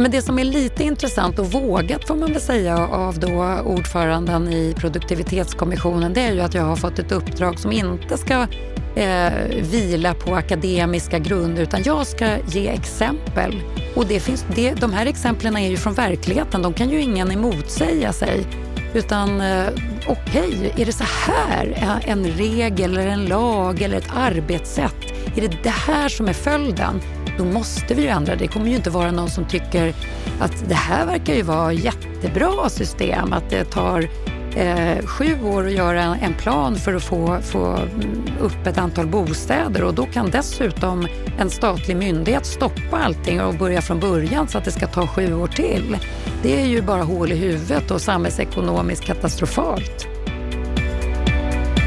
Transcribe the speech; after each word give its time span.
men 0.00 0.10
det 0.10 0.22
som 0.22 0.38
är 0.38 0.44
lite 0.44 0.84
intressant 0.84 1.38
och 1.38 1.52
vågat 1.52 2.06
får 2.06 2.16
man 2.16 2.32
väl 2.32 2.40
säga 2.40 2.86
av 2.86 3.18
då 3.18 3.60
ordföranden 3.64 4.48
i 4.48 4.74
produktivitetskommissionen 4.76 6.12
det 6.12 6.20
är 6.20 6.32
ju 6.32 6.40
att 6.40 6.54
jag 6.54 6.62
har 6.62 6.76
fått 6.76 6.98
ett 6.98 7.12
uppdrag 7.12 7.58
som 7.58 7.72
inte 7.72 8.18
ska 8.18 8.46
eh, 8.96 9.32
vila 9.62 10.14
på 10.14 10.34
akademiska 10.34 11.18
grunder 11.18 11.62
utan 11.62 11.82
jag 11.82 12.06
ska 12.06 12.26
ge 12.48 12.68
exempel. 12.68 13.62
Och 13.96 14.06
det 14.06 14.20
finns, 14.20 14.46
det, 14.54 14.74
de 14.74 14.92
här 14.92 15.06
exemplen 15.06 15.56
är 15.56 15.68
ju 15.68 15.76
från 15.76 15.94
verkligheten, 15.94 16.62
de 16.62 16.72
kan 16.72 16.90
ju 16.90 17.00
ingen 17.00 17.30
emotsäga 17.30 18.12
sig. 18.12 18.46
Utan 18.94 19.40
eh, 19.40 19.66
okej, 20.06 20.48
okay, 20.48 20.82
är 20.82 20.86
det 20.86 20.92
så 20.92 21.04
här 21.04 21.72
eh, 21.76 22.10
en 22.10 22.24
regel 22.24 22.96
eller 22.96 23.06
en 23.06 23.26
lag 23.26 23.82
eller 23.82 23.96
ett 23.96 24.10
arbetssätt? 24.16 24.96
Är 25.36 25.40
det 25.40 25.62
det 25.62 25.70
här 25.70 26.08
som 26.08 26.28
är 26.28 26.32
följden? 26.32 27.00
Då 27.38 27.44
måste 27.44 27.94
vi 27.94 28.02
ju 28.02 28.08
ändra. 28.08 28.36
Det 28.36 28.46
kommer 28.46 28.68
ju 28.68 28.76
inte 28.76 28.90
vara 28.90 29.10
någon 29.10 29.30
som 29.30 29.44
tycker 29.44 29.94
att 30.40 30.68
det 30.68 30.74
här 30.74 31.06
verkar 31.06 31.34
ju 31.34 31.42
vara 31.42 31.72
jättebra 31.72 32.68
system, 32.68 33.32
att 33.32 33.50
det 33.50 33.64
tar 33.64 34.08
eh, 34.56 35.06
sju 35.06 35.42
år 35.44 35.66
att 35.66 35.72
göra 35.72 36.02
en 36.02 36.34
plan 36.34 36.76
för 36.76 36.94
att 36.94 37.02
få, 37.02 37.38
få 37.42 37.78
upp 38.40 38.66
ett 38.66 38.78
antal 38.78 39.06
bostäder 39.06 39.84
och 39.84 39.94
då 39.94 40.06
kan 40.06 40.30
dessutom 40.30 41.06
en 41.38 41.50
statlig 41.50 41.96
myndighet 41.96 42.46
stoppa 42.46 42.96
allting 43.04 43.40
och 43.40 43.54
börja 43.54 43.82
från 43.82 44.00
början 44.00 44.48
så 44.48 44.58
att 44.58 44.64
det 44.64 44.72
ska 44.72 44.86
ta 44.86 45.06
sju 45.06 45.34
år 45.34 45.46
till. 45.48 45.96
Det 46.42 46.62
är 46.62 46.66
ju 46.66 46.82
bara 46.82 47.02
hål 47.02 47.32
i 47.32 47.36
huvudet 47.36 47.90
och 47.90 48.00
samhällsekonomiskt 48.00 49.04
katastrofalt. 49.04 50.15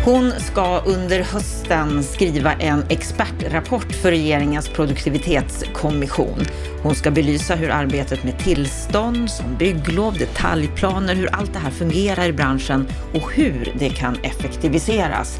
Hon 0.09 0.31
ska 0.31 0.81
under 0.85 1.23
hösten 1.23 2.03
skriva 2.03 2.53
en 2.53 2.83
expertrapport 2.89 3.91
för 3.91 4.11
regeringens 4.11 4.69
produktivitetskommission. 4.69 6.39
Hon 6.83 6.95
ska 6.95 7.11
belysa 7.11 7.55
hur 7.55 7.69
arbetet 7.69 8.23
med 8.23 8.39
tillstånd, 8.39 9.29
som 9.29 9.57
bygglov, 9.57 10.17
detaljplaner, 10.17 11.15
hur 11.15 11.35
allt 11.35 11.53
det 11.53 11.59
här 11.59 11.71
fungerar 11.71 12.25
i 12.25 12.33
branschen 12.33 12.87
och 13.13 13.33
hur 13.33 13.73
det 13.79 13.89
kan 13.89 14.15
effektiviseras. 14.23 15.37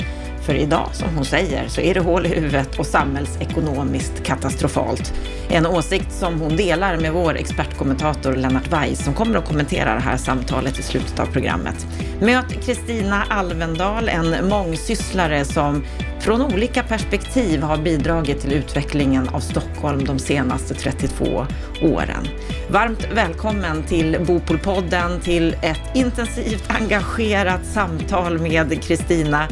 För 0.50 0.56
idag, 0.56 0.90
som 0.94 1.16
hon 1.16 1.26
säger, 1.26 1.68
så 1.68 1.82
är 1.82 1.94
det 1.94 2.00
hål 2.00 2.26
i 2.26 2.30
huvudet 2.30 2.80
och 2.80 2.86
samhällsekonomiskt 2.86 4.24
katastrofalt. 4.24 5.14
En 5.50 5.66
åsikt 5.66 6.12
som 6.12 6.42
hon 6.42 6.56
delar 6.56 6.98
med 6.98 7.14
vår 7.14 7.38
expertkommentator 7.38 8.36
Lennart 8.36 8.68
Weiss 8.68 9.04
som 9.04 9.14
kommer 9.14 9.38
att 9.38 9.48
kommentera 9.48 9.94
det 9.94 10.00
här 10.00 10.18
samtalet 10.18 10.80
i 10.80 10.84
slutet 10.84 11.20
av 11.20 11.26
programmet. 11.26 11.88
Möt 12.22 12.66
Kristina 12.66 13.24
Alvendal, 13.30 14.10
en 14.10 14.50
mångsysslare 14.50 15.46
som 15.46 15.84
från 16.20 16.42
olika 16.42 16.84
perspektiv 16.84 17.62
har 17.62 17.78
bidragit 17.78 18.42
till 18.42 18.54
utvecklingen 18.54 19.30
av 19.30 19.40
Stockholm 19.40 20.06
de 20.06 20.20
senaste 20.20 20.74
32 20.74 21.46
åren. 21.82 22.28
Varmt 22.70 23.08
välkommen 23.14 23.84
till 23.84 24.18
Bopolpodden, 24.28 25.20
till 25.22 25.56
ett 25.62 25.96
intensivt 25.96 26.64
engagerat 26.68 27.66
samtal 27.66 28.40
med 28.40 28.84
Kristina 28.84 29.48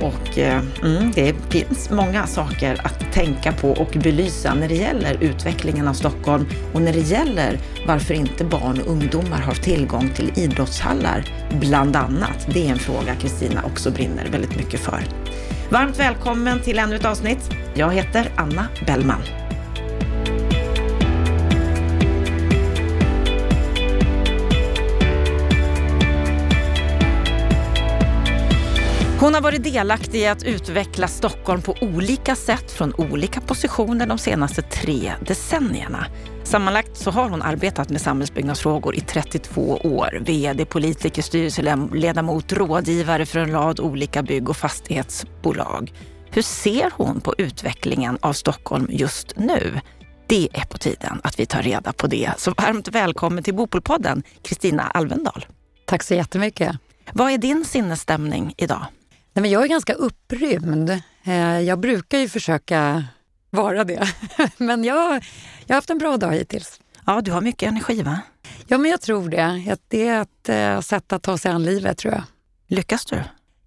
och 0.00 0.38
eh, 0.38 0.62
mm, 0.82 1.12
det 1.14 1.34
finns 1.48 1.90
många 1.90 2.26
saker 2.26 2.80
att 2.84 3.12
tänka 3.12 3.52
på 3.52 3.70
och 3.70 3.96
belysa 4.02 4.54
när 4.54 4.68
det 4.68 4.74
gäller 4.74 5.16
utvecklingen 5.20 5.88
av 5.88 5.94
Stockholm 5.94 6.46
och 6.72 6.82
när 6.82 6.92
det 6.92 7.00
gäller 7.00 7.58
varför 7.86 8.14
inte 8.14 8.44
barn 8.44 8.80
och 8.80 8.92
ungdomar 8.92 9.40
har 9.40 9.54
tillgång 9.54 10.10
till 10.14 10.32
idrottshallar, 10.36 11.24
bland 11.60 11.96
annat. 11.96 12.46
Det 12.54 12.66
är 12.66 12.70
en 12.70 12.78
fråga 12.78 13.14
Kristina 13.14 13.62
också 13.64 13.90
brinner 13.90 14.28
väldigt 14.32 14.56
mycket 14.56 14.80
för. 14.80 15.04
Varmt 15.70 15.98
välkommen 15.98 16.60
till 16.60 16.78
ännu 16.78 16.96
ett 16.96 17.04
avsnitt. 17.04 17.50
Jag 17.74 17.94
heter 17.94 18.30
Anna 18.36 18.66
Bellman. 18.86 19.39
Hon 29.20 29.34
har 29.34 29.40
varit 29.40 29.64
delaktig 29.64 30.20
i 30.20 30.26
att 30.26 30.42
utveckla 30.42 31.08
Stockholm 31.08 31.62
på 31.62 31.76
olika 31.80 32.36
sätt 32.36 32.70
från 32.72 32.94
olika 32.94 33.40
positioner 33.40 34.06
de 34.06 34.18
senaste 34.18 34.62
tre 34.62 35.12
decennierna. 35.26 36.06
Sammanlagt 36.44 36.96
så 36.96 37.10
har 37.10 37.28
hon 37.28 37.42
arbetat 37.42 37.90
med 37.90 38.00
samhällsbyggnadsfrågor 38.00 38.96
i 38.96 39.00
32 39.00 39.76
år. 39.76 40.22
VD, 40.26 40.64
politiker, 40.64 41.22
styrelseledamot, 41.22 42.52
rådgivare 42.52 43.26
för 43.26 43.38
en 43.38 43.52
rad 43.52 43.80
olika 43.80 44.22
bygg 44.22 44.48
och 44.48 44.56
fastighetsbolag. 44.56 45.92
Hur 46.30 46.42
ser 46.42 46.90
hon 46.94 47.20
på 47.20 47.34
utvecklingen 47.38 48.18
av 48.20 48.32
Stockholm 48.32 48.86
just 48.90 49.36
nu? 49.36 49.80
Det 50.26 50.48
är 50.52 50.64
på 50.64 50.78
tiden 50.78 51.20
att 51.24 51.40
vi 51.40 51.46
tar 51.46 51.62
reda 51.62 51.92
på 51.92 52.06
det. 52.06 52.30
Så 52.38 52.50
varmt 52.50 52.88
välkommen 52.88 53.44
till 53.44 53.54
Bopolpodden, 53.54 54.22
Kristina 54.42 54.82
Alvendal. 54.82 55.46
Tack 55.86 56.02
så 56.02 56.14
jättemycket. 56.14 56.76
Vad 57.12 57.32
är 57.32 57.38
din 57.38 57.64
sinnesstämning 57.64 58.54
idag? 58.56 58.86
Nej, 59.40 59.42
men 59.42 59.50
jag 59.50 59.62
är 59.62 59.68
ganska 59.68 59.94
upprymd. 59.94 60.90
Eh, 61.24 61.60
jag 61.60 61.78
brukar 61.78 62.18
ju 62.18 62.28
försöka 62.28 63.04
vara 63.50 63.84
det. 63.84 64.08
men 64.56 64.84
jag, 64.84 65.24
jag 65.66 65.74
har 65.74 65.74
haft 65.74 65.90
en 65.90 65.98
bra 65.98 66.16
dag 66.16 66.32
hittills. 66.32 66.80
Ja, 67.06 67.20
du 67.20 67.32
har 67.32 67.40
mycket 67.40 67.68
energi 67.68 68.02
va? 68.02 68.20
Ja, 68.66 68.78
men 68.78 68.90
jag 68.90 69.00
tror 69.00 69.28
det. 69.28 69.76
Det 69.88 70.08
är 70.08 70.22
ett 70.22 70.48
eh, 70.48 70.80
sätt 70.80 71.12
att 71.12 71.22
ta 71.22 71.38
sig 71.38 71.52
an 71.52 71.64
livet 71.64 71.98
tror 71.98 72.14
jag. 72.14 72.22
Lyckas 72.66 73.04
du? 73.04 73.22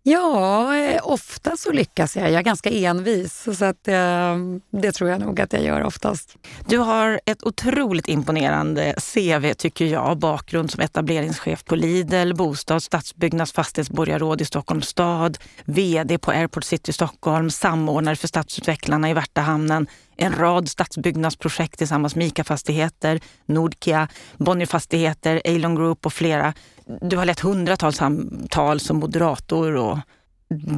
Ja, 0.05 0.77
eh, 0.77 0.99
ofta 1.03 1.57
så 1.57 1.71
lyckas 1.71 2.15
jag. 2.15 2.25
Jag 2.25 2.39
är 2.39 2.41
ganska 2.41 2.69
envis, 2.69 3.47
så 3.57 3.65
att, 3.65 3.87
eh, 3.87 4.37
det 4.71 4.91
tror 4.91 5.09
jag 5.09 5.19
nog 5.19 5.41
att 5.41 5.53
jag 5.53 5.63
gör 5.63 5.83
oftast. 5.83 6.37
Du 6.67 6.77
har 6.77 7.19
ett 7.25 7.43
otroligt 7.43 8.07
imponerande 8.07 8.95
CV 9.13 9.53
tycker 9.53 9.85
jag. 9.85 10.17
Bakgrund 10.17 10.71
som 10.71 10.81
etableringschef 10.81 11.65
på 11.65 11.75
Lidl, 11.75 12.33
bostad, 12.33 12.83
stadsbyggnads 12.83 13.51
fastighetsborgarråd 13.51 14.41
i 14.41 14.45
Stockholms 14.45 14.87
stad, 14.87 15.37
VD 15.65 16.17
på 16.17 16.31
Airport 16.31 16.63
City 16.63 16.93
Stockholm, 16.93 17.49
samordnare 17.49 18.15
för 18.15 18.27
stadsutvecklarna 18.27 19.09
i 19.09 19.13
Värtahamnen, 19.13 19.87
en 20.17 20.35
rad 20.35 20.69
stadsbyggnadsprojekt 20.69 21.77
tillsammans 21.77 22.15
med 22.15 22.27
ICA 22.27 22.43
Fastigheter, 22.43 23.19
Nordkia, 23.45 24.07
Bonnierfastigheter, 24.37 25.41
Eilon 25.45 25.75
Group 25.75 26.05
och 26.05 26.13
flera 26.13 26.53
du 27.01 27.17
har 27.17 27.25
lett 27.25 27.39
hundratals 27.39 27.97
samtal 27.97 28.79
som 28.79 28.97
moderator 28.97 29.75
och 29.75 29.97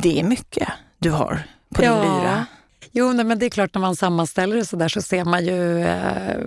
det 0.01 0.19
är 0.19 0.23
mycket 0.23 0.67
du 0.97 1.11
har 1.11 1.43
på 1.75 1.81
din 1.81 1.91
ja. 1.91 2.01
lyra. 2.01 2.45
Jo, 2.91 3.13
nej, 3.13 3.25
men 3.25 3.39
det 3.39 3.45
är 3.45 3.49
klart 3.49 3.73
när 3.73 3.81
man 3.81 3.95
sammanställer 3.95 4.55
det 4.55 4.65
så 4.65 4.75
där 4.75 4.87
så 4.87 5.01
ser 5.01 5.25
man 5.25 5.45
ju, 5.45 5.79
eh, 5.81 6.37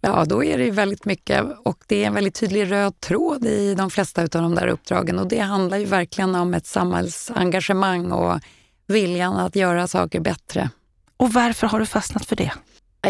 ja 0.00 0.24
då 0.24 0.44
är 0.44 0.58
det 0.58 0.64
ju 0.64 0.70
väldigt 0.70 1.04
mycket 1.04 1.44
och 1.64 1.78
det 1.86 2.02
är 2.02 2.06
en 2.06 2.14
väldigt 2.14 2.34
tydlig 2.34 2.70
röd 2.70 3.00
tråd 3.00 3.44
i 3.44 3.74
de 3.74 3.90
flesta 3.90 4.22
av 4.22 4.28
de 4.28 4.54
där 4.54 4.66
uppdragen 4.66 5.18
och 5.18 5.26
det 5.28 5.38
handlar 5.38 5.78
ju 5.78 5.84
verkligen 5.84 6.34
om 6.34 6.54
ett 6.54 6.66
samhällsengagemang 6.66 8.12
och 8.12 8.40
viljan 8.86 9.36
att 9.36 9.56
göra 9.56 9.86
saker 9.86 10.20
bättre. 10.20 10.70
Och 11.16 11.32
varför 11.32 11.66
har 11.66 11.80
du 11.80 11.86
fastnat 11.86 12.26
för 12.26 12.36
det? 12.36 12.52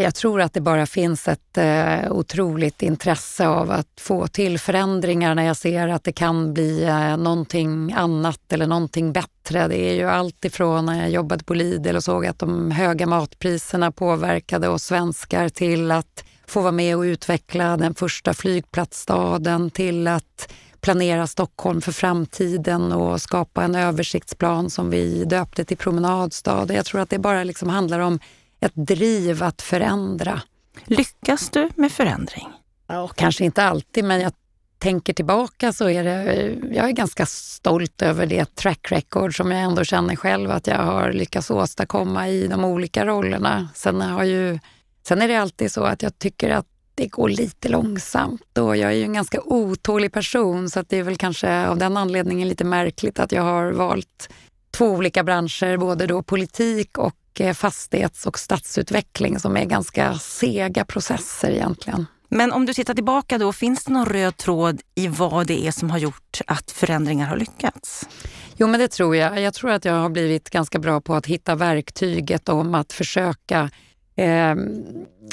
Jag 0.00 0.15
tror 0.15 0.41
att 0.41 0.53
det 0.53 0.60
bara 0.60 0.87
finns 0.87 1.28
ett 1.28 1.59
eh, 1.59 2.12
otroligt 2.12 2.82
intresse 2.82 3.47
av 3.47 3.71
att 3.71 3.88
få 4.00 4.27
till 4.27 4.59
förändringar 4.59 5.34
när 5.34 5.43
jag 5.43 5.56
ser 5.56 5.88
att 5.88 6.05
det 6.05 6.12
kan 6.12 6.55
bli 6.55 6.84
eh, 6.84 7.16
någonting 7.16 7.93
annat 7.93 8.53
eller 8.53 8.66
någonting 8.66 9.12
bättre. 9.12 9.69
Det 9.69 9.77
är 9.77 9.94
ju 9.94 10.09
allt 10.09 10.44
ifrån 10.44 10.87
när 10.87 11.00
jag 11.00 11.10
jobbade 11.10 11.44
på 11.44 11.55
Lidl 11.55 11.97
och 11.97 12.05
såg 12.05 12.27
att 12.27 12.38
de 12.38 12.71
höga 12.71 13.06
matpriserna 13.06 13.93
påverkade 13.93 14.69
oss 14.69 14.82
svenskar 14.82 15.49
till 15.49 15.91
att 15.91 16.25
få 16.47 16.61
vara 16.61 16.72
med 16.72 16.97
och 16.97 17.03
utveckla 17.03 17.76
den 17.76 17.94
första 17.94 18.34
flygplatsstaden 18.34 19.71
till 19.71 20.09
att 20.09 20.53
planera 20.81 21.26
Stockholm 21.26 21.81
för 21.81 21.93
framtiden 21.93 22.93
och 22.93 23.21
skapa 23.21 23.65
en 23.65 23.75
översiktsplan 23.75 24.71
som 24.71 24.91
vi 24.91 25.25
döpte 25.25 25.65
till 25.65 25.76
promenadstad. 25.76 26.66
Jag 26.72 26.84
tror 26.84 27.00
att 27.00 27.11
det 27.11 27.19
bara 27.19 27.44
liksom 27.44 27.69
handlar 27.69 28.00
om 28.00 28.19
ett 28.64 28.72
driv 28.75 29.42
att 29.42 29.62
förändra. 29.62 30.41
Lyckas 30.84 31.50
du 31.50 31.69
med 31.75 31.93
förändring? 31.93 32.49
Ja, 32.87 33.08
kanske 33.08 33.44
inte 33.44 33.62
alltid, 33.62 34.05
men 34.05 34.20
jag 34.20 34.32
tänker 34.78 35.12
tillbaka 35.12 35.72
så 35.72 35.88
är 35.88 36.05
det, 36.05 36.55
jag 36.75 36.88
är 36.88 36.93
ganska 36.93 37.26
stolt 37.26 38.02
över 38.02 38.26
det 38.26 38.55
track 38.55 38.93
record 38.93 39.37
som 39.37 39.50
jag 39.50 39.62
ändå 39.62 39.84
känner 39.84 40.16
själv 40.16 40.50
att 40.50 40.66
jag 40.66 40.78
har 40.78 41.12
lyckats 41.12 41.50
åstadkomma 41.50 42.28
i 42.28 42.46
de 42.46 42.64
olika 42.64 43.06
rollerna. 43.06 43.69
Sen, 43.75 44.00
har 44.00 44.25
ju, 44.25 44.58
sen 45.06 45.22
är 45.22 45.28
det 45.28 45.37
alltid 45.37 45.72
så 45.72 45.84
att 45.84 46.02
jag 46.02 46.19
tycker 46.19 46.50
att 46.50 46.66
det 46.94 47.06
går 47.06 47.28
lite 47.28 47.69
långsamt 47.69 48.58
och 48.58 48.76
jag 48.76 48.90
är 48.90 48.96
ju 48.96 49.05
en 49.05 49.12
ganska 49.12 49.40
otålig 49.40 50.12
person 50.12 50.70
så 50.70 50.81
att 50.81 50.88
det 50.88 50.99
är 50.99 51.02
väl 51.02 51.16
kanske 51.16 51.66
av 51.66 51.78
den 51.78 51.96
anledningen 51.96 52.49
lite 52.49 52.64
märkligt 52.64 53.19
att 53.19 53.32
jag 53.32 53.43
har 53.43 53.72
valt 53.72 54.28
två 54.70 54.87
olika 54.87 55.22
branscher, 55.22 55.76
både 55.76 56.06
då 56.06 56.22
politik 56.22 56.99
och 56.99 57.14
fastighets 57.54 58.26
och 58.26 58.38
stadsutveckling 58.38 59.38
som 59.38 59.56
är 59.56 59.64
ganska 59.64 60.14
sega 60.14 60.84
processer 60.84 61.50
egentligen. 61.50 62.06
Men 62.28 62.52
om 62.52 62.66
du 62.66 62.75
tittar 62.75 62.94
tillbaka 62.94 63.38
då, 63.38 63.52
finns 63.52 63.84
det 63.84 63.92
någon 63.92 64.06
röd 64.06 64.36
tråd 64.36 64.81
i 64.94 65.08
vad 65.08 65.46
det 65.46 65.66
är 65.66 65.70
som 65.70 65.90
har 65.90 65.98
gjort 65.98 66.40
att 66.46 66.70
förändringar 66.70 67.26
har 67.26 67.36
lyckats? 67.36 68.08
Jo, 68.56 68.66
men 68.66 68.81
det 68.81 68.88
tror 68.88 69.16
jag. 69.16 69.40
Jag 69.40 69.54
tror 69.54 69.70
att 69.70 69.84
jag 69.84 69.94
har 69.94 70.08
blivit 70.08 70.50
ganska 70.50 70.78
bra 70.78 71.00
på 71.00 71.14
att 71.14 71.26
hitta 71.26 71.54
verktyget 71.54 72.48
om 72.48 72.75
att 72.75 72.92
försöka 72.92 73.70
eh, 74.16 74.54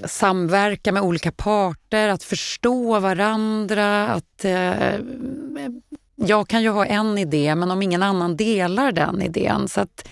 samverka 0.06 0.92
med 0.92 1.04
olika 1.04 1.32
parter, 1.32 2.10
att 2.10 2.24
förstå 2.24 3.00
varandra. 3.00 4.08
Att, 4.08 4.46
eh, 4.46 4.96
jag 6.16 6.48
kan 6.48 6.62
ju 6.62 6.70
ha 6.70 6.86
en 6.86 7.18
idé, 7.18 7.56
men 7.56 7.72
om 7.72 7.82
ingen 7.82 8.04
annan 8.04 8.38
delar 8.38 8.92
den 8.92 9.22
idén. 9.22 9.68
Så 9.68 9.82
att 9.82 10.08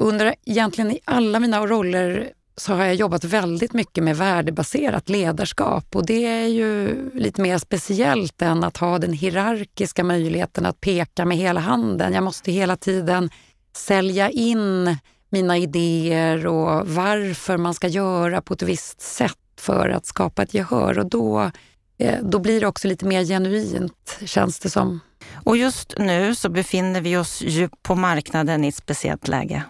under 0.00 0.34
egentligen 0.44 0.90
i 0.90 1.00
alla 1.04 1.40
mina 1.40 1.66
roller 1.66 2.32
så 2.56 2.74
har 2.74 2.84
jag 2.84 2.94
jobbat 2.94 3.24
väldigt 3.24 3.72
mycket 3.72 4.04
med 4.04 4.16
värdebaserat 4.16 5.08
ledarskap 5.08 5.96
och 5.96 6.06
det 6.06 6.26
är 6.26 6.46
ju 6.46 7.10
lite 7.14 7.42
mer 7.42 7.58
speciellt 7.58 8.42
än 8.42 8.64
att 8.64 8.76
ha 8.76 8.98
den 8.98 9.12
hierarkiska 9.12 10.04
möjligheten 10.04 10.66
att 10.66 10.80
peka 10.80 11.24
med 11.24 11.36
hela 11.36 11.60
handen. 11.60 12.12
Jag 12.12 12.24
måste 12.24 12.52
hela 12.52 12.76
tiden 12.76 13.30
sälja 13.76 14.30
in 14.30 14.96
mina 15.30 15.58
idéer 15.58 16.46
och 16.46 16.88
varför 16.88 17.56
man 17.56 17.74
ska 17.74 17.88
göra 17.88 18.40
på 18.40 18.54
ett 18.54 18.62
visst 18.62 19.00
sätt 19.00 19.36
för 19.58 19.88
att 19.88 20.06
skapa 20.06 20.42
ett 20.42 20.54
gehör 20.54 20.98
och 20.98 21.06
då, 21.06 21.50
eh, 21.98 22.18
då 22.22 22.38
blir 22.38 22.60
det 22.60 22.66
också 22.66 22.88
lite 22.88 23.06
mer 23.06 23.24
genuint 23.24 24.18
känns 24.24 24.58
det 24.58 24.70
som. 24.70 25.00
Och 25.44 25.56
just 25.56 25.94
nu 25.98 26.34
så 26.34 26.48
befinner 26.48 27.00
vi 27.00 27.16
oss 27.16 27.42
ju 27.42 27.68
på 27.82 27.94
marknaden 27.94 28.64
i 28.64 28.68
ett 28.68 28.74
speciellt 28.74 29.28
läge. 29.28 29.62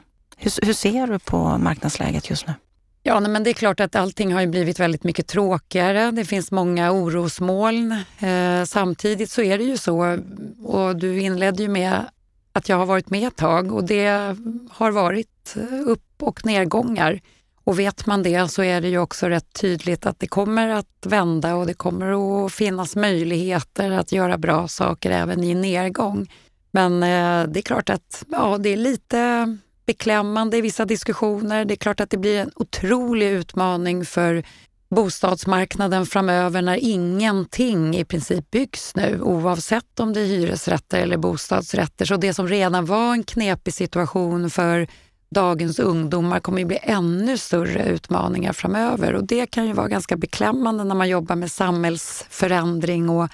Hur, 0.42 0.66
hur 0.66 0.72
ser 0.72 1.06
du 1.06 1.18
på 1.18 1.58
marknadsläget 1.58 2.30
just 2.30 2.46
nu? 2.46 2.54
Ja, 3.02 3.20
men 3.20 3.42
det 3.42 3.50
är 3.50 3.54
klart 3.54 3.80
att 3.80 3.96
allting 3.96 4.34
har 4.34 4.46
blivit 4.46 4.80
väldigt 4.80 5.04
mycket 5.04 5.26
tråkigare. 5.26 6.10
Det 6.10 6.24
finns 6.24 6.50
många 6.50 6.92
orosmoln. 6.92 7.92
Eh, 8.18 8.64
samtidigt 8.64 9.30
så 9.30 9.42
är 9.42 9.58
det 9.58 9.64
ju 9.64 9.76
så, 9.76 10.18
och 10.64 10.96
du 10.96 11.20
inledde 11.20 11.62
ju 11.62 11.68
med 11.68 12.04
att 12.52 12.68
jag 12.68 12.76
har 12.76 12.86
varit 12.86 13.10
med 13.10 13.28
ett 13.28 13.36
tag 13.36 13.72
och 13.72 13.84
det 13.84 14.36
har 14.70 14.90
varit 14.90 15.56
eh, 15.56 15.88
upp 15.88 16.22
och 16.22 16.46
nedgångar. 16.46 17.20
Och 17.64 17.78
vet 17.78 18.06
man 18.06 18.22
det 18.22 18.48
så 18.48 18.62
är 18.62 18.80
det 18.80 18.88
ju 18.88 18.98
också 18.98 19.28
rätt 19.28 19.52
tydligt 19.60 20.06
att 20.06 20.20
det 20.20 20.26
kommer 20.26 20.68
att 20.68 21.06
vända 21.06 21.54
och 21.54 21.66
det 21.66 21.74
kommer 21.74 22.44
att 22.46 22.52
finnas 22.52 22.96
möjligheter 22.96 23.90
att 23.90 24.12
göra 24.12 24.38
bra 24.38 24.68
saker 24.68 25.10
även 25.10 25.44
i 25.44 25.54
nedgång. 25.54 26.32
Men 26.70 27.02
eh, 27.02 27.52
det 27.52 27.60
är 27.60 27.62
klart 27.62 27.90
att 27.90 28.24
ja, 28.30 28.58
det 28.58 28.68
är 28.68 28.76
lite 28.76 29.56
beklämmande 29.90 30.56
i 30.56 30.60
vissa 30.60 30.84
diskussioner. 30.84 31.64
Det 31.64 31.74
är 31.74 31.76
klart 31.76 32.00
att 32.00 32.10
det 32.10 32.16
blir 32.16 32.40
en 32.40 32.50
otrolig 32.54 33.30
utmaning 33.30 34.04
för 34.04 34.42
bostadsmarknaden 34.90 36.06
framöver 36.06 36.62
när 36.62 36.76
ingenting 36.76 37.96
i 37.96 38.04
princip 38.04 38.50
byggs 38.50 38.94
nu 38.94 39.20
oavsett 39.20 40.00
om 40.00 40.12
det 40.12 40.20
är 40.20 40.26
hyresrätter 40.26 40.98
eller 41.00 41.16
bostadsrätter. 41.16 42.04
Så 42.04 42.16
det 42.16 42.34
som 42.34 42.48
redan 42.48 42.84
var 42.84 43.12
en 43.12 43.24
knepig 43.24 43.74
situation 43.74 44.50
för 44.50 44.88
dagens 45.30 45.78
ungdomar 45.78 46.40
kommer 46.40 46.58
ju 46.58 46.64
bli 46.64 46.78
ännu 46.82 47.38
större 47.38 47.84
utmaningar 47.84 48.52
framöver 48.52 49.14
och 49.14 49.24
det 49.24 49.46
kan 49.46 49.66
ju 49.66 49.72
vara 49.72 49.88
ganska 49.88 50.16
beklämmande 50.16 50.84
när 50.84 50.94
man 50.94 51.08
jobbar 51.08 51.36
med 51.36 51.50
samhällsförändring 51.50 53.08
och 53.08 53.28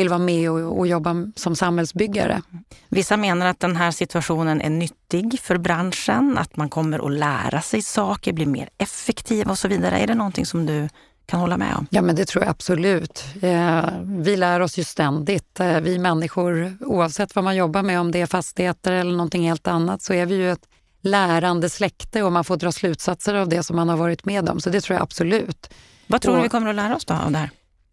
vill 0.00 0.08
vara 0.08 0.18
med 0.18 0.50
och, 0.50 0.78
och, 0.78 0.86
jobba 0.86 1.16
som 1.36 1.56
samhällsbyggare. 1.56 2.42
Vissa 2.88 3.16
menar 3.16 3.46
att 3.46 3.60
den 3.60 3.76
här 3.76 3.90
situationen 3.90 4.60
är 4.60 4.70
nyttig 4.70 5.40
för 5.40 5.58
branschen, 5.58 6.38
att 6.38 6.56
man 6.56 6.68
kommer 6.68 7.06
att 7.06 7.12
lära 7.12 7.60
sig 7.60 7.82
saker, 7.82 8.32
bli 8.32 8.46
mer 8.46 8.68
effektiv 8.78 9.48
och 9.48 9.58
så 9.58 9.68
vidare. 9.68 9.98
Är 9.98 10.06
det 10.06 10.14
någonting 10.14 10.46
som 10.46 10.66
du 10.66 10.88
kan 11.26 11.40
hålla 11.40 11.56
med 11.56 11.74
om? 11.74 11.86
Ja, 11.90 12.02
men 12.02 12.16
det 12.16 12.24
tror 12.24 12.44
jag 12.44 12.50
absolut. 12.50 13.24
Eh, 13.42 13.84
vi 14.04 14.36
lär 14.36 14.60
oss 14.60 14.78
ju 14.78 14.84
ständigt. 14.84 15.60
Eh, 15.60 15.80
vi 15.80 15.98
människor, 15.98 16.76
oavsett 16.80 17.34
vad 17.34 17.44
man 17.44 17.56
jobbar 17.56 17.82
med, 17.82 18.00
om 18.00 18.12
det 18.12 18.20
är 18.20 18.26
fastigheter 18.26 18.92
eller 18.92 19.12
någonting 19.12 19.48
helt 19.48 19.66
annat, 19.66 20.02
så 20.02 20.12
är 20.12 20.26
vi 20.26 20.34
ju 20.34 20.52
ett 20.52 20.68
lärande 21.02 21.70
släkte 21.70 22.22
och 22.22 22.32
man 22.32 22.44
får 22.44 22.56
dra 22.56 22.72
slutsatser 22.72 23.34
av 23.34 23.48
det 23.48 23.62
som 23.62 23.76
man 23.76 23.88
har 23.88 23.96
varit 23.96 24.24
med 24.24 24.48
om. 24.48 24.60
Så 24.60 24.70
det 24.70 24.80
tror 24.80 24.94
jag 24.94 25.02
absolut. 25.02 25.74
Vad 26.06 26.20
tror 26.20 26.36
du 26.36 26.42
vi 26.42 26.48
kommer 26.48 26.70
att 26.70 26.76
lära 26.76 26.96
oss 26.96 27.04
då 27.04 27.14
av 27.14 27.32
det 27.32 27.38
här? 27.38 27.50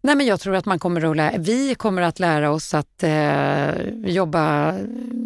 Nej, 0.08 0.16
men 0.16 0.26
jag 0.26 0.40
tror 0.40 0.56
att 0.56 0.66
man 0.66 0.78
kommer 0.78 1.04
att 1.10 1.16
lära, 1.16 1.38
vi 1.38 1.74
kommer 1.74 2.02
att 2.02 2.18
lära 2.18 2.50
oss 2.50 2.74
att 2.74 3.02
eh, 3.02 3.88
jobba 4.04 4.74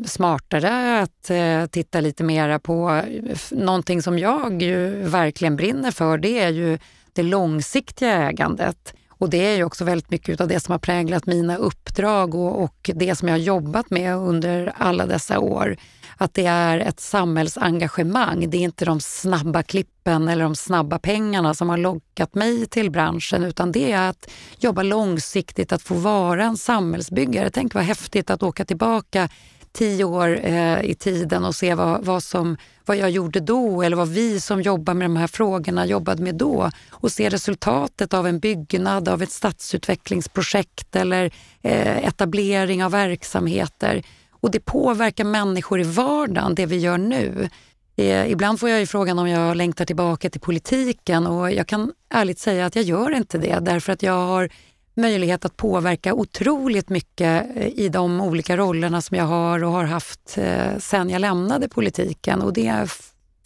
smartare, 0.06 1.00
att 1.00 1.30
eh, 1.30 1.66
titta 1.66 2.00
lite 2.00 2.24
mera 2.24 2.58
på 2.58 3.02
någonting 3.50 4.02
som 4.02 4.18
jag 4.18 4.62
ju 4.62 4.90
verkligen 5.02 5.56
brinner 5.56 5.90
för. 5.90 6.18
Det 6.18 6.38
är 6.38 6.48
ju 6.48 6.78
det 7.12 7.22
långsiktiga 7.22 8.28
ägandet. 8.28 8.94
Och 9.08 9.30
det 9.30 9.46
är 9.46 9.56
ju 9.56 9.64
också 9.64 9.84
väldigt 9.84 10.10
mycket 10.10 10.40
av 10.40 10.48
det 10.48 10.60
som 10.60 10.72
har 10.72 10.78
präglat 10.78 11.26
mina 11.26 11.56
uppdrag 11.56 12.34
och, 12.34 12.62
och 12.62 12.90
det 12.94 13.14
som 13.14 13.28
jag 13.28 13.34
har 13.34 13.40
jobbat 13.40 13.90
med 13.90 14.16
under 14.16 14.72
alla 14.76 15.06
dessa 15.06 15.38
år 15.38 15.76
att 16.22 16.34
det 16.34 16.46
är 16.46 16.78
ett 16.78 17.00
samhällsengagemang. 17.00 18.50
Det 18.50 18.56
är 18.56 18.60
inte 18.60 18.84
de 18.84 19.00
snabba 19.00 19.62
klippen 19.62 20.28
eller 20.28 20.44
de 20.44 20.56
snabba 20.56 20.98
pengarna 20.98 21.54
som 21.54 21.68
har 21.68 21.76
lockat 21.76 22.34
mig 22.34 22.66
till 22.66 22.90
branschen 22.90 23.44
utan 23.44 23.72
det 23.72 23.92
är 23.92 24.08
att 24.08 24.30
jobba 24.58 24.82
långsiktigt, 24.82 25.72
att 25.72 25.82
få 25.82 25.94
vara 25.94 26.44
en 26.44 26.56
samhällsbyggare. 26.56 27.50
Tänk 27.50 27.74
vad 27.74 27.84
häftigt 27.84 28.30
att 28.30 28.42
åka 28.42 28.64
tillbaka 28.64 29.28
tio 29.72 30.04
år 30.04 30.40
eh, 30.42 30.82
i 30.82 30.94
tiden 30.94 31.44
och 31.44 31.54
se 31.54 31.74
vad, 31.74 32.04
vad, 32.04 32.22
som, 32.22 32.56
vad 32.86 32.96
jag 32.96 33.10
gjorde 33.10 33.40
då 33.40 33.82
eller 33.82 33.96
vad 33.96 34.08
vi 34.08 34.40
som 34.40 34.62
jobbar 34.62 34.94
med 34.94 35.04
de 35.04 35.16
här 35.16 35.26
frågorna 35.26 35.86
jobbade 35.86 36.22
med 36.22 36.34
då 36.34 36.70
och 36.90 37.12
se 37.12 37.28
resultatet 37.28 38.14
av 38.14 38.26
en 38.26 38.38
byggnad, 38.38 39.08
av 39.08 39.22
ett 39.22 39.32
stadsutvecklingsprojekt 39.32 40.96
eller 40.96 41.30
eh, 41.62 42.06
etablering 42.06 42.84
av 42.84 42.90
verksamheter. 42.90 44.02
Och 44.42 44.50
det 44.50 44.60
påverkar 44.60 45.24
människor 45.24 45.80
i 45.80 45.82
vardagen, 45.82 46.54
det 46.54 46.66
vi 46.66 46.78
gör 46.78 46.98
nu. 46.98 47.48
Eh, 47.96 48.30
ibland 48.30 48.60
får 48.60 48.68
jag 48.68 48.80
ju 48.80 48.86
frågan 48.86 49.18
om 49.18 49.28
jag 49.28 49.56
längtar 49.56 49.84
tillbaka 49.84 50.30
till 50.30 50.40
politiken 50.40 51.26
och 51.26 51.52
jag 51.52 51.66
kan 51.66 51.92
ärligt 52.10 52.38
säga 52.38 52.66
att 52.66 52.76
jag 52.76 52.84
gör 52.84 53.16
inte 53.16 53.38
det 53.38 53.58
därför 53.60 53.92
att 53.92 54.02
jag 54.02 54.26
har 54.26 54.48
möjlighet 54.94 55.44
att 55.44 55.56
påverka 55.56 56.14
otroligt 56.14 56.88
mycket 56.88 57.56
eh, 57.56 57.66
i 57.66 57.88
de 57.88 58.20
olika 58.20 58.56
rollerna 58.56 59.02
som 59.02 59.16
jag 59.16 59.24
har 59.24 59.64
och 59.64 59.72
har 59.72 59.84
haft 59.84 60.38
eh, 60.38 60.78
sen 60.78 61.10
jag 61.10 61.20
lämnade 61.20 61.68
politiken 61.68 62.42
och 62.42 62.52
det 62.52 62.66
är 62.66 62.90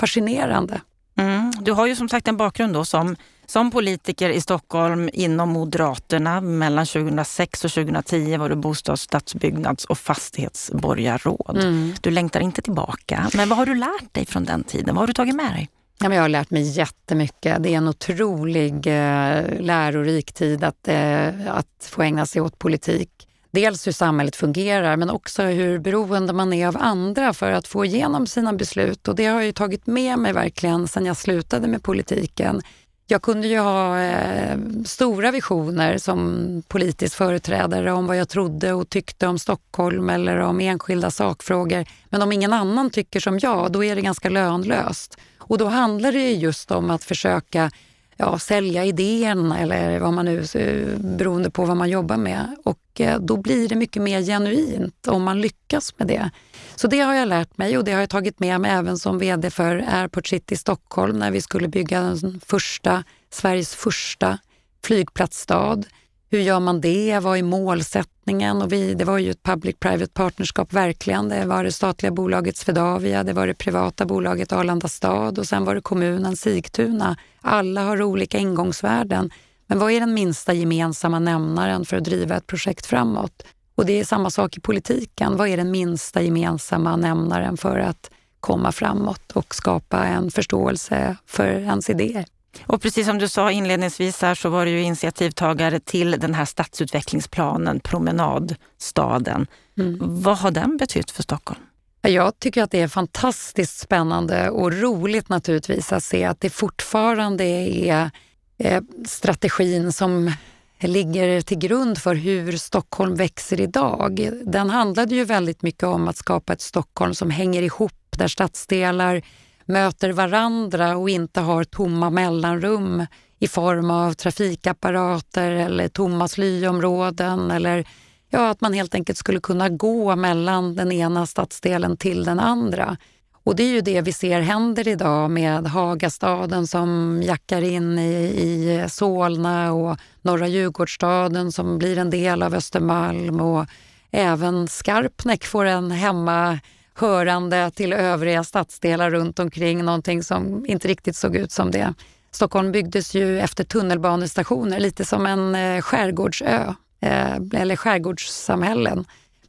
fascinerande. 0.01 0.81
Mm. 1.19 1.53
Du 1.61 1.73
har 1.73 1.87
ju 1.87 1.97
som 1.97 2.09
sagt 2.09 2.29
en 2.29 2.37
bakgrund 2.37 2.75
då 2.75 2.85
som 2.85 3.17
som 3.47 3.71
politiker 3.71 4.31
i 4.31 4.41
Stockholm 4.41 5.11
inom 5.13 5.49
Moderaterna 5.49 6.41
mellan 6.41 6.87
2006 6.87 7.65
och 7.65 7.71
2010 7.71 8.37
var 8.37 8.49
du 8.49 8.55
bostads-, 8.55 9.03
stadsbyggnads 9.03 9.85
och 9.85 9.99
fastighetsborgarråd. 9.99 11.59
Mm. 11.59 11.95
Du 12.01 12.11
längtar 12.11 12.41
inte 12.41 12.63
tillbaka. 12.63 13.31
Men 13.35 13.49
vad 13.49 13.59
har 13.59 13.67
du 13.67 13.75
lärt 13.75 14.15
dig 14.15 14.27
från 14.27 14.45
den 14.45 14.65
tiden? 14.65 14.95
Vad 14.95 15.03
har 15.03 15.07
du 15.07 15.13
tagit 15.13 15.35
med 15.35 15.53
dig? 15.53 15.69
Ja, 15.99 16.09
men 16.09 16.17
jag 16.17 16.25
har 16.25 16.29
lärt 16.29 16.51
mig 16.51 16.63
jättemycket. 16.63 17.63
Det 17.63 17.75
är 17.75 17.77
en 17.77 17.89
otrolig 17.89 18.75
eh, 18.75 19.61
lärorik 19.61 20.33
tid 20.33 20.65
att, 20.65 20.89
eh, 20.89 21.29
att 21.49 21.89
få 21.91 22.03
ägna 22.03 22.27
sig 22.27 22.43
åt 22.43 22.59
politik. 22.59 23.11
Dels 23.51 23.87
hur 23.87 23.93
samhället 23.93 24.37
fungerar 24.37 24.97
men 24.97 25.11
också 25.11 25.43
hur 25.43 25.79
beroende 25.79 26.33
man 26.33 26.53
är 26.53 26.69
av 26.69 26.77
andra 26.81 27.33
för 27.33 27.53
att 27.53 27.69
få 27.69 27.85
igenom 27.85 28.27
sina 28.27 28.53
beslut. 28.53 29.09
Och 29.09 29.15
det 29.15 29.27
har 29.27 29.41
jag 29.41 29.55
tagit 29.55 29.87
med 29.87 30.19
mig 30.19 30.33
verkligen 30.33 30.89
sedan 30.89 31.07
jag 31.07 31.17
slutade 31.17 31.69
med 31.69 31.83
politiken. 31.83 32.63
Jag 33.09 33.23
kunde 33.23 33.49
ju 33.49 33.59
ha 33.59 34.01
eh, 34.01 34.59
stora 34.85 35.31
visioner 35.31 35.99
som 35.99 36.63
politisk 36.69 37.17
företrädare 37.17 37.93
om 37.93 38.07
vad 38.07 38.17
jag 38.17 38.29
trodde 38.29 38.73
och 38.73 38.89
tyckte 38.89 39.27
om 39.27 39.39
Stockholm 39.39 40.11
eller 40.11 40.39
om 40.39 40.61
enskilda 40.61 41.11
sakfrågor. 41.11 41.85
Men 42.11 42.23
om 42.23 42.33
ingen 42.33 42.53
annan 42.53 42.91
tycker 42.91 43.21
som 43.21 43.39
jag, 43.39 43.73
då 43.73 43.85
är 43.85 43.97
det 43.97 44.03
ganska 44.03 44.29
lönlöst. 44.29 45.19
Och 45.39 45.59
då 45.59 45.67
handlar 45.67 46.13
det 46.13 46.33
just 46.33 46.71
om 46.71 46.91
att 46.91 47.05
försöka 47.05 47.71
ja, 48.17 48.39
sälja 48.39 48.85
idén 48.85 49.53
eller 49.53 50.01
vad 50.01 50.13
man 50.13 50.25
nu, 50.25 50.45
eh, 50.55 50.99
beroende 50.99 51.51
på 51.51 51.65
vad 51.65 51.77
man 51.77 51.91
jobbar 51.91 52.17
med. 52.17 52.57
Och 52.65 53.01
eh, 53.01 53.21
då 53.21 53.37
blir 53.37 53.69
det 53.69 53.75
mycket 53.75 54.03
mer 54.03 54.23
genuint 54.23 55.09
om 55.09 55.23
man 55.23 55.41
lyckas 55.41 55.95
med 55.99 56.09
det. 56.09 56.31
Så 56.77 56.87
det 56.87 57.01
har 57.01 57.15
jag 57.15 57.29
lärt 57.29 57.59
mig 57.59 57.79
och 57.79 57.85
det 57.85 57.93
har 57.93 58.01
jag 58.01 58.11
tagit 58.11 58.41
med 58.41 58.61
mig 58.61 58.71
även 58.71 58.99
som 58.99 59.19
VD 59.19 59.51
för 59.51 59.85
Airport 59.89 60.27
City 60.27 60.57
Stockholm 60.57 61.19
när 61.19 61.31
vi 61.31 61.41
skulle 61.41 61.69
bygga 61.69 62.01
den 62.01 62.41
första, 62.47 63.05
Sveriges 63.31 63.75
första 63.75 64.39
flygplatsstad. 64.85 65.83
Hur 66.31 66.39
gör 66.39 66.61
man 66.61 66.81
det? 66.81 67.19
Vad 67.23 67.39
är 67.39 67.43
målsättningen? 67.43 68.63
Och 68.63 68.73
vi, 68.73 68.95
det 68.95 69.05
var 69.05 69.19
ju 69.19 69.31
ett 69.31 69.43
public-private 69.43 70.13
partnerskap 70.13 70.73
verkligen. 70.73 71.29
Det 71.29 71.45
var 71.45 71.65
det 71.65 71.73
statliga 71.73 72.13
bolaget 72.13 72.57
Swedavia, 72.57 73.25
det 73.25 73.33
var 73.33 73.47
det 73.47 73.55
privata 73.55 74.07
bolaget 74.07 74.53
Arlanda 74.53 74.89
stad 74.89 75.39
och 75.39 75.47
sen 75.47 75.65
var 75.65 75.75
det 75.75 75.81
kommunen 75.81 76.37
Sigtuna. 76.37 77.17
Alla 77.41 77.83
har 77.83 78.03
olika 78.03 78.39
ingångsvärden. 78.39 79.31
Men 79.67 79.79
vad 79.79 79.93
är 79.93 80.01
den 80.01 80.15
minsta 80.15 80.53
gemensamma 80.53 81.19
nämnaren 81.19 81.85
för 81.85 81.97
att 81.97 82.05
driva 82.05 82.37
ett 82.37 82.47
projekt 82.47 82.87
framåt? 82.87 83.43
Och 83.77 83.87
det 83.87 84.01
är 84.01 84.05
samma 84.05 84.31
sak 84.31 84.57
i 84.57 84.61
politiken. 84.61 85.37
Vad 85.37 85.49
är 85.49 85.57
den 85.57 85.71
minsta 85.71 86.23
gemensamma 86.23 86.97
nämnaren 86.97 87.57
för 87.57 87.79
att 87.79 88.11
komma 88.41 88.73
framåt 88.73 89.33
och 89.33 89.55
skapa 89.55 90.05
en 90.05 90.31
förståelse 90.31 91.17
för 91.27 91.47
ens 91.47 91.91
idéer? 91.91 92.27
Och 92.67 92.83
precis 92.83 93.07
som 93.07 93.19
du 93.19 93.29
sa 93.29 93.51
inledningsvis 93.51 94.23
här 94.23 94.35
så 94.35 94.49
var 94.49 94.65
du 94.65 94.71
ju 94.71 94.83
initiativtagare 94.83 95.81
till 95.81 96.11
den 96.11 96.35
här 96.35 96.45
stadsutvecklingsplanen, 96.45 97.81
promenadstaden. 97.81 99.47
Mm. 99.79 99.99
Vad 100.01 100.39
har 100.39 100.51
den 100.51 100.77
betytt 100.77 101.11
för 101.11 101.23
Stockholm? 101.23 101.61
Jag 102.03 102.39
tycker 102.39 102.63
att 102.63 102.71
det 102.71 102.81
är 102.81 102.89
fantastiskt 102.89 103.79
spännande 103.79 104.51
och 104.51 104.73
roligt 104.73 105.29
naturligtvis 105.29 105.93
att 105.93 106.05
se 106.05 106.25
att 106.25 106.41
det 106.41 106.51
fortfarande 106.51 107.45
är 107.45 108.11
eh, 108.59 108.83
strategin 109.07 109.93
som 109.93 110.33
ligger 110.81 111.41
till 111.41 111.59
grund 111.59 111.99
för 111.99 112.15
hur 112.15 112.53
Stockholm 112.53 113.15
växer 113.15 113.61
idag. 113.61 114.31
Den 114.45 114.71
handlade 114.71 115.15
ju 115.15 115.25
väldigt 115.25 115.63
mycket 115.63 115.83
om 115.83 116.09
att 116.09 116.17
skapa 116.17 116.53
ett 116.53 116.61
Stockholm 116.61 117.15
som 117.15 117.31
hänger 117.31 117.63
ihop, 117.63 117.93
där 118.11 118.29
stadsdelar 118.29 119.23
möter 119.65 120.13
varandra 120.13 120.97
och 120.97 121.11
inte 121.11 121.41
har 121.41 121.65
tomma 121.65 122.11
mellanrum 122.11 123.07
i 123.39 123.49
form 123.49 123.91
av 123.91 124.13
trafikapparater 124.13 125.51
eller 125.51 125.89
tomma 125.89 126.29
slyområden 126.29 127.51
eller 127.51 127.89
ja, 128.31 128.51
att 128.51 128.61
man 128.61 128.73
helt 128.73 128.95
enkelt 128.95 129.19
skulle 129.19 129.41
kunna 129.41 129.69
gå 129.69 130.17
mellan 130.17 130.75
den 130.75 130.93
ena 130.93 131.27
stadsdelen 131.27 131.97
till 131.97 132.25
den 132.25 132.41
andra. 132.41 132.97
Och 133.47 133.57
det 133.57 133.63
är 133.63 133.73
ju 133.73 133.81
det 133.81 134.01
vi 134.01 134.13
ser 134.13 134.41
händer 134.41 134.89
idag 134.89 135.31
med 135.31 135.67
Hagastaden 135.67 136.67
som 136.67 137.21
jackar 137.23 137.63
in 137.63 137.99
i, 137.99 138.13
i 138.25 138.85
Solna 138.89 139.73
och 139.73 139.99
Norra 140.23 140.49
Djurgårdsstaden 140.49 141.53
som 141.53 141.79
blir 141.79 141.99
en 141.99 142.11
del 142.11 142.43
av 142.43 142.55
Östermalm 142.55 143.41
och 143.41 143.67
även 144.11 144.69
Skarpnäck 144.69 145.45
får 145.45 145.65
en 145.65 145.91
hemma 145.91 146.59
hörande 146.95 147.71
till 147.71 147.93
övriga 147.93 148.45
stadsdelar 148.45 149.11
runt 149.11 149.39
omkring, 149.39 149.85
någonting 149.85 150.23
som 150.23 150.67
inte 150.67 150.89
riktigt 150.89 151.17
såg 151.17 151.37
ut 151.37 151.53
som 151.53 151.71
det. 151.71 151.95
Stockholm 152.31 152.73
byggdes 152.73 153.15
ju 153.15 153.41
efter 153.41 153.65
tunnelbanestationer, 153.65 154.81
lite 154.81 155.05
som 155.05 155.27
en 155.27 155.55
eh, 155.55 155.81
skärgårdsö 155.81 156.75
eh, 157.01 157.37
eller 157.53 157.77
skärgårdssamhällen. 157.77 159.05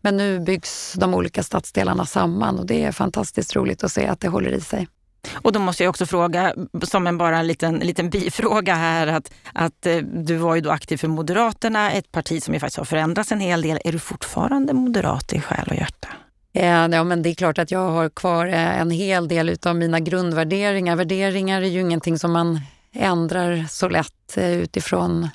Men 0.07 0.17
nu 0.17 0.39
byggs 0.39 0.93
de 0.97 1.13
olika 1.13 1.43
stadsdelarna 1.43 2.05
samman 2.05 2.59
och 2.59 2.65
det 2.65 2.83
är 2.83 2.91
fantastiskt 2.91 3.55
roligt 3.55 3.83
att 3.83 3.91
se 3.91 4.07
att 4.07 4.19
det 4.19 4.27
håller 4.27 4.51
i 4.51 4.61
sig. 4.61 4.87
Och 5.33 5.51
då 5.51 5.59
måste 5.59 5.83
jag 5.83 5.89
också 5.89 6.05
fråga, 6.05 6.53
som 6.83 7.07
en 7.07 7.17
bara 7.17 7.37
en 7.37 7.47
liten, 7.47 7.75
liten 7.75 8.09
bifråga 8.09 8.75
här, 8.75 9.07
att, 9.07 9.31
att 9.53 9.85
eh, 9.85 9.97
du 9.97 10.35
var 10.35 10.55
ju 10.55 10.61
då 10.61 10.69
aktiv 10.69 10.97
för 10.97 11.07
Moderaterna, 11.07 11.91
ett 11.91 12.11
parti 12.11 12.43
som 12.43 12.53
ju 12.53 12.59
faktiskt 12.59 12.77
har 12.77 12.85
förändrats 12.85 13.31
en 13.31 13.39
hel 13.39 13.61
del. 13.61 13.79
Är 13.83 13.91
du 13.91 13.99
fortfarande 13.99 14.73
moderat 14.73 15.33
i 15.33 15.41
själ 15.41 15.67
och 15.67 15.75
hjärta? 15.75 16.07
Ja, 16.51 17.03
men 17.03 17.21
det 17.21 17.29
är 17.29 17.35
klart 17.35 17.59
att 17.59 17.71
jag 17.71 17.89
har 17.89 18.09
kvar 18.09 18.45
eh, 18.45 18.79
en 18.79 18.91
hel 18.91 19.27
del 19.27 19.57
av 19.65 19.75
mina 19.75 19.99
grundvärderingar. 19.99 20.95
Värderingar 20.95 21.61
är 21.61 21.67
ju 21.67 21.81
ingenting 21.81 22.19
som 22.19 22.31
man 22.31 22.61
ändrar 22.93 23.65
så 23.69 23.89
lätt 23.89 24.37
eh, 24.37 24.51
utifrån 24.51 25.29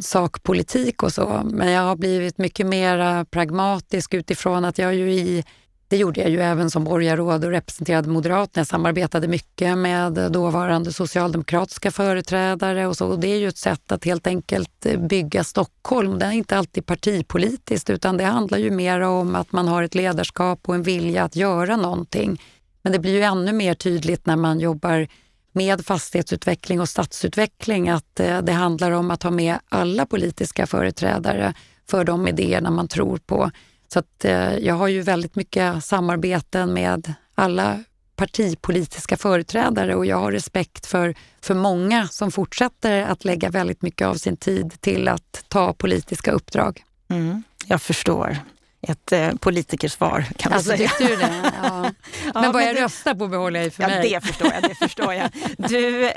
sakpolitik 0.00 1.02
och 1.02 1.12
så. 1.12 1.42
Men 1.44 1.70
jag 1.70 1.82
har 1.82 1.96
blivit 1.96 2.38
mycket 2.38 2.66
mer 2.66 3.24
pragmatisk 3.24 4.14
utifrån 4.14 4.64
att 4.64 4.78
jag 4.78 4.94
ju 4.94 5.12
i 5.12 5.44
det 5.90 5.96
gjorde 5.96 6.20
jag 6.20 6.30
ju 6.30 6.40
även 6.40 6.70
som 6.70 6.84
borgarråd 6.84 7.44
och 7.44 7.50
representerade 7.50 8.08
Moderaterna. 8.08 8.60
Jag 8.60 8.66
samarbetade 8.66 9.28
mycket 9.28 9.78
med 9.78 10.32
dåvarande 10.32 10.92
socialdemokratiska 10.92 11.90
företrädare 11.90 12.86
och 12.86 12.96
så. 12.96 13.06
Och 13.06 13.18
det 13.18 13.28
är 13.28 13.36
ju 13.36 13.48
ett 13.48 13.58
sätt 13.58 13.92
att 13.92 14.04
helt 14.04 14.26
enkelt 14.26 14.86
bygga 14.98 15.44
Stockholm. 15.44 16.18
Det 16.18 16.26
är 16.26 16.30
inte 16.30 16.56
alltid 16.56 16.86
partipolitiskt 16.86 17.90
utan 17.90 18.16
det 18.16 18.24
handlar 18.24 18.58
ju 18.58 18.70
mer 18.70 19.00
om 19.00 19.34
att 19.34 19.52
man 19.52 19.68
har 19.68 19.82
ett 19.82 19.94
ledarskap 19.94 20.68
och 20.68 20.74
en 20.74 20.82
vilja 20.82 21.24
att 21.24 21.36
göra 21.36 21.76
någonting. 21.76 22.42
Men 22.82 22.92
det 22.92 22.98
blir 22.98 23.12
ju 23.12 23.22
ännu 23.22 23.52
mer 23.52 23.74
tydligt 23.74 24.26
när 24.26 24.36
man 24.36 24.60
jobbar 24.60 25.08
med 25.52 25.86
fastighetsutveckling 25.86 26.80
och 26.80 26.88
stadsutveckling 26.88 27.88
att 27.88 28.20
eh, 28.20 28.42
det 28.42 28.52
handlar 28.52 28.90
om 28.90 29.10
att 29.10 29.22
ha 29.22 29.30
med 29.30 29.58
alla 29.68 30.06
politiska 30.06 30.66
företrädare 30.66 31.54
för 31.90 32.04
de 32.04 32.28
idéerna 32.28 32.70
man 32.70 32.88
tror 32.88 33.18
på. 33.18 33.50
Så 33.92 33.98
att, 33.98 34.24
eh, 34.24 34.56
jag 34.58 34.74
har 34.74 34.88
ju 34.88 35.02
väldigt 35.02 35.36
mycket 35.36 35.84
samarbeten 35.84 36.72
med 36.72 37.14
alla 37.34 37.84
partipolitiska 38.16 39.16
företrädare 39.16 39.94
och 39.94 40.06
jag 40.06 40.16
har 40.16 40.32
respekt 40.32 40.86
för, 40.86 41.14
för 41.40 41.54
många 41.54 42.08
som 42.08 42.30
fortsätter 42.30 43.02
att 43.02 43.24
lägga 43.24 43.50
väldigt 43.50 43.82
mycket 43.82 44.06
av 44.06 44.14
sin 44.14 44.36
tid 44.36 44.80
till 44.80 45.08
att 45.08 45.44
ta 45.48 45.72
politiska 45.72 46.32
uppdrag. 46.32 46.84
Mm, 47.08 47.42
jag 47.66 47.82
förstår 47.82 48.38
ett 48.82 49.12
eh, 49.12 49.30
politikersvar 49.34 50.26
kan 50.36 50.50
man 50.50 50.56
alltså, 50.56 50.70
säga. 50.70 50.88
Tyckte 50.88 51.14
du 51.14 51.16
det? 51.16 51.52
Ja. 51.62 51.92
Men 52.34 52.44
ja, 52.44 52.52
vad 52.52 52.62
jag 52.62 52.74
det, 52.74 52.84
röstar 52.84 53.14
på 53.14 53.28
behåller 53.28 53.60
jag 53.60 53.64
ju 53.64 53.70
för 53.70 53.82
ja, 53.82 53.88
mig. 53.88 54.10
Det 54.10 54.26
förstår 54.26 54.52
jag. 54.52 54.62
Det 54.62 54.74
förstår 54.74 55.14
jag. 55.14 55.30
Du, 55.56 56.10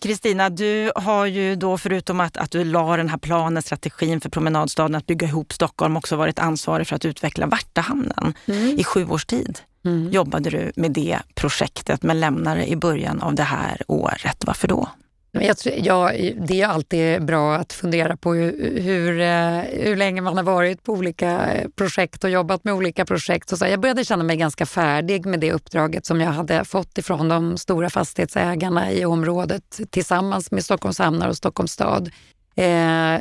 Kristina, 0.00 0.46
eh, 0.46 0.50
du 0.50 0.92
har 0.94 1.26
ju 1.26 1.56
då 1.56 1.78
förutom 1.78 2.20
att, 2.20 2.36
att 2.36 2.50
du 2.50 2.64
la 2.64 2.96
den 2.96 3.08
här 3.08 3.18
planen, 3.18 3.62
strategin 3.62 4.20
för 4.20 4.28
promenadstaden 4.28 4.94
att 4.94 5.06
bygga 5.06 5.26
ihop 5.26 5.52
Stockholm 5.52 5.96
också 5.96 6.16
varit 6.16 6.38
ansvarig 6.38 6.86
för 6.86 6.96
att 6.96 7.04
utveckla 7.04 7.46
Värtahamnen. 7.46 8.34
Mm. 8.46 8.78
I 8.78 8.84
sju 8.84 9.06
års 9.06 9.26
tid 9.26 9.58
mm. 9.84 10.10
jobbade 10.10 10.50
du 10.50 10.72
med 10.76 10.90
det 10.90 11.18
projektet 11.34 12.02
men 12.02 12.20
lämnade 12.20 12.66
i 12.66 12.76
början 12.76 13.22
av 13.22 13.34
det 13.34 13.42
här 13.42 13.82
året. 13.88 14.36
Varför 14.46 14.68
då? 14.68 14.88
Jag 15.40 15.58
tror, 15.58 15.74
ja, 15.78 16.12
det 16.36 16.60
är 16.60 16.66
alltid 16.66 17.24
bra 17.24 17.54
att 17.54 17.72
fundera 17.72 18.16
på 18.16 18.34
hur, 18.34 18.80
hur, 18.80 19.20
eh, 19.20 19.84
hur, 19.84 19.96
länge 19.96 20.20
man 20.20 20.36
har 20.36 20.44
varit 20.44 20.82
på 20.82 20.92
olika 20.92 21.52
eh, 21.52 21.68
projekt 21.76 22.24
och 22.24 22.30
jobbat 22.30 22.64
med 22.64 22.74
olika 22.74 23.04
projekt. 23.04 23.52
Och 23.52 23.58
så. 23.58 23.66
Jag 23.66 23.80
började 23.80 24.04
känna 24.04 24.24
mig 24.24 24.36
ganska 24.36 24.66
färdig 24.66 25.26
med 25.26 25.40
det 25.40 25.52
uppdraget 25.52 26.06
som 26.06 26.20
jag 26.20 26.32
hade 26.32 26.64
fått 26.64 26.98
ifrån 26.98 27.28
de 27.28 27.58
stora 27.58 27.90
fastighetsägarna 27.90 28.92
i 28.92 29.04
området 29.04 29.80
tillsammans 29.90 30.50
med 30.50 30.64
Stockholms 30.64 30.98
hamnar 30.98 31.28
och 31.28 31.36
Stockholms 31.36 31.72
stad. 31.72 32.10
Eh, 32.56 33.20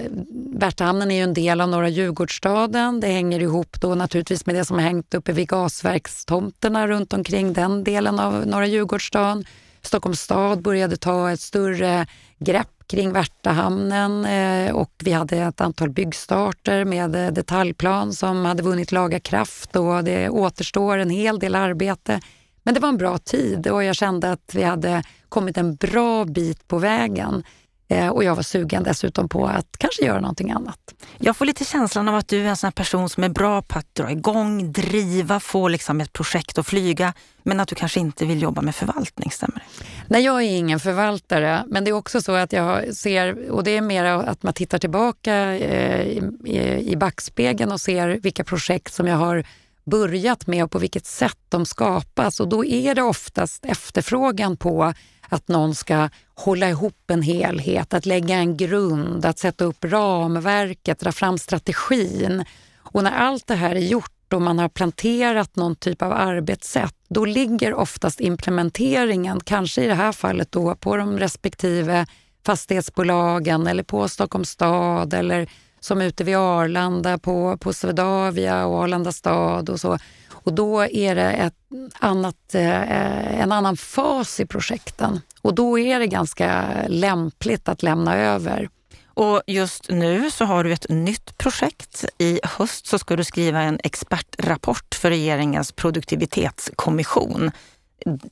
Värtahamnen 0.55 1.11
är 1.11 1.15
ju 1.15 1.23
en 1.23 1.33
del 1.33 1.61
av 1.61 1.69
Norra 1.69 1.89
Djurgårdsstaden. 1.89 2.99
Det 2.99 3.07
hänger 3.07 3.39
ihop 3.39 3.81
då 3.81 3.95
naturligtvis 3.95 4.45
med 4.45 4.55
det 4.55 4.65
som 4.65 4.77
har 4.77 4.83
hängt 4.83 5.13
uppe 5.13 5.31
vid 5.33 5.47
gasverkstomterna 5.47 6.87
runt 6.87 7.13
omkring 7.13 7.53
den 7.53 7.83
delen 7.83 8.19
av 8.19 8.47
Norra 8.47 8.67
Djurgårdsstaden. 8.67 9.45
Stockholms 9.85 10.21
stad 10.21 10.61
började 10.61 10.97
ta 10.97 11.31
ett 11.31 11.39
större 11.39 12.07
grepp 12.39 12.87
kring 12.87 13.11
Värtahamnen 13.11 14.25
eh, 14.25 14.75
och 14.75 14.91
vi 15.03 15.11
hade 15.11 15.37
ett 15.37 15.61
antal 15.61 15.89
byggstarter 15.89 16.85
med 16.85 17.15
eh, 17.15 17.33
detaljplan 17.33 18.13
som 18.13 18.45
hade 18.45 18.63
vunnit 18.63 18.91
laga 18.91 19.19
kraft 19.19 19.75
och 19.75 20.03
det 20.03 20.29
återstår 20.29 20.97
en 20.97 21.09
hel 21.09 21.39
del 21.39 21.55
arbete. 21.55 22.21
Men 22.63 22.73
det 22.73 22.79
var 22.79 22.89
en 22.89 22.97
bra 22.97 23.17
tid 23.17 23.67
och 23.67 23.83
jag 23.83 23.95
kände 23.95 24.31
att 24.31 24.51
vi 24.53 24.63
hade 24.63 25.03
kommit 25.29 25.57
en 25.57 25.75
bra 25.75 26.25
bit 26.25 26.67
på 26.67 26.77
vägen. 26.77 27.43
Eh, 27.87 28.07
och 28.07 28.23
jag 28.23 28.35
var 28.35 28.43
sugen 28.43 28.83
dessutom 28.83 29.29
på 29.29 29.45
att 29.47 29.77
kanske 29.77 30.05
göra 30.05 30.19
någonting 30.19 30.51
annat. 30.51 30.79
Jag 31.17 31.37
får 31.37 31.45
lite 31.45 31.65
känslan 31.65 32.09
av 32.09 32.15
att 32.15 32.27
du 32.27 32.41
är 32.41 32.49
en 32.49 32.57
sån 32.57 32.71
person 32.71 33.09
som 33.09 33.23
är 33.23 33.29
bra 33.29 33.61
på 33.61 33.79
att 33.79 33.95
dra 33.95 34.11
igång, 34.11 34.71
driva, 34.71 35.39
få 35.39 35.67
liksom 35.67 36.01
ett 36.01 36.13
projekt 36.13 36.57
att 36.57 36.67
flyga, 36.67 37.13
men 37.43 37.59
att 37.59 37.67
du 37.67 37.75
kanske 37.75 37.99
inte 37.99 38.25
vill 38.25 38.41
jobba 38.41 38.61
med 38.61 38.75
förvaltning, 38.75 39.31
stämmer 39.31 39.55
det? 39.55 39.85
Nej, 40.07 40.23
jag 40.23 40.43
är 40.43 40.57
ingen 40.57 40.79
förvaltare, 40.79 41.63
men 41.67 41.83
det 41.83 41.89
är 41.89 41.93
också 41.93 42.21
så 42.21 42.31
att 42.31 42.53
jag 42.53 42.95
ser, 42.95 43.51
och 43.51 43.63
det 43.63 43.77
är 43.77 43.81
mer 43.81 44.03
att 44.05 44.43
man 44.43 44.53
tittar 44.53 44.79
tillbaka 44.79 45.35
eh, 45.55 46.07
i, 46.07 46.81
i 46.85 46.95
backspegeln 46.95 47.71
och 47.71 47.81
ser 47.81 48.07
vilka 48.07 48.43
projekt 48.43 48.93
som 48.93 49.07
jag 49.07 49.17
har 49.17 49.43
börjat 49.83 50.47
med 50.47 50.63
och 50.63 50.71
på 50.71 50.79
vilket 50.79 51.05
sätt 51.05 51.37
de 51.49 51.65
skapas. 51.65 52.39
Och 52.39 52.47
då 52.47 52.65
är 52.65 52.95
det 52.95 53.01
oftast 53.01 53.65
efterfrågan 53.65 54.57
på 54.57 54.93
att 55.33 55.47
någon 55.47 55.75
ska 55.75 56.09
hålla 56.35 56.69
ihop 56.69 57.11
en 57.11 57.21
helhet, 57.21 57.93
att 57.93 58.05
lägga 58.05 58.35
en 58.35 58.57
grund, 58.57 59.25
att 59.25 59.39
sätta 59.39 59.65
upp 59.65 59.85
ramverket, 59.85 60.99
dra 60.99 61.11
fram 61.11 61.37
strategin. 61.37 62.45
Och 62.77 63.03
när 63.03 63.11
allt 63.11 63.47
det 63.47 63.55
här 63.55 63.75
är 63.75 63.79
gjort 63.79 64.33
och 64.33 64.41
man 64.41 64.59
har 64.59 64.69
planterat 64.69 65.55
någon 65.55 65.75
typ 65.75 66.01
av 66.01 66.13
arbetssätt, 66.13 66.95
då 67.09 67.25
ligger 67.25 67.73
oftast 67.73 68.21
implementeringen, 68.21 69.39
kanske 69.39 69.83
i 69.83 69.87
det 69.87 69.93
här 69.93 70.11
fallet 70.11 70.51
då 70.51 70.75
på 70.75 70.97
de 70.97 71.19
respektive 71.19 72.05
fastighetsbolagen 72.45 73.67
eller 73.67 73.83
på 73.83 74.07
Stockholms 74.07 74.49
stad 74.49 75.13
eller 75.13 75.49
som 75.79 76.01
ute 76.01 76.23
vid 76.23 76.37
Arlanda 76.37 77.17
på, 77.17 77.57
på 77.57 77.73
Swedavia 77.73 78.65
och 78.65 78.83
Arlanda 78.83 79.11
stad 79.11 79.69
och 79.69 79.79
så. 79.79 79.97
Och 80.43 80.53
då 80.53 80.83
är 80.83 81.15
det 81.15 81.31
ett 81.31 81.53
annat, 81.99 82.55
eh, 82.55 83.41
en 83.41 83.51
annan 83.51 83.77
fas 83.77 84.39
i 84.39 84.45
projekten 84.45 85.21
och 85.41 85.55
då 85.55 85.79
är 85.79 85.99
det 85.99 86.07
ganska 86.07 86.65
lämpligt 86.87 87.69
att 87.69 87.83
lämna 87.83 88.17
över. 88.17 88.69
Och 89.15 89.41
just 89.47 89.89
nu 89.89 90.31
så 90.31 90.45
har 90.45 90.63
du 90.63 90.73
ett 90.73 90.89
nytt 90.89 91.37
projekt. 91.37 92.05
I 92.17 92.39
höst 92.43 92.87
så 92.87 92.99
ska 92.99 93.15
du 93.15 93.23
skriva 93.23 93.61
en 93.61 93.79
expertrapport 93.83 94.95
för 94.95 95.09
regeringens 95.09 95.71
produktivitetskommission. 95.71 97.51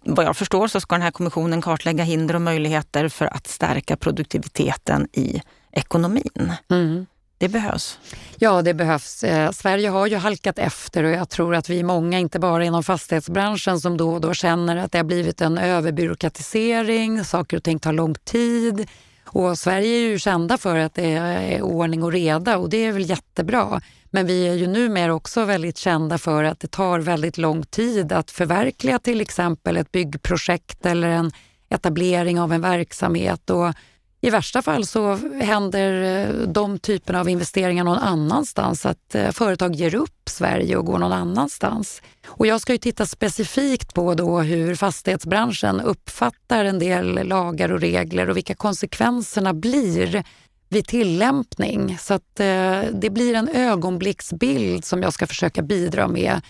Vad 0.01 0.25
jag 0.25 0.37
förstår 0.37 0.67
så 0.67 0.81
ska 0.81 0.95
den 0.95 1.01
här 1.01 1.11
kommissionen 1.11 1.61
kartlägga 1.61 2.03
hinder 2.03 2.35
och 2.35 2.41
möjligheter 2.41 3.09
för 3.09 3.25
att 3.25 3.47
stärka 3.47 3.97
produktiviteten 3.97 5.07
i 5.13 5.41
ekonomin. 5.71 6.53
Mm. 6.69 7.05
Det 7.41 7.49
behövs. 7.49 7.99
Ja, 8.37 8.61
det 8.61 8.73
behövs. 8.73 9.23
Eh, 9.23 9.51
Sverige 9.51 9.89
har 9.89 10.07
ju 10.07 10.15
halkat 10.15 10.59
efter 10.59 11.03
och 11.03 11.11
jag 11.11 11.29
tror 11.29 11.55
att 11.55 11.69
vi 11.69 11.79
är 11.79 11.83
många, 11.83 12.19
inte 12.19 12.39
bara 12.39 12.65
inom 12.65 12.83
fastighetsbranschen, 12.83 13.79
som 13.79 13.97
då 13.97 14.13
och 14.13 14.21
då 14.21 14.33
känner 14.33 14.77
att 14.77 14.91
det 14.91 14.97
har 14.97 15.03
blivit 15.03 15.41
en 15.41 15.57
överbyråkratisering, 15.57 17.23
saker 17.23 17.57
och 17.57 17.63
ting 17.63 17.79
tar 17.79 17.93
lång 17.93 18.15
tid 18.15 18.89
Och 19.25 19.59
Sverige 19.59 19.97
är 19.97 20.09
ju 20.09 20.19
kända 20.19 20.57
för 20.57 20.77
att 20.77 20.93
det 20.93 21.13
är 21.13 21.61
ordning 21.61 22.03
och 22.03 22.11
reda 22.11 22.57
och 22.57 22.69
det 22.69 22.85
är 22.85 22.91
väl 22.91 23.09
jättebra. 23.09 23.81
Men 24.09 24.25
vi 24.25 24.47
är 24.47 24.53
ju 24.53 24.67
numera 24.67 25.13
också 25.13 25.45
väldigt 25.45 25.77
kända 25.77 26.17
för 26.17 26.43
att 26.43 26.59
det 26.59 26.71
tar 26.71 26.99
väldigt 26.99 27.37
lång 27.37 27.63
tid 27.63 28.11
att 28.11 28.31
förverkliga 28.31 28.99
till 28.99 29.21
exempel 29.21 29.77
ett 29.77 29.91
byggprojekt 29.91 30.85
eller 30.85 31.07
en 31.07 31.31
etablering 31.69 32.39
av 32.39 32.53
en 32.53 32.61
verksamhet. 32.61 33.49
Och 33.49 33.73
i 34.21 34.29
värsta 34.29 34.61
fall 34.61 34.85
så 34.85 35.15
händer 35.41 36.01
eh, 36.01 36.47
de 36.47 36.79
typerna 36.79 37.19
av 37.19 37.29
investeringar 37.29 37.83
någon 37.83 37.97
annanstans, 37.97 38.85
att 38.85 39.15
eh, 39.15 39.31
företag 39.31 39.75
ger 39.75 39.95
upp 39.95 40.29
Sverige 40.29 40.77
och 40.77 40.85
går 40.85 40.99
någon 40.99 41.11
annanstans. 41.11 42.01
Och 42.27 42.47
jag 42.47 42.61
ska 42.61 42.71
ju 42.71 42.77
titta 42.77 43.05
specifikt 43.05 43.93
på 43.93 44.13
då 44.13 44.39
hur 44.39 44.75
fastighetsbranschen 44.75 45.81
uppfattar 45.81 46.65
en 46.65 46.79
del 46.79 47.27
lagar 47.27 47.71
och 47.71 47.81
regler 47.81 48.29
och 48.29 48.37
vilka 48.37 48.55
konsekvenserna 48.55 49.53
blir 49.53 50.23
vid 50.69 50.87
tillämpning. 50.87 51.97
Så 51.99 52.13
att 52.13 52.39
eh, 52.39 52.81
det 52.93 53.09
blir 53.11 53.33
en 53.33 53.49
ögonblicksbild 53.49 54.85
som 54.85 55.01
jag 55.03 55.13
ska 55.13 55.27
försöka 55.27 55.61
bidra 55.61 56.07
med 56.07 56.41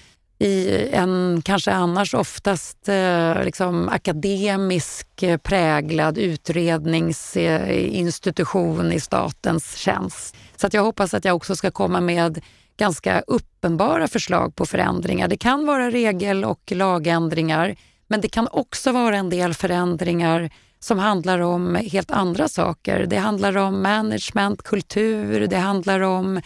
i 0.41 0.89
en 0.91 1.41
kanske 1.45 1.71
annars 1.71 2.13
oftast 2.13 2.89
eh, 2.89 3.43
liksom 3.43 3.89
akademisk 3.89 5.24
eh, 5.24 5.38
präglad 5.38 6.17
utredningsinstitution 6.17 8.91
i 8.91 9.00
statens 9.00 9.75
tjänst. 9.75 10.36
Så 10.55 10.67
att 10.67 10.74
jag 10.74 10.83
hoppas 10.83 11.13
att 11.13 11.25
jag 11.25 11.36
också 11.36 11.55
ska 11.55 11.71
komma 11.71 12.01
med 12.01 12.41
ganska 12.77 13.24
uppenbara 13.27 14.07
förslag 14.07 14.55
på 14.55 14.65
förändringar. 14.65 15.27
Det 15.27 15.38
kan 15.38 15.65
vara 15.65 15.91
regel 15.91 16.45
och 16.45 16.71
lagändringar, 16.71 17.75
men 18.07 18.21
det 18.21 18.29
kan 18.29 18.48
också 18.51 18.91
vara 18.91 19.17
en 19.17 19.29
del 19.29 19.53
förändringar 19.53 20.50
som 20.79 21.00
handlar 21.00 21.39
om 21.39 21.75
helt 21.75 22.12
andra 22.12 22.48
saker. 22.48 23.05
Det 23.05 23.17
handlar 23.17 23.57
om 23.57 23.83
management, 23.83 24.62
kultur, 24.62 25.48
det 25.48 25.57
handlar 25.57 26.01
om 26.01 26.41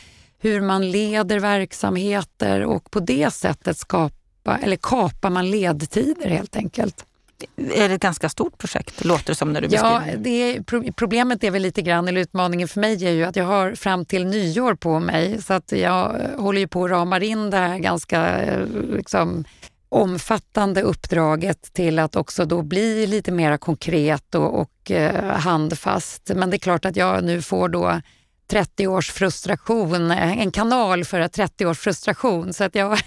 hur 0.45 0.61
man 0.61 0.91
leder 0.91 1.39
verksamheter 1.39 2.63
och 2.63 2.91
på 2.91 2.99
det 2.99 3.33
sättet 3.33 3.77
skapa, 3.77 4.57
eller 4.61 4.77
kapar 4.77 5.29
man 5.29 5.51
ledtider 5.51 6.29
helt 6.29 6.55
enkelt. 6.55 7.05
Är 7.57 7.89
det 7.89 7.95
ett 7.95 8.01
ganska 8.01 8.29
stort 8.29 8.57
projekt, 8.57 9.05
låter 9.05 9.27
det 9.27 9.35
som 9.35 9.53
när 9.53 9.61
du 9.61 9.67
beskriver 9.67 10.07
ja, 10.07 10.17
det? 10.17 10.29
Är, 10.29 10.91
problemet 10.91 11.43
är 11.43 11.51
väl 11.51 11.61
lite 11.61 11.81
grann, 11.81 12.07
eller 12.07 12.21
utmaningen 12.21 12.67
för 12.67 12.79
mig 12.79 13.05
är 13.05 13.11
ju 13.11 13.23
att 13.23 13.35
jag 13.35 13.45
har 13.45 13.75
fram 13.75 14.05
till 14.05 14.25
nyår 14.25 14.75
på 14.75 14.99
mig 14.99 15.41
så 15.41 15.53
att 15.53 15.71
jag 15.71 16.21
håller 16.37 16.59
ju 16.59 16.67
på 16.67 16.85
att 16.85 16.91
ramar 16.91 17.23
in 17.23 17.49
det 17.49 17.57
här 17.57 17.77
ganska 17.77 18.47
liksom, 18.95 19.45
omfattande 19.89 20.81
uppdraget 20.81 21.73
till 21.73 21.99
att 21.99 22.15
också 22.15 22.45
då 22.45 22.61
bli 22.61 23.07
lite 23.07 23.31
mer 23.31 23.57
konkret 23.57 24.35
och, 24.35 24.59
och 24.59 24.91
eh, 24.91 25.25
handfast. 25.25 26.31
Men 26.35 26.49
det 26.49 26.55
är 26.55 26.59
klart 26.59 26.85
att 26.85 26.95
jag 26.95 27.23
nu 27.23 27.41
får 27.41 27.69
då 27.69 28.01
30 28.47 28.87
års 28.87 29.11
frustration, 29.11 30.11
en 30.11 30.51
kanal 30.51 31.05
för 31.05 31.27
30 31.27 31.65
års 31.65 31.79
frustration. 31.79 32.53
Så 32.53 32.63
att 32.63 32.75
jag 32.75 32.99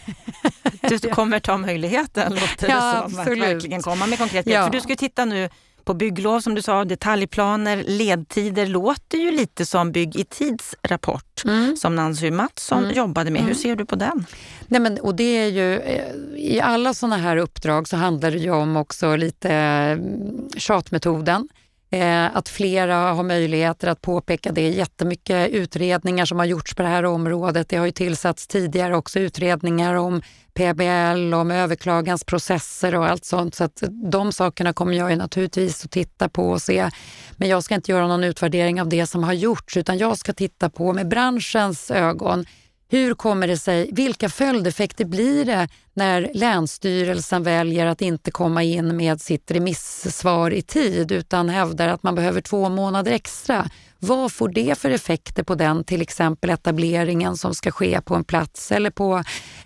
du 0.89 0.99
kommer 1.13 1.41
ta 1.41 1.57
möjligheten, 1.57 2.33
låter 2.33 2.69
ja, 2.69 2.75
det 2.75 3.11
som. 3.11 3.21
Absolut. 3.21 3.43
Att 3.43 3.49
verkligen 3.49 3.83
komma 3.83 4.07
med 4.07 4.19
konkret 4.19 4.47
ja. 4.47 4.65
För 4.65 4.73
du 4.73 4.81
ska 4.81 4.97
titta 4.97 5.25
nu 5.25 5.49
på 5.89 5.95
bygglov 5.95 6.41
som 6.41 6.55
du 6.55 6.63
sa, 6.63 6.85
detaljplaner, 6.85 7.85
ledtider 7.87 8.67
låter 8.67 9.19
ju 9.19 9.31
lite 9.31 9.67
som 9.67 9.93
Bygg 9.93 10.17
i 10.17 10.25
tids 10.25 10.75
rapport 10.83 11.45
mm. 11.45 11.77
som 11.77 11.97
Nancy 11.97 12.31
Mattsson 12.31 12.85
mm. 12.85 12.97
jobbade 12.97 13.31
med. 13.31 13.41
Hur 13.41 13.49
mm. 13.49 13.59
ser 13.59 13.77
du 13.77 13.87
på 13.87 13.97
den? 13.97 14.27
Nej, 14.67 14.81
men, 14.81 15.01
och 15.01 15.15
det 15.15 15.37
är 15.39 15.49
ju, 15.49 15.79
eh, 15.79 16.15
I 16.37 16.61
alla 16.61 16.95
sådana 16.95 17.17
här 17.17 17.37
uppdrag 17.37 17.89
så 17.89 17.97
handlar 17.97 18.31
det 18.31 18.39
ju 18.39 18.51
om 18.51 18.77
också 18.77 19.17
lite 19.17 19.51
mm, 19.53 20.49
tjatmetoden. 20.57 21.49
Eh, 21.91 22.37
att 22.37 22.49
flera 22.49 22.97
har 22.97 23.23
möjligheter 23.23 23.89
att 23.89 24.03
påpeka 24.03 24.53
det. 24.53 24.69
Jättemycket 24.69 25.51
utredningar 25.51 26.25
som 26.25 26.39
har 26.39 26.45
gjorts 26.45 26.75
på 26.75 26.83
det 26.83 26.89
här 26.89 27.05
området. 27.05 27.69
Det 27.69 27.77
har 27.77 27.87
ju 27.87 27.93
tillsatts 27.93 28.47
tidigare 28.47 28.97
också 28.97 29.19
utredningar 29.19 29.95
om 29.95 30.23
PBL, 30.55 31.35
om 31.35 31.51
överklagansprocesser 31.51 32.95
och 32.95 33.07
allt 33.07 33.25
sånt. 33.25 33.55
Så 33.55 33.65
att 33.65 33.83
de 34.11 34.33
sakerna 34.33 34.73
kommer 34.73 34.93
jag 34.93 35.11
ju 35.11 35.17
naturligtvis 35.17 35.85
att 35.85 35.91
titta 35.91 36.29
på 36.29 36.51
och 36.51 36.63
se. 36.63 36.91
Men 37.37 37.49
jag 37.49 37.65
ska 37.65 37.75
inte 37.75 37.93
göra 37.93 38.09
någon 38.09 38.25
utvärdering 38.25 38.81
av 38.81 38.89
det 38.89 39.07
som 39.07 39.25
har 39.25 39.33
gjorts 39.33 39.77
utan 39.77 39.99
jag 39.99 40.19
ska 40.19 40.33
titta 40.33 40.71
på 40.71 40.93
med 40.93 41.09
branschens 41.09 41.91
ögon 41.91 42.45
hur 42.91 43.15
kommer 43.15 43.47
det 43.47 43.59
sig, 43.59 43.91
vilka 43.93 44.29
följdeffekter 44.29 45.05
blir 45.05 45.45
det 45.45 45.69
när 45.95 46.31
Länsstyrelsen 46.35 47.43
väljer 47.43 47.87
att 47.87 48.03
inte 48.03 48.31
komma 48.31 48.63
in 48.63 48.97
med 48.97 49.21
sitt 49.21 49.51
remissvar 49.51 50.51
i 50.51 50.63
tid 50.63 51.13
utan 51.13 51.49
hävdar 51.49 51.89
att 51.89 52.03
man 52.03 52.15
behöver 52.15 52.41
två 52.41 52.69
månader 52.69 53.13
extra? 53.13 53.71
Vad 53.99 54.33
får 54.33 54.49
det 54.49 54.79
för 54.79 54.91
effekter 54.91 55.43
på 55.43 55.55
den 55.55 55.85
till 55.85 56.03
exempel 56.03 56.51
etableringen 56.51 57.37
som 57.37 57.55
ska 57.55 57.71
ske 57.71 58.01
på 58.01 58.15
en 58.15 58.25
plats 58.25 58.73
eller 58.73 58.91
på 58.91 59.23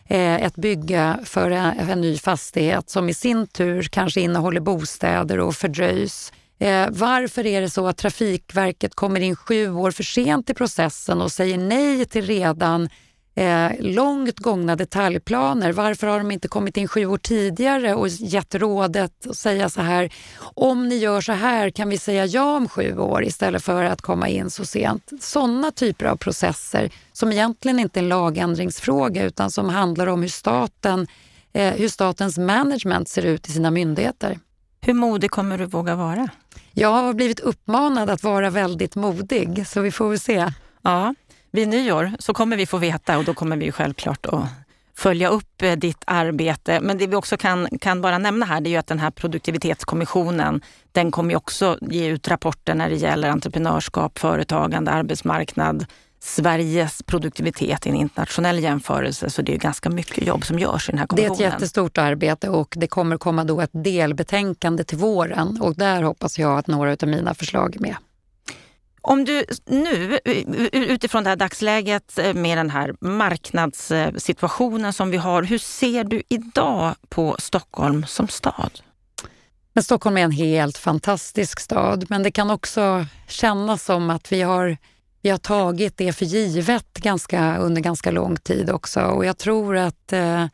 eh, 0.06 0.35
ett 0.35 0.56
bygge 0.56 1.16
för 1.24 1.50
en, 1.50 1.78
en 1.78 2.00
ny 2.00 2.18
fastighet 2.18 2.90
som 2.90 3.08
i 3.08 3.14
sin 3.14 3.46
tur 3.46 3.82
kanske 3.82 4.20
innehåller 4.20 4.61
bostäder 4.61 5.40
och 5.40 5.54
fördröjs? 5.54 6.32
Eh, 6.58 6.88
varför 6.90 7.46
är 7.46 7.61
det 7.61 7.70
så 7.70 7.87
att 7.87 7.96
Trafikverket 7.96 8.94
kommer 8.94 9.20
in 9.20 9.37
sju 9.37 9.72
år 9.72 9.90
för 9.90 10.02
sent 10.02 10.50
i 10.50 10.54
processen 10.54 11.20
och 11.20 11.32
säger 11.32 11.58
nej 11.58 12.04
till 12.04 12.26
redan 12.26 12.88
eh, 13.34 13.70
långt 13.80 14.38
gångna 14.38 14.76
detaljplaner. 14.76 15.72
Varför 15.72 16.06
har 16.06 16.18
de 16.18 16.30
inte 16.30 16.48
kommit 16.48 16.76
in 16.76 16.88
sju 16.88 17.06
år 17.06 17.18
tidigare 17.18 17.94
och 17.94 18.08
gett 18.08 18.54
rådet 18.54 19.26
att 19.26 19.36
säga 19.36 19.68
så 19.68 19.80
här, 19.80 20.12
om 20.54 20.88
ni 20.88 20.96
gör 20.96 21.20
så 21.20 21.32
här 21.32 21.70
kan 21.70 21.88
vi 21.88 21.98
säga 21.98 22.26
ja 22.26 22.56
om 22.56 22.68
sju 22.68 22.98
år 22.98 23.24
istället 23.24 23.64
för 23.64 23.84
att 23.84 24.02
komma 24.02 24.28
in 24.28 24.50
så 24.50 24.64
sent. 24.64 25.10
Sådana 25.20 25.70
typer 25.70 26.06
av 26.06 26.16
processer 26.16 26.90
som 27.12 27.32
egentligen 27.32 27.78
inte 27.78 28.00
är 28.00 28.02
en 28.02 28.08
lagändringsfråga 28.08 29.22
utan 29.22 29.50
som 29.50 29.68
handlar 29.68 30.06
om 30.06 30.22
hur, 30.22 30.28
staten, 30.28 31.06
eh, 31.52 31.74
hur 31.74 31.88
statens 31.88 32.38
management 32.38 33.08
ser 33.08 33.26
ut 33.26 33.48
i 33.48 33.52
sina 33.52 33.70
myndigheter. 33.70 34.38
Hur 34.80 34.94
modig 34.94 35.30
kommer 35.30 35.58
du 35.58 35.66
våga 35.66 35.94
vara? 35.94 36.28
Jag 36.72 36.88
har 36.88 37.12
blivit 37.12 37.40
uppmanad 37.40 38.10
att 38.10 38.22
vara 38.22 38.50
väldigt 38.50 38.96
modig, 38.96 39.66
så 39.66 39.80
vi 39.80 39.90
får 39.90 40.08
väl 40.08 40.20
se. 40.20 40.52
Ja, 40.82 41.14
vid 41.52 41.68
nyår 41.68 42.12
så 42.18 42.34
kommer 42.34 42.56
vi 42.56 42.66
få 42.66 42.78
veta 42.78 43.18
och 43.18 43.24
då 43.24 43.34
kommer 43.34 43.56
vi 43.56 43.72
självklart 43.72 44.26
att 44.26 44.44
följa 44.96 45.28
upp 45.28 45.62
eh, 45.62 45.72
ditt 45.72 46.02
arbete. 46.06 46.80
Men 46.82 46.98
det 46.98 47.06
vi 47.06 47.16
också 47.16 47.36
kan, 47.36 47.68
kan 47.80 48.00
bara 48.00 48.18
nämna 48.18 48.46
här 48.46 48.60
det 48.60 48.74
är 48.74 48.78
att 48.78 48.86
den 48.86 48.98
här 48.98 49.10
produktivitetskommissionen 49.10 50.62
den 50.92 51.10
kommer 51.10 51.36
också 51.36 51.78
ge 51.80 52.06
ut 52.06 52.28
rapporter 52.28 52.74
när 52.74 52.90
det 52.90 52.96
gäller 52.96 53.28
entreprenörskap, 53.28 54.18
företagande, 54.18 54.90
arbetsmarknad, 54.90 55.86
Sveriges 56.24 57.02
produktivitet 57.02 57.86
i 57.86 57.88
en 57.88 57.96
internationell 57.96 58.58
jämförelse. 58.58 59.30
Så 59.30 59.42
det 59.42 59.54
är 59.54 59.58
ganska 59.58 59.90
mycket 59.90 60.26
jobb 60.26 60.44
som 60.44 60.58
görs 60.58 60.88
i 60.88 60.92
den 60.92 60.98
här 60.98 61.06
kommissionen. 61.06 61.38
Det 61.38 61.44
är 61.44 61.48
ett 61.48 61.52
jättestort 61.52 61.98
arbete 61.98 62.48
och 62.48 62.74
det 62.76 62.86
kommer 62.86 63.16
komma 63.16 63.44
då 63.44 63.60
ett 63.60 63.70
delbetänkande 63.72 64.84
till 64.84 64.98
våren 64.98 65.58
och 65.60 65.74
där 65.74 66.02
hoppas 66.02 66.38
jag 66.38 66.58
att 66.58 66.66
några 66.66 66.92
av 66.92 67.08
mina 67.08 67.34
förslag 67.34 67.76
är 67.76 67.80
med. 67.80 67.96
Om 69.04 69.24
du 69.24 69.44
nu, 69.66 70.18
eh, 70.24 70.44
utifrån 70.72 71.24
det 71.24 71.30
här 71.30 71.36
dagsläget 71.36 72.18
eh, 72.18 72.34
med 72.34 72.58
den 72.58 72.70
här 72.70 72.94
marknadssituationen 73.00 74.92
som 74.92 75.10
vi 75.10 75.16
har, 75.16 75.42
hur 75.42 75.58
ser 75.58 76.04
du 76.04 76.22
idag 76.28 76.94
på 77.08 77.36
Stockholm 77.38 78.06
som 78.06 78.28
stad? 78.28 78.80
Men 79.72 79.84
Stockholm 79.84 80.16
är 80.16 80.22
en 80.22 80.30
helt 80.30 80.78
fantastisk 80.78 81.60
stad, 81.60 82.06
men 82.08 82.22
det 82.22 82.30
kan 82.30 82.50
också 82.50 83.06
kännas 83.28 83.84
som 83.84 84.10
att 84.10 84.32
vi 84.32 84.42
har, 84.42 84.76
vi 85.22 85.30
har 85.30 85.38
tagit 85.38 85.96
det 85.96 86.12
för 86.12 86.24
givet 86.24 86.94
ganska, 86.94 87.56
under 87.56 87.82
ganska 87.82 88.10
lång 88.10 88.36
tid 88.36 88.70
också. 88.70 89.00
Och 89.00 89.24
jag 89.24 89.38
tror 89.38 89.76
att, 89.76 90.12
eh, 90.12 90.46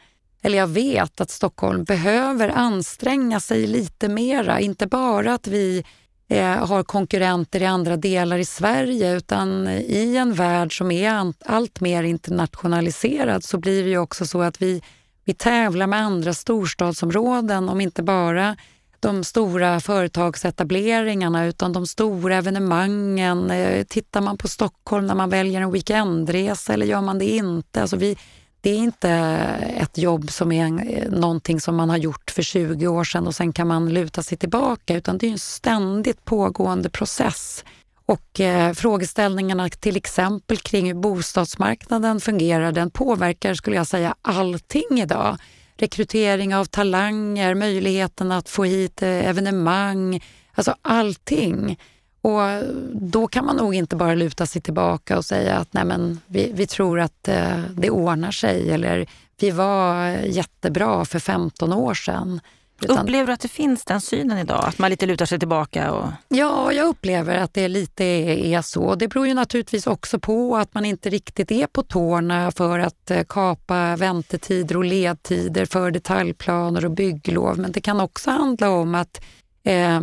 eller 0.42 0.58
jag 0.58 0.66
vet 0.66 1.20
att 1.20 1.30
Stockholm 1.30 1.84
behöver 1.84 2.48
anstränga 2.48 3.40
sig 3.40 3.66
lite 3.66 4.08
mera. 4.08 4.60
Inte 4.60 4.86
bara 4.86 5.34
att 5.34 5.46
vi 5.46 5.84
Eh, 6.30 6.66
har 6.66 6.82
konkurrenter 6.82 7.62
i 7.62 7.66
andra 7.66 7.96
delar 7.96 8.38
i 8.38 8.44
Sverige 8.44 9.16
utan 9.16 9.68
i 9.68 10.16
en 10.16 10.34
värld 10.34 10.78
som 10.78 10.90
är 10.90 11.32
allt 11.46 11.80
mer 11.80 12.02
internationaliserad 12.02 13.44
så 13.44 13.58
blir 13.58 13.84
det 13.84 13.90
ju 13.90 13.98
också 13.98 14.26
så 14.26 14.42
att 14.42 14.62
vi, 14.62 14.82
vi 15.24 15.34
tävlar 15.34 15.86
med 15.86 16.00
andra 16.00 16.34
storstadsområden 16.34 17.68
om 17.68 17.80
inte 17.80 18.02
bara 18.02 18.56
de 19.00 19.24
stora 19.24 19.80
företagsetableringarna 19.80 21.46
utan 21.46 21.72
de 21.72 21.86
stora 21.86 22.36
evenemangen. 22.36 23.50
Eh, 23.50 23.84
tittar 23.84 24.20
man 24.20 24.38
på 24.38 24.48
Stockholm 24.48 25.06
när 25.06 25.14
man 25.14 25.30
väljer 25.30 25.60
en 25.60 25.72
weekendresa 25.72 26.72
eller 26.72 26.86
gör 26.86 27.00
man 27.00 27.18
det 27.18 27.28
inte? 27.28 27.80
Alltså 27.80 27.96
vi, 27.96 28.16
det 28.68 28.72
är 28.72 28.78
inte 28.78 29.10
ett 29.76 29.98
jobb 29.98 30.30
som 30.30 30.52
är 30.52 30.64
eh, 30.64 31.10
någonting 31.10 31.60
som 31.60 31.76
man 31.76 31.90
har 31.90 31.96
gjort 31.96 32.30
för 32.30 32.42
20 32.42 32.86
år 32.86 33.04
sedan 33.04 33.26
och 33.26 33.34
sen 33.34 33.52
kan 33.52 33.68
man 33.68 33.94
luta 33.94 34.22
sig 34.22 34.38
tillbaka 34.38 34.96
utan 34.96 35.18
det 35.18 35.26
är 35.26 35.30
en 35.30 35.38
ständigt 35.38 36.24
pågående 36.24 36.90
process. 36.90 37.64
Och 38.06 38.40
eh, 38.40 38.72
frågeställningarna 38.72 39.68
till 39.68 39.96
exempel 39.96 40.56
kring 40.56 40.86
hur 40.86 40.94
bostadsmarknaden 40.94 42.20
fungerar, 42.20 42.72
den 42.72 42.90
påverkar 42.90 43.54
skulle 43.54 43.76
jag 43.76 43.86
säga 43.86 44.14
allting 44.22 45.00
idag. 45.00 45.36
Rekrytering 45.76 46.54
av 46.54 46.64
talanger, 46.64 47.54
möjligheten 47.54 48.32
att 48.32 48.48
få 48.48 48.64
hit 48.64 49.02
eh, 49.02 49.28
evenemang, 49.28 50.20
alltså 50.54 50.74
allting. 50.82 51.78
Och 52.20 52.40
då 52.92 53.26
kan 53.26 53.44
man 53.44 53.56
nog 53.56 53.74
inte 53.74 53.96
bara 53.96 54.14
luta 54.14 54.46
sig 54.46 54.62
tillbaka 54.62 55.16
och 55.16 55.24
säga 55.24 55.56
att 55.56 55.72
nej 55.72 55.84
men, 55.84 56.20
vi, 56.26 56.52
vi 56.54 56.66
tror 56.66 57.00
att 57.00 57.28
eh, 57.28 57.60
det 57.74 57.90
ordnar 57.90 58.30
sig 58.30 58.70
eller 58.70 59.06
vi 59.40 59.50
var 59.50 60.08
jättebra 60.10 61.04
för 61.04 61.18
15 61.18 61.72
år 61.72 61.94
sedan. 61.94 62.40
Utan, 62.80 62.98
upplever 62.98 63.26
du 63.26 63.32
att 63.32 63.40
det 63.40 63.48
finns 63.48 63.84
den 63.84 64.00
synen 64.00 64.38
idag? 64.38 64.64
Att 64.64 64.78
man 64.78 64.90
lite 64.90 65.06
lutar 65.06 65.26
sig 65.26 65.38
tillbaka? 65.38 65.92
Och... 65.92 66.08
Ja, 66.28 66.72
jag 66.72 66.86
upplever 66.86 67.36
att 67.36 67.54
det 67.54 67.68
lite 67.68 68.04
är 68.04 68.62
så. 68.62 68.94
Det 68.94 69.08
beror 69.08 69.26
ju 69.26 69.34
naturligtvis 69.34 69.86
också 69.86 70.18
på 70.18 70.56
att 70.56 70.74
man 70.74 70.84
inte 70.84 71.10
riktigt 71.10 71.50
är 71.50 71.66
på 71.66 71.82
tårna 71.82 72.50
för 72.50 72.78
att 72.78 73.10
eh, 73.10 73.22
kapa 73.28 73.96
väntetider 73.96 74.76
och 74.76 74.84
ledtider 74.84 75.66
för 75.66 75.90
detaljplaner 75.90 76.84
och 76.84 76.90
bygglov. 76.90 77.58
Men 77.58 77.72
det 77.72 77.80
kan 77.80 78.00
också 78.00 78.30
handla 78.30 78.70
om 78.70 78.94
att 78.94 79.20
eh, 79.64 80.00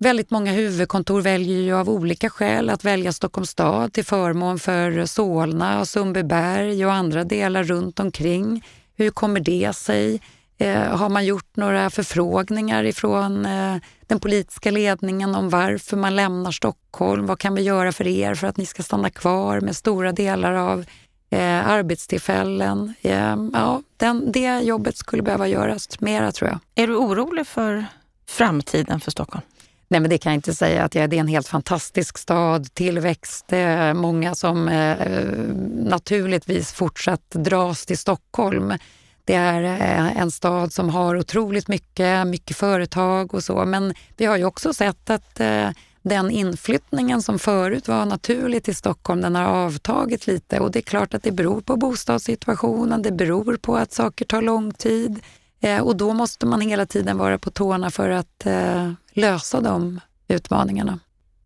Väldigt 0.00 0.30
många 0.30 0.52
huvudkontor 0.52 1.20
väljer 1.20 1.60
ju 1.60 1.74
av 1.74 1.90
olika 1.90 2.30
skäl 2.30 2.70
att 2.70 2.84
välja 2.84 3.12
Stockholms 3.12 3.50
stad 3.50 3.92
till 3.92 4.04
förmån 4.04 4.58
för 4.58 5.06
Solna 5.06 5.80
och 5.80 5.88
Sundbyberg 5.88 6.86
och 6.86 6.92
andra 6.92 7.24
delar 7.24 7.64
runt 7.64 8.00
omkring. 8.00 8.64
Hur 8.96 9.10
kommer 9.10 9.40
det 9.40 9.76
sig? 9.76 10.20
Eh, 10.58 10.82
har 10.82 11.08
man 11.08 11.26
gjort 11.26 11.56
några 11.56 11.90
förfrågningar 11.90 12.84
ifrån 12.84 13.46
eh, 13.46 13.76
den 14.06 14.20
politiska 14.20 14.70
ledningen 14.70 15.34
om 15.34 15.50
varför 15.50 15.96
man 15.96 16.16
lämnar 16.16 16.50
Stockholm? 16.50 17.26
Vad 17.26 17.38
kan 17.38 17.54
vi 17.54 17.62
göra 17.62 17.92
för 17.92 18.06
er 18.06 18.34
för 18.34 18.46
att 18.46 18.56
ni 18.56 18.66
ska 18.66 18.82
stanna 18.82 19.10
kvar 19.10 19.60
med 19.60 19.76
stora 19.76 20.12
delar 20.12 20.52
av 20.52 20.84
eh, 21.30 21.68
arbetstillfällen? 21.68 22.94
Eh, 23.02 23.36
ja, 23.52 23.82
den, 23.96 24.32
det 24.32 24.60
jobbet 24.60 24.96
skulle 24.96 25.22
behöva 25.22 25.48
göras 25.48 26.00
mera 26.00 26.32
tror 26.32 26.50
jag. 26.50 26.58
Är 26.74 26.86
du 26.86 26.96
orolig 26.96 27.46
för 27.46 27.84
framtiden 28.26 29.00
för 29.00 29.10
Stockholm? 29.10 29.44
Nej, 29.90 30.00
men 30.00 30.10
det 30.10 30.18
kan 30.18 30.32
jag 30.32 30.38
inte 30.38 30.54
säga 30.54 30.84
att 30.84 30.94
jag 30.94 31.04
är. 31.04 31.08
Det 31.08 31.16
är 31.16 31.20
en 31.20 31.28
helt 31.28 31.48
fantastisk 31.48 32.18
stad, 32.18 32.74
tillväxt, 32.74 33.52
många 33.94 34.34
som 34.34 34.68
eh, 34.68 34.96
naturligtvis 35.74 36.72
fortsatt 36.72 37.30
dras 37.30 37.86
till 37.86 37.98
Stockholm. 37.98 38.74
Det 39.28 39.34
är 39.34 39.62
eh, 39.62 40.20
en 40.20 40.30
stad 40.30 40.72
som 40.72 40.88
har 40.88 41.16
otroligt 41.16 41.68
mycket, 41.68 42.26
mycket 42.26 42.56
företag 42.56 43.34
och 43.34 43.44
så. 43.44 43.64
Men 43.64 43.94
vi 44.16 44.24
har 44.24 44.36
ju 44.36 44.44
också 44.44 44.74
sett 44.74 45.10
att 45.10 45.40
eh, 45.40 45.70
den 46.02 46.30
inflyttningen 46.30 47.22
som 47.22 47.38
förut 47.38 47.88
var 47.88 48.06
naturlig 48.06 48.62
till 48.62 48.76
Stockholm, 48.76 49.20
den 49.20 49.34
har 49.34 49.44
avtagit 49.44 50.26
lite 50.26 50.60
och 50.60 50.70
det 50.70 50.78
är 50.78 50.82
klart 50.82 51.14
att 51.14 51.22
det 51.22 51.32
beror 51.32 51.60
på 51.60 51.76
bostadssituationen, 51.76 53.02
det 53.02 53.12
beror 53.12 53.56
på 53.56 53.76
att 53.76 53.92
saker 53.92 54.24
tar 54.24 54.42
lång 54.42 54.72
tid 54.72 55.20
eh, 55.60 55.80
och 55.80 55.96
då 55.96 56.12
måste 56.12 56.46
man 56.46 56.60
hela 56.60 56.86
tiden 56.86 57.18
vara 57.18 57.38
på 57.38 57.50
tårna 57.50 57.90
för 57.90 58.10
att 58.10 58.46
lösa 59.12 59.60
de 59.60 60.00
utmaningarna. 60.28 60.98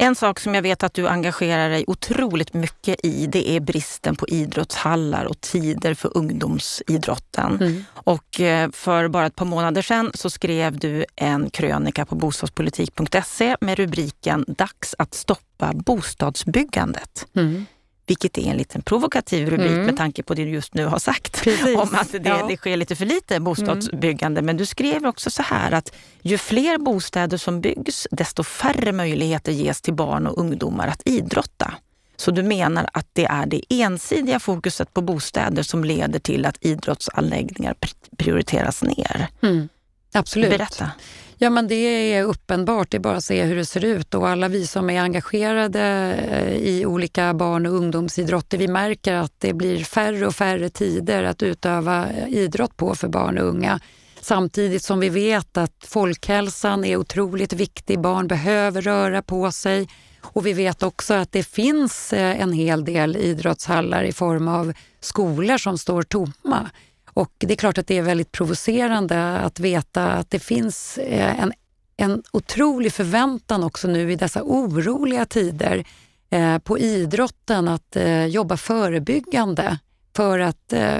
En 0.02 0.14
sak 0.14 0.40
som 0.40 0.54
jag 0.54 0.62
vet 0.62 0.82
att 0.82 0.94
du 0.94 1.08
engagerar 1.08 1.70
dig 1.70 1.84
otroligt 1.86 2.54
mycket 2.54 3.06
i, 3.06 3.26
det 3.26 3.50
är 3.50 3.60
bristen 3.60 4.16
på 4.16 4.28
idrottshallar 4.28 5.24
och 5.24 5.40
tider 5.40 5.94
för 5.94 6.16
ungdomsidrotten. 6.16 7.56
Mm. 7.60 7.84
Och 7.94 8.40
eh, 8.40 8.70
för 8.70 9.08
bara 9.08 9.26
ett 9.26 9.36
par 9.36 9.44
månader 9.44 9.82
sedan 9.82 10.10
så 10.14 10.30
skrev 10.30 10.78
du 10.78 11.04
en 11.16 11.50
krönika 11.50 12.06
på 12.06 12.14
bostadspolitik.se 12.14 13.56
med 13.60 13.78
rubriken 13.78 14.44
Dags 14.48 14.94
att 14.98 15.14
stoppa 15.14 15.72
bostadsbyggandet. 15.74 17.26
Mm. 17.34 17.66
Vilket 18.12 18.38
är 18.38 18.50
en 18.50 18.56
liten 18.56 18.82
provokativ 18.82 19.50
rubrik 19.50 19.70
mm. 19.70 19.86
med 19.86 19.96
tanke 19.96 20.22
på 20.22 20.34
det 20.34 20.44
du 20.44 20.50
just 20.50 20.74
nu 20.74 20.86
har 20.86 20.98
sagt 20.98 21.42
Precis. 21.44 21.76
om 21.76 21.88
att 21.94 22.12
det, 22.12 22.20
ja. 22.24 22.46
det 22.48 22.56
sker 22.56 22.76
lite 22.76 22.96
för 22.96 23.04
lite 23.04 23.40
bostadsbyggande. 23.40 24.38
Mm. 24.38 24.46
Men 24.46 24.56
du 24.56 24.66
skrev 24.66 25.06
också 25.06 25.30
så 25.30 25.42
här 25.42 25.72
att 25.72 25.94
ju 26.22 26.38
fler 26.38 26.78
bostäder 26.78 27.36
som 27.36 27.60
byggs, 27.60 28.08
desto 28.10 28.42
färre 28.42 28.92
möjligheter 28.92 29.52
ges 29.52 29.80
till 29.80 29.94
barn 29.94 30.26
och 30.26 30.38
ungdomar 30.38 30.88
att 30.88 31.02
idrotta. 31.04 31.74
Så 32.16 32.30
du 32.30 32.42
menar 32.42 32.88
att 32.92 33.06
det 33.12 33.24
är 33.24 33.46
det 33.46 33.62
ensidiga 33.68 34.40
fokuset 34.40 34.94
på 34.94 35.00
bostäder 35.00 35.62
som 35.62 35.84
leder 35.84 36.18
till 36.18 36.46
att 36.46 36.56
idrottsanläggningar 36.60 37.74
prioriteras 38.16 38.82
ner? 38.82 39.28
Mm. 39.42 39.68
Absolut. 40.12 40.50
Berätta. 40.50 40.90
Ja, 41.42 41.50
men 41.50 41.68
det 41.68 41.74
är 42.14 42.24
uppenbart. 42.24 42.90
Det 42.90 42.96
är 42.96 43.00
bara 43.00 43.16
att 43.16 43.24
se 43.24 43.42
hur 43.42 43.56
det 43.56 43.66
ser 43.66 43.84
ut. 43.84 44.14
Och 44.14 44.28
alla 44.28 44.48
vi 44.48 44.66
som 44.66 44.90
är 44.90 45.00
engagerade 45.00 45.80
eh, 46.30 46.56
i 46.56 46.86
olika 46.86 47.34
barn 47.34 47.66
och 47.66 47.72
ungdomsidrotter, 47.72 48.58
vi 48.58 48.68
märker 48.68 49.14
att 49.14 49.32
det 49.38 49.52
blir 49.52 49.84
färre 49.84 50.26
och 50.26 50.34
färre 50.34 50.68
tider 50.68 51.22
att 51.22 51.42
utöva 51.42 52.06
idrott 52.28 52.76
på 52.76 52.94
för 52.94 53.08
barn 53.08 53.38
och 53.38 53.46
unga. 53.46 53.80
Samtidigt 54.20 54.82
som 54.82 55.00
vi 55.00 55.08
vet 55.08 55.56
att 55.56 55.84
folkhälsan 55.84 56.84
är 56.84 56.96
otroligt 56.96 57.52
viktig. 57.52 58.00
Barn 58.00 58.28
behöver 58.28 58.82
röra 58.82 59.22
på 59.22 59.52
sig. 59.52 59.88
Och 60.22 60.46
vi 60.46 60.52
vet 60.52 60.82
också 60.82 61.14
att 61.14 61.32
det 61.32 61.42
finns 61.42 62.12
eh, 62.12 62.40
en 62.40 62.52
hel 62.52 62.84
del 62.84 63.16
idrottshallar 63.16 64.02
i 64.04 64.12
form 64.12 64.48
av 64.48 64.72
skolor 65.00 65.58
som 65.58 65.78
står 65.78 66.02
tomma. 66.02 66.70
Och 67.14 67.32
det 67.38 67.52
är 67.52 67.56
klart 67.56 67.78
att 67.78 67.86
det 67.86 67.98
är 67.98 68.02
väldigt 68.02 68.32
provocerande 68.32 69.38
att 69.38 69.60
veta 69.60 70.12
att 70.12 70.30
det 70.30 70.38
finns 70.38 70.98
eh, 70.98 71.42
en, 71.42 71.52
en 71.96 72.22
otrolig 72.32 72.92
förväntan 72.92 73.64
också 73.64 73.88
nu 73.88 74.12
i 74.12 74.16
dessa 74.16 74.42
oroliga 74.42 75.26
tider 75.26 75.84
eh, 76.30 76.58
på 76.58 76.78
idrotten 76.78 77.68
att 77.68 77.96
eh, 77.96 78.26
jobba 78.26 78.56
förebyggande 78.56 79.78
för 80.16 80.38
att 80.38 80.72
eh, 80.72 80.98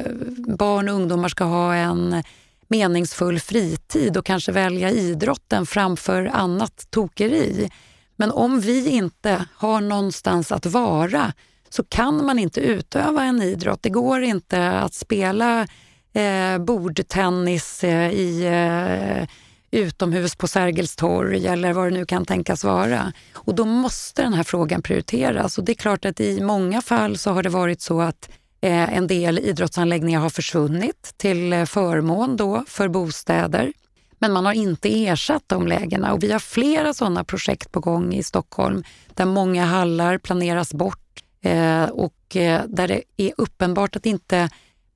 barn 0.59 0.89
och 0.89 0.95
ungdomar 0.95 1.29
ska 1.29 1.45
ha 1.45 1.75
en 1.75 2.23
meningsfull 2.69 3.41
fritid 3.41 4.17
och 4.17 4.27
kanske 4.27 4.53
välja 4.53 4.91
idrotten 4.91 5.67
framför 5.67 6.31
annat 6.33 6.87
tokeri. 6.91 7.71
Men 8.17 8.31
om 8.31 8.61
vi 8.61 8.89
inte 8.89 9.45
har 9.55 9.81
någonstans 9.81 10.53
att 10.53 10.67
vara 10.67 11.33
så 11.69 11.85
kan 11.85 12.27
man 12.27 12.39
inte 12.39 12.61
utöva 12.61 13.25
en 13.25 13.43
idrott. 13.43 13.83
Det 13.83 13.91
går 13.91 14.23
inte 14.23 14.71
att 14.71 14.95
spela 14.95 15.67
eh, 16.13 16.59
bordtennis 16.59 17.85
eh, 17.85 18.11
i 18.11 18.45
eh, 18.47 19.29
utomhus 19.73 20.37
på 20.37 20.49
Sergels 20.49 20.97
torg 20.97 21.47
eller 21.47 21.73
vad 21.73 21.87
det 21.87 21.91
nu 21.91 22.07
kan 22.07 22.25
tänkas 22.25 22.65
vara. 22.65 23.13
Och 23.35 23.55
då 23.55 23.65
måste 23.65 24.23
den 24.23 24.35
här 24.35 24.43
frågan 24.43 24.83
prioriteras. 24.83 25.59
Och 25.59 25.65
det 25.65 25.73
är 25.73 25.77
klart 25.77 26.05
att 26.05 26.21
i 26.21 26.41
många 26.41 26.83
fall 26.83 27.19
så 27.19 27.31
har 27.31 27.43
det 27.43 27.49
varit 27.49 27.81
så 27.81 28.01
att 28.01 28.31
eh, 28.61 28.97
en 28.97 29.07
del 29.07 29.39
idrottsanläggningar 29.39 30.21
har 30.21 30.31
försvunnit 30.31 31.15
till 31.17 31.53
eh, 31.53 31.65
förmån 31.65 32.37
då 32.37 32.65
för 32.69 32.89
bostäder. 32.89 33.73
Men 34.19 34.33
man 34.33 34.47
har 34.47 34.53
inte 34.53 35.07
ersatt 35.07 35.43
de 35.47 35.67
lägena 35.67 36.13
och 36.13 36.23
vi 36.23 36.33
har 36.33 36.39
flera 36.39 36.95
sådana 36.95 37.25
projekt 37.25 37.73
på 37.73 37.81
gång 37.81 38.15
i 38.15 38.23
Stockholm 38.23 38.85
där 39.15 39.25
många 39.25 39.65
hallar 39.65 40.19
planeras 40.19 40.75
bort 40.75 41.23
eh, 41.43 41.85
och 41.85 42.37
eh, 42.37 42.63
där 42.69 42.89
det 42.89 43.03
är 43.17 43.33
uppenbart 43.37 43.97
att 43.97 44.07
inte 44.07 44.49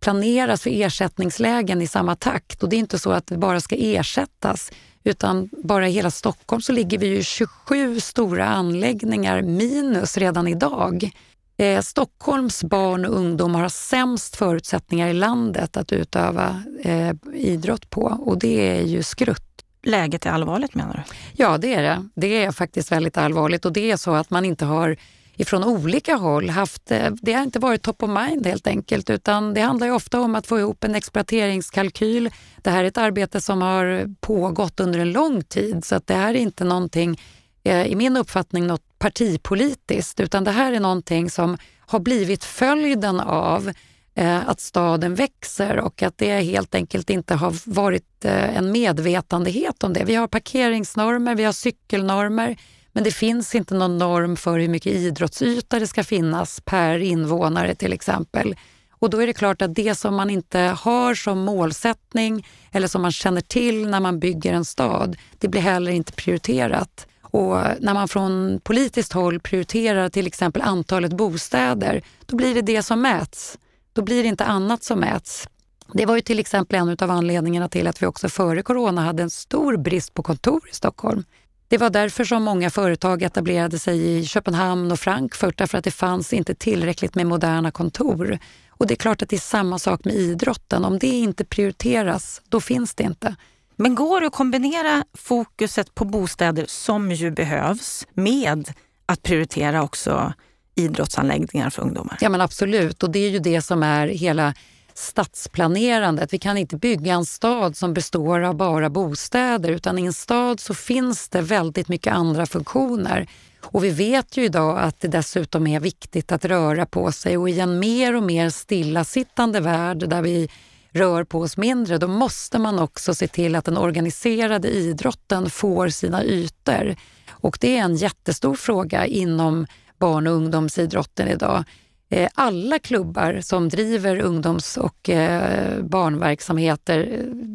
planeras 0.07 0.62
för 0.62 0.71
ersättningslägen 0.71 1.83
i 1.83 1.87
samma 1.87 2.16
takt. 2.16 2.62
Och 2.62 2.69
det 2.69 2.77
är 2.77 2.79
inte 2.79 2.99
så 2.99 3.11
att 3.12 3.27
det 3.27 3.38
bara 3.38 3.61
ska 3.61 3.77
ersättas, 3.79 4.71
utan 5.05 5.51
bara 5.64 5.88
i 5.88 5.92
hela 5.92 6.11
Stockholm 6.11 6.62
så 6.62 6.73
ligger 6.73 6.99
vi 6.99 7.07
ju 7.07 7.23
27 7.23 8.01
stora 8.01 8.47
anläggningar 8.47 9.42
minus 9.42 10.16
redan 10.16 10.49
idag. 10.49 11.11
Eh, 11.57 11.81
Stockholms 11.81 12.64
barn 12.64 13.05
och 13.05 13.16
ungdomar 13.16 13.61
har 13.61 13.69
sämst 13.69 14.37
förutsättningar 14.37 15.09
i 15.09 15.12
landet 15.12 15.77
att 15.77 15.92
utöva 15.92 16.62
eh, 16.83 17.12
idrott 17.35 17.90
på 17.90 18.03
och 18.03 18.38
det 18.38 18.79
är 18.79 18.83
ju 18.83 19.03
skrutt. 19.03 19.64
Läget 19.83 20.27
är 20.27 20.31
allvarligt 20.31 20.75
menar 20.75 20.95
du? 20.95 21.14
Ja, 21.42 21.59
det 21.59 21.75
är 21.75 21.83
det. 21.83 22.09
Det 22.14 22.45
är 22.45 22.53
faktiskt 22.53 22.92
väldigt 22.92 23.16
allvarligt 23.16 23.64
och 23.64 23.73
det 23.73 23.90
är 23.90 23.97
så 23.97 24.14
att 24.14 24.31
man 24.31 24.45
inte 24.45 24.64
har 24.64 24.97
ifrån 25.37 25.64
olika 25.64 26.16
håll 26.16 26.51
haft, 26.51 26.90
eh, 26.90 27.11
det 27.22 27.33
har 27.33 27.42
inte 27.42 27.59
varit 27.59 27.83
top 27.83 28.03
of 28.03 28.11
mind 28.11 28.46
helt 28.46 28.66
enkelt 28.66 29.11
utan 29.11 29.55
det 29.55 29.61
handlar 29.61 29.87
ju 29.87 29.92
ofta 29.92 30.20
om 30.20 30.35
att 30.35 30.46
få 30.46 30.59
ihop 30.59 30.85
en 30.85 30.94
exploateringskalkyl. 30.94 32.31
Det 32.62 32.70
här 32.70 32.85
är 32.85 32.88
ett 32.88 32.99
arbete 32.99 33.40
som 33.40 33.62
har 33.62 34.14
pågått 34.20 34.81
under 34.81 34.99
en 34.99 35.12
lång 35.12 35.42
tid 35.42 35.85
så 35.85 35.94
att 35.94 36.07
det 36.07 36.14
här 36.14 36.35
är 36.35 36.38
inte 36.38 36.64
någonting, 36.64 37.20
eh, 37.64 37.87
i 37.87 37.94
min 37.94 38.16
uppfattning, 38.16 38.66
något 38.66 38.99
partipolitiskt 38.99 40.20
utan 40.20 40.44
det 40.44 40.51
här 40.51 40.72
är 40.72 40.81
någonting 40.81 41.31
som 41.31 41.59
har 41.81 42.01
blivit 42.01 42.44
följden 42.44 43.20
av 43.20 43.72
eh, 44.14 44.49
att 44.49 44.61
staden 44.61 45.14
växer 45.14 45.81
och 45.81 46.03
att 46.03 46.18
det 46.18 46.40
helt 46.40 46.75
enkelt 46.75 47.11
inte 47.11 47.35
har 47.35 47.70
varit 47.70 48.25
en 48.25 48.72
medvetandehet 48.72 49.83
om 49.83 49.92
det. 49.92 50.05
Vi 50.05 50.14
har 50.14 50.27
parkeringsnormer, 50.27 51.35
vi 51.35 51.44
har 51.44 51.53
cykelnormer, 51.53 52.57
men 52.97 53.05
det 53.05 53.11
finns 53.11 53.55
inte 53.55 53.75
någon 53.75 53.99
norm 53.99 54.37
för 54.37 54.59
hur 54.59 54.69
mycket 54.69 54.93
idrottsyta 54.93 55.79
det 55.79 55.87
ska 55.87 56.05
finnas 56.05 56.61
per 56.65 56.99
invånare 56.99 57.75
till 57.75 57.93
exempel. 57.93 58.57
Och 58.91 59.11
då 59.11 59.23
är 59.23 59.27
det 59.27 59.33
klart 59.33 59.63
att 59.63 59.75
det 59.75 59.95
som 59.95 60.15
man 60.15 60.31
inte 60.31 60.59
har 60.59 61.15
som 61.15 61.39
målsättning 61.39 62.47
eller 62.73 62.89
som 62.89 63.03
man 63.03 63.13
känner 63.13 63.41
till 63.41 63.89
när 63.89 64.01
man 64.01 64.21
bygger 64.21 64.53
en 64.53 64.65
stad, 64.65 65.17
det 65.39 65.49
blir 65.49 65.61
heller 65.61 65.93
inte 65.93 66.13
prioriterat. 66.13 67.07
Och 67.21 67.57
när 67.81 67.95
man 67.95 68.09
från 68.09 68.61
politiskt 68.65 69.13
håll 69.13 69.41
prioriterar 69.41 70.09
till 70.09 70.27
exempel 70.27 70.63
antalet 70.63 71.13
bostäder, 71.13 72.03
då 72.27 72.37
blir 72.37 72.55
det 72.55 72.63
det 72.63 72.83
som 72.83 73.03
mäts. 73.03 73.59
Då 73.93 74.03
blir 74.03 74.23
det 74.23 74.29
inte 74.29 74.45
annat 74.45 74.85
som 74.85 75.01
mäts. 75.01 75.49
Det 75.93 76.07
var 76.07 76.15
ju 76.15 76.21
till 76.21 76.39
exempel 76.39 76.79
en 76.79 76.97
av 77.01 77.11
anledningarna 77.11 77.69
till 77.69 77.87
att 77.87 78.03
vi 78.03 78.07
också 78.07 78.29
före 78.29 78.63
corona 78.63 79.03
hade 79.03 79.23
en 79.23 79.31
stor 79.31 79.77
brist 79.77 80.15
på 80.15 80.23
kontor 80.23 80.61
i 80.71 80.75
Stockholm. 80.75 81.25
Det 81.69 81.79
var 81.79 81.91
därför 81.91 82.25
som 82.25 82.43
många 82.43 82.71
företag 82.71 83.23
etablerade 83.23 83.79
sig 83.79 84.19
i 84.19 84.27
Köpenhamn 84.27 84.93
och 84.93 85.01
Frankfurt, 85.01 85.59
därför 85.59 85.79
att 85.79 85.85
det 85.85 85.91
fanns 85.91 86.33
inte 86.33 86.55
tillräckligt 86.55 87.15
med 87.15 87.27
moderna 87.27 87.71
kontor. 87.71 88.39
Och 88.71 88.87
det 88.87 88.95
är 88.95 88.97
klart 88.97 89.23
att 89.23 89.29
det 89.29 89.37
är 89.37 89.41
samma 89.41 89.79
sak 89.79 90.05
med 90.05 90.15
idrotten. 90.15 90.85
Om 90.85 90.99
det 90.99 91.07
inte 91.07 91.45
prioriteras, 91.45 92.43
då 92.49 92.61
finns 92.61 92.95
det 92.95 93.05
inte. 93.05 93.37
Men 93.77 93.95
går 93.95 94.21
det 94.21 94.27
att 94.27 94.33
kombinera 94.33 95.05
fokuset 95.15 95.95
på 95.95 96.05
bostäder, 96.05 96.65
som 96.69 97.13
ju 97.13 97.31
behövs, 97.31 98.07
med 98.15 98.73
att 99.07 99.23
prioritera 99.23 99.83
också 99.83 100.33
idrottsanläggningar 100.75 101.71
för 101.71 101.83
ungdomar? 101.83 102.19
Ja 102.21 102.29
men 102.29 102.41
absolut, 102.41 103.03
och 103.03 103.11
det 103.11 103.19
är 103.19 103.31
ju 103.31 103.39
det 103.39 103.63
som 103.63 103.83
är 103.83 104.09
hela 104.09 104.55
stadsplanerandet. 104.99 106.33
Vi 106.33 106.39
kan 106.39 106.59
inte 106.59 106.77
bygga 106.77 107.15
en 107.15 107.27
stad 107.27 107.77
som 107.77 107.95
består 107.95 108.41
av 108.41 108.57
bara 108.57 108.91
bostäder 108.91 109.71
utan 109.71 109.99
i 109.99 110.07
en 110.07 110.13
stad 110.13 110.61
så 110.61 110.75
finns 110.75 111.29
det 111.29 111.41
väldigt 111.41 111.89
mycket 111.89 112.13
andra 112.13 112.47
funktioner. 112.47 113.29
Och 113.63 113.85
vi 113.85 113.91
vet 113.91 114.37
ju 114.37 114.45
idag 114.45 114.79
att 114.79 115.01
det 115.01 115.09
dessutom 115.09 115.67
är 115.67 115.81
viktigt 115.81 116.33
att 116.33 116.45
röra 116.45 116.87
på 116.87 117.13
sig 117.13 117.37
och 117.37 117.51
i 117.51 117.61
en 117.61 117.79
mer 117.79 118.17
och 118.17 118.23
mer 118.23 118.51
stillasittande 118.51 119.61
värld 119.61 120.09
där 120.09 120.23
vi 120.23 120.49
rör 120.93 121.25
på 121.25 121.41
oss 121.41 121.57
mindre, 121.57 121.99
då 121.99 122.09
måste 122.09 122.59
man 122.59 122.79
också 122.79 123.15
se 123.15 123.29
till 123.29 123.55
att 123.55 123.65
den 123.65 123.79
organiserade 123.79 124.69
idrotten 124.69 125.51
får 125.51 125.89
sina 125.89 126.25
ytor. 126.25 126.97
Och 127.31 127.59
det 127.61 127.79
är 127.79 127.83
en 127.83 127.97
jättestor 127.97 128.55
fråga 128.55 129.07
inom 129.07 129.67
barn 129.99 130.27
och 130.27 130.33
ungdomsidrotten 130.33 131.29
idag. 131.29 131.65
Eh, 132.09 132.29
alla 132.35 132.79
klubbar 132.79 133.40
som 133.42 133.69
driver 133.69 134.21
ungdoms 134.21 134.77
och 134.77 135.09
eh, 135.11 135.83
barnverksamheter 135.83 137.09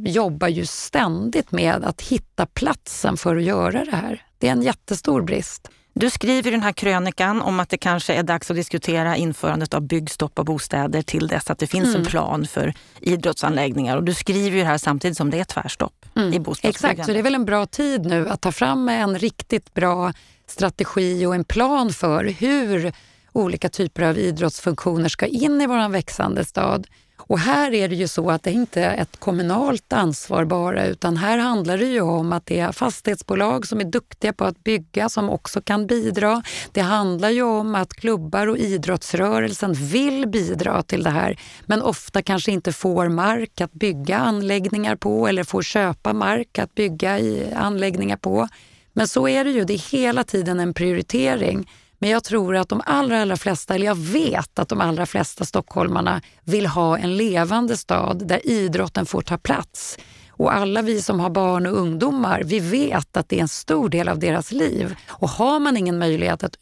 eh, 0.05 0.11
jobbar 0.11 0.47
ju 0.47 0.65
ständigt 0.65 1.51
med 1.51 1.83
att 1.83 2.01
hitta 2.01 2.45
platsen 2.45 3.17
för 3.17 3.35
att 3.35 3.43
göra 3.43 3.85
det 3.85 3.95
här. 3.95 4.25
Det 4.37 4.47
är 4.47 4.51
en 4.51 4.61
jättestor 4.61 5.21
brist. 5.21 5.69
Du 5.93 6.09
skriver 6.09 6.51
i 6.51 6.51
den 6.51 6.63
här 6.63 6.71
krönikan 6.71 7.41
om 7.41 7.59
att 7.59 7.69
det 7.69 7.77
kanske 7.77 8.13
är 8.13 8.23
dags 8.23 8.51
att 8.51 8.57
diskutera 8.57 9.17
införandet 9.17 9.73
av 9.73 9.81
byggstopp 9.81 10.39
av 10.39 10.45
bostäder 10.45 11.01
till 11.01 11.27
dess 11.27 11.49
att 11.49 11.59
det 11.59 11.67
finns 11.67 11.87
mm. 11.87 12.01
en 12.01 12.05
plan 12.05 12.45
för 12.45 12.73
idrottsanläggningar. 12.99 13.97
Och 13.97 14.03
du 14.03 14.13
skriver 14.13 14.57
ju 14.57 14.63
det 14.63 14.69
här 14.69 14.77
samtidigt 14.77 15.17
som 15.17 15.29
det 15.29 15.39
är 15.39 15.43
tvärstopp 15.43 16.05
mm. 16.15 16.33
i 16.33 16.39
bostadsbyggandet. 16.39 16.99
Exakt, 16.99 17.05
så 17.05 17.13
det 17.13 17.19
är 17.19 17.23
väl 17.23 17.35
en 17.35 17.45
bra 17.45 17.65
tid 17.65 18.05
nu 18.05 18.29
att 18.29 18.41
ta 18.41 18.51
fram 18.51 18.89
en 18.89 19.19
riktigt 19.19 19.73
bra 19.73 20.13
strategi 20.47 21.25
och 21.25 21.35
en 21.35 21.43
plan 21.43 21.93
för 21.93 22.25
hur 22.25 22.93
olika 23.33 23.69
typer 23.69 24.03
av 24.03 24.17
idrottsfunktioner 24.17 25.09
ska 25.09 25.25
in 25.25 25.61
i 25.61 25.67
vår 25.67 25.89
växande 25.89 26.45
stad. 26.45 26.87
Och 27.31 27.39
här 27.39 27.73
är 27.73 27.89
det 27.89 27.95
ju 27.95 28.07
så 28.07 28.31
att 28.31 28.43
det 28.43 28.51
inte 28.51 28.81
är 28.81 29.01
ett 29.01 29.19
kommunalt 29.19 29.93
ansvar 29.93 30.45
bara 30.45 30.85
utan 30.85 31.17
här 31.17 31.37
handlar 31.37 31.77
det 31.77 31.85
ju 31.85 32.01
om 32.01 32.33
att 32.33 32.45
det 32.45 32.59
är 32.59 32.71
fastighetsbolag 32.71 33.67
som 33.67 33.79
är 33.79 33.83
duktiga 33.83 34.33
på 34.33 34.45
att 34.45 34.63
bygga 34.63 35.09
som 35.09 35.29
också 35.29 35.61
kan 35.61 35.87
bidra. 35.87 36.43
Det 36.71 36.81
handlar 36.81 37.29
ju 37.29 37.41
om 37.41 37.75
att 37.75 37.93
klubbar 37.93 38.47
och 38.47 38.57
idrottsrörelsen 38.57 39.73
vill 39.73 40.27
bidra 40.27 40.83
till 40.83 41.03
det 41.03 41.09
här 41.09 41.39
men 41.65 41.81
ofta 41.81 42.21
kanske 42.21 42.51
inte 42.51 42.73
får 42.73 43.09
mark 43.09 43.61
att 43.61 43.73
bygga 43.73 44.17
anläggningar 44.17 44.95
på 44.95 45.27
eller 45.27 45.43
får 45.43 45.61
köpa 45.61 46.13
mark 46.13 46.59
att 46.59 46.75
bygga 46.75 47.19
i 47.19 47.53
anläggningar 47.53 48.17
på. 48.17 48.47
Men 48.93 49.07
så 49.07 49.27
är 49.27 49.43
det 49.43 49.51
ju, 49.51 49.63
det 49.63 49.73
är 49.73 49.91
hela 49.91 50.23
tiden 50.23 50.59
en 50.59 50.73
prioritering. 50.73 51.67
Men 52.01 52.09
jag 52.09 52.23
tror 52.23 52.55
att 52.55 52.69
de 52.69 52.81
allra, 52.85 53.21
allra 53.21 53.37
flesta, 53.37 53.75
eller 53.75 53.85
jag 53.85 53.97
vet 53.97 54.59
att 54.59 54.69
de 54.69 54.81
allra 54.81 55.05
flesta 55.05 55.45
stockholmarna 55.45 56.21
vill 56.43 56.65
ha 56.65 56.97
en 56.97 57.17
levande 57.17 57.77
stad 57.77 58.27
där 58.27 58.47
idrotten 58.47 59.05
får 59.05 59.21
ta 59.21 59.37
plats. 59.37 59.97
Och 60.29 60.53
alla 60.53 60.81
vi 60.81 61.01
som 61.01 61.19
har 61.19 61.29
barn 61.29 61.65
och 61.65 61.77
ungdomar, 61.77 62.41
vi 62.45 62.59
vet 62.59 63.17
att 63.17 63.29
det 63.29 63.37
är 63.37 63.41
en 63.41 63.47
stor 63.47 63.89
del 63.89 64.09
av 64.09 64.19
deras 64.19 64.51
liv. 64.51 64.95
Och 65.07 65.29
har 65.29 65.59
man 65.59 65.77
ingen 65.77 65.99
möjlighet 65.99 66.43
att 66.43 66.55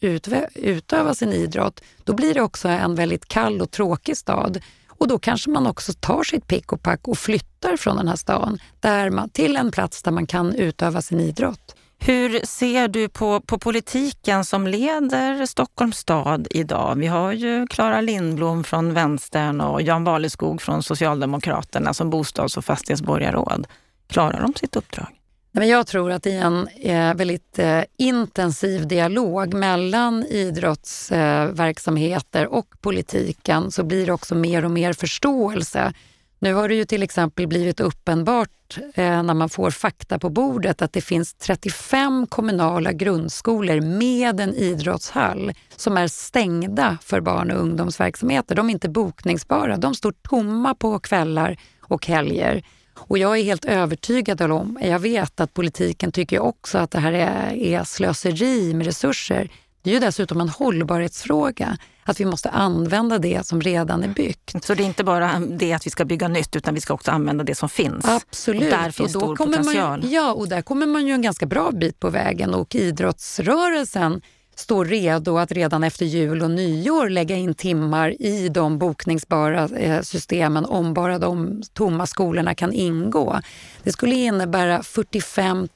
utöva 0.54 1.14
sin 1.14 1.32
idrott, 1.32 1.80
då 2.04 2.12
blir 2.12 2.34
det 2.34 2.42
också 2.42 2.68
en 2.68 2.94
väldigt 2.94 3.28
kall 3.28 3.60
och 3.60 3.70
tråkig 3.70 4.16
stad. 4.16 4.60
Och 4.88 5.08
då 5.08 5.18
kanske 5.18 5.50
man 5.50 5.66
också 5.66 5.92
tar 5.92 6.22
sitt 6.22 6.46
pick 6.46 6.72
och 6.72 6.82
pack 6.82 7.08
och 7.08 7.18
flyttar 7.18 7.76
från 7.76 7.96
den 7.96 8.08
här 8.08 8.16
stan 8.16 8.58
där 8.80 9.10
man, 9.10 9.30
till 9.30 9.56
en 9.56 9.70
plats 9.70 10.02
där 10.02 10.12
man 10.12 10.26
kan 10.26 10.54
utöva 10.54 11.02
sin 11.02 11.20
idrott. 11.20 11.76
Hur 12.02 12.46
ser 12.46 12.88
du 12.88 13.08
på, 13.08 13.40
på 13.40 13.58
politiken 13.58 14.44
som 14.44 14.66
leder 14.66 15.46
Stockholms 15.46 15.96
stad 15.96 16.48
idag? 16.50 16.96
Vi 16.96 17.06
har 17.06 17.32
ju 17.32 17.66
Klara 17.66 18.00
Lindblom 18.00 18.64
från 18.64 18.94
Vänstern 18.94 19.60
och 19.60 19.82
Jan 19.82 20.04
Valeskog 20.04 20.62
från 20.62 20.82
Socialdemokraterna 20.82 21.94
som 21.94 22.10
bostads 22.10 22.56
och 22.56 22.64
fastighetsborgarråd. 22.64 23.66
Klarar 24.08 24.40
de 24.40 24.54
sitt 24.54 24.76
uppdrag? 24.76 25.06
Jag 25.52 25.86
tror 25.86 26.12
att 26.12 26.26
i 26.26 26.32
en 26.32 26.68
eh, 26.68 27.14
väldigt 27.14 27.58
eh, 27.58 27.82
intensiv 27.96 28.88
dialog 28.88 29.54
mellan 29.54 30.24
idrottsverksamheter 30.24 32.46
och 32.46 32.66
politiken 32.80 33.70
så 33.70 33.82
blir 33.82 34.06
det 34.06 34.12
också 34.12 34.34
mer 34.34 34.64
och 34.64 34.70
mer 34.70 34.92
förståelse 34.92 35.92
nu 36.42 36.54
har 36.54 36.68
det 36.68 36.74
ju 36.74 36.84
till 36.84 37.02
exempel 37.02 37.46
blivit 37.46 37.80
uppenbart 37.80 38.78
eh, 38.94 39.22
när 39.22 39.34
man 39.34 39.48
får 39.48 39.70
fakta 39.70 40.18
på 40.18 40.30
bordet 40.30 40.82
att 40.82 40.92
det 40.92 41.00
finns 41.00 41.34
35 41.34 42.26
kommunala 42.26 42.92
grundskolor 42.92 43.80
med 43.80 44.40
en 44.40 44.54
idrottshall 44.54 45.52
som 45.76 45.96
är 45.96 46.08
stängda 46.08 46.98
för 47.02 47.20
barn 47.20 47.50
och 47.50 47.60
ungdomsverksamheter. 47.60 48.54
De 48.54 48.68
är 48.68 48.72
inte 48.72 48.88
bokningsbara. 48.88 49.76
De 49.76 49.94
står 49.94 50.12
tomma 50.12 50.74
på 50.74 50.98
kvällar 50.98 51.56
och 51.80 52.06
helger. 52.06 52.62
Och 52.96 53.18
jag 53.18 53.38
är 53.38 53.42
helt 53.42 53.64
övertygad 53.64 54.42
om, 54.42 54.78
jag 54.82 54.98
vet 54.98 55.40
att 55.40 55.54
politiken 55.54 56.12
tycker 56.12 56.38
också 56.38 56.78
att 56.78 56.90
det 56.90 56.98
här 56.98 57.12
är, 57.12 57.52
är 57.54 57.84
slöseri 57.84 58.74
med 58.74 58.86
resurser. 58.86 59.50
Det 59.82 59.90
är 59.90 59.94
ju 59.94 60.00
dessutom 60.00 60.40
en 60.40 60.48
hållbarhetsfråga, 60.48 61.78
att 62.04 62.20
vi 62.20 62.24
måste 62.24 62.50
använda 62.50 63.18
det 63.18 63.46
som 63.46 63.60
redan 63.60 64.02
är 64.02 64.08
byggt. 64.08 64.64
Så 64.64 64.74
det 64.74 64.82
är 64.82 64.86
inte 64.86 65.04
bara 65.04 65.40
det 65.40 65.72
att 65.72 65.86
vi 65.86 65.90
ska 65.90 66.04
bygga 66.04 66.28
nytt 66.28 66.56
utan 66.56 66.74
vi 66.74 66.80
ska 66.80 66.94
också 66.94 67.10
använda 67.10 67.44
det 67.44 67.54
som 67.54 67.68
finns? 67.68 68.04
Absolut. 68.04 68.62
Och 68.62 68.78
där 68.78 68.90
finns 68.90 69.14
och 69.16 69.22
stor 69.22 69.36
potential? 69.36 70.00
Man, 70.00 70.10
ja, 70.10 70.32
och 70.32 70.48
där 70.48 70.62
kommer 70.62 70.86
man 70.86 71.06
ju 71.06 71.12
en 71.12 71.22
ganska 71.22 71.46
bra 71.46 71.70
bit 71.70 72.00
på 72.00 72.10
vägen 72.10 72.54
och 72.54 72.74
idrottsrörelsen 72.74 74.20
står 74.60 74.84
redo 74.84 75.38
att 75.38 75.52
redan 75.52 75.84
efter 75.84 76.06
jul 76.06 76.42
och 76.42 76.50
nyår 76.50 77.08
lägga 77.08 77.36
in 77.36 77.54
timmar 77.54 78.22
i 78.22 78.48
de 78.48 78.78
bokningsbara 78.78 79.64
eh, 79.64 80.02
systemen 80.02 80.64
om 80.64 80.94
bara 80.94 81.18
de 81.18 81.62
tomma 81.72 82.06
skolorna 82.06 82.54
kan 82.54 82.72
ingå. 82.72 83.40
Det 83.82 83.92
skulle 83.92 84.14
innebära 84.14 84.82
45 84.82 85.68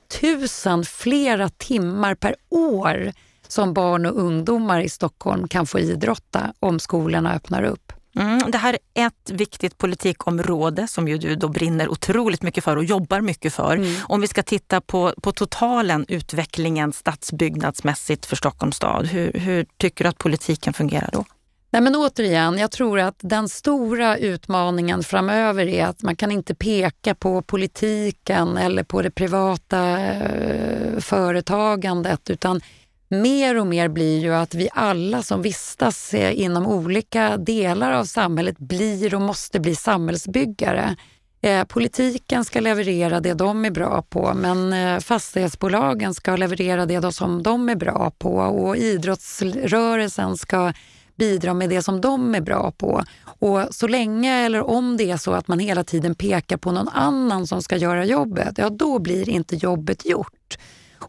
000 0.66 0.84
flera 0.84 1.48
timmar 1.48 2.14
per 2.14 2.34
år 2.50 3.12
som 3.54 3.74
barn 3.74 4.06
och 4.06 4.18
ungdomar 4.20 4.80
i 4.80 4.88
Stockholm 4.88 5.48
kan 5.48 5.66
få 5.66 5.78
idrotta 5.78 6.52
om 6.60 6.78
skolorna 6.78 7.34
öppnar 7.34 7.62
upp. 7.62 7.92
Mm, 8.16 8.50
det 8.50 8.58
här 8.58 8.78
är 8.94 9.06
ett 9.06 9.30
viktigt 9.30 9.78
politikområde 9.78 10.88
som 10.88 11.08
ju 11.08 11.18
du 11.18 11.36
då 11.36 11.48
brinner 11.48 11.88
otroligt 11.88 12.42
mycket 12.42 12.64
för 12.64 12.76
och 12.76 12.84
jobbar 12.84 13.20
mycket 13.20 13.54
för. 13.54 13.76
Mm. 13.76 13.94
Om 14.02 14.20
vi 14.20 14.28
ska 14.28 14.42
titta 14.42 14.80
på, 14.80 15.14
på 15.22 15.32
totalen, 15.32 16.04
utvecklingen 16.08 16.92
stadsbyggnadsmässigt 16.92 18.26
för 18.26 18.36
Stockholms 18.36 18.76
stad, 18.76 19.06
hur, 19.06 19.32
hur 19.32 19.66
tycker 19.76 20.04
du 20.04 20.08
att 20.08 20.18
politiken 20.18 20.72
fungerar 20.72 21.10
då? 21.12 21.24
Nej, 21.70 21.82
men 21.82 21.96
återigen, 21.96 22.58
jag 22.58 22.70
tror 22.70 23.00
att 23.00 23.16
den 23.20 23.48
stora 23.48 24.16
utmaningen 24.16 25.02
framöver 25.02 25.66
är 25.66 25.86
att 25.86 26.02
man 26.02 26.16
kan 26.16 26.30
inte 26.30 26.54
peka 26.54 27.14
på 27.14 27.42
politiken 27.42 28.56
eller 28.56 28.82
på 28.82 29.02
det 29.02 29.10
privata 29.10 29.98
eh, 30.00 30.98
företagandet 30.98 32.30
utan 32.30 32.60
mer 33.22 33.58
och 33.58 33.66
mer 33.66 33.88
blir 33.88 34.18
ju 34.18 34.34
att 34.34 34.54
vi 34.54 34.68
alla 34.72 35.22
som 35.22 35.42
vistas 35.42 36.14
eh, 36.14 36.40
inom 36.40 36.66
olika 36.66 37.36
delar 37.36 37.92
av 37.92 38.04
samhället 38.04 38.58
blir 38.58 39.14
och 39.14 39.20
måste 39.20 39.60
bli 39.60 39.74
samhällsbyggare. 39.74 40.96
Eh, 41.40 41.64
politiken 41.64 42.44
ska 42.44 42.60
leverera 42.60 43.20
det 43.20 43.34
de 43.34 43.64
är 43.64 43.70
bra 43.70 44.02
på 44.02 44.34
men 44.34 44.72
eh, 44.72 45.00
fastighetsbolagen 45.00 46.14
ska 46.14 46.36
leverera 46.36 46.86
det 46.86 47.12
som 47.12 47.42
de 47.42 47.68
är 47.68 47.76
bra 47.76 48.12
på 48.18 48.36
och 48.36 48.76
idrottsrörelsen 48.76 50.36
ska 50.36 50.72
bidra 51.16 51.54
med 51.54 51.70
det 51.70 51.82
som 51.82 52.00
de 52.00 52.34
är 52.34 52.40
bra 52.40 52.70
på. 52.70 53.04
Och 53.24 53.60
så 53.70 53.86
länge 53.86 54.44
eller 54.44 54.62
om 54.62 54.96
det 54.96 55.10
är 55.10 55.16
så 55.16 55.32
att 55.32 55.48
man 55.48 55.58
hela 55.58 55.84
tiden 55.84 56.14
pekar 56.14 56.56
på 56.56 56.72
någon 56.72 56.88
annan 56.88 57.46
som 57.46 57.62
ska 57.62 57.76
göra 57.76 58.04
jobbet, 58.04 58.58
ja 58.58 58.70
då 58.70 58.98
blir 58.98 59.28
inte 59.28 59.56
jobbet 59.56 60.04
gjort. 60.04 60.58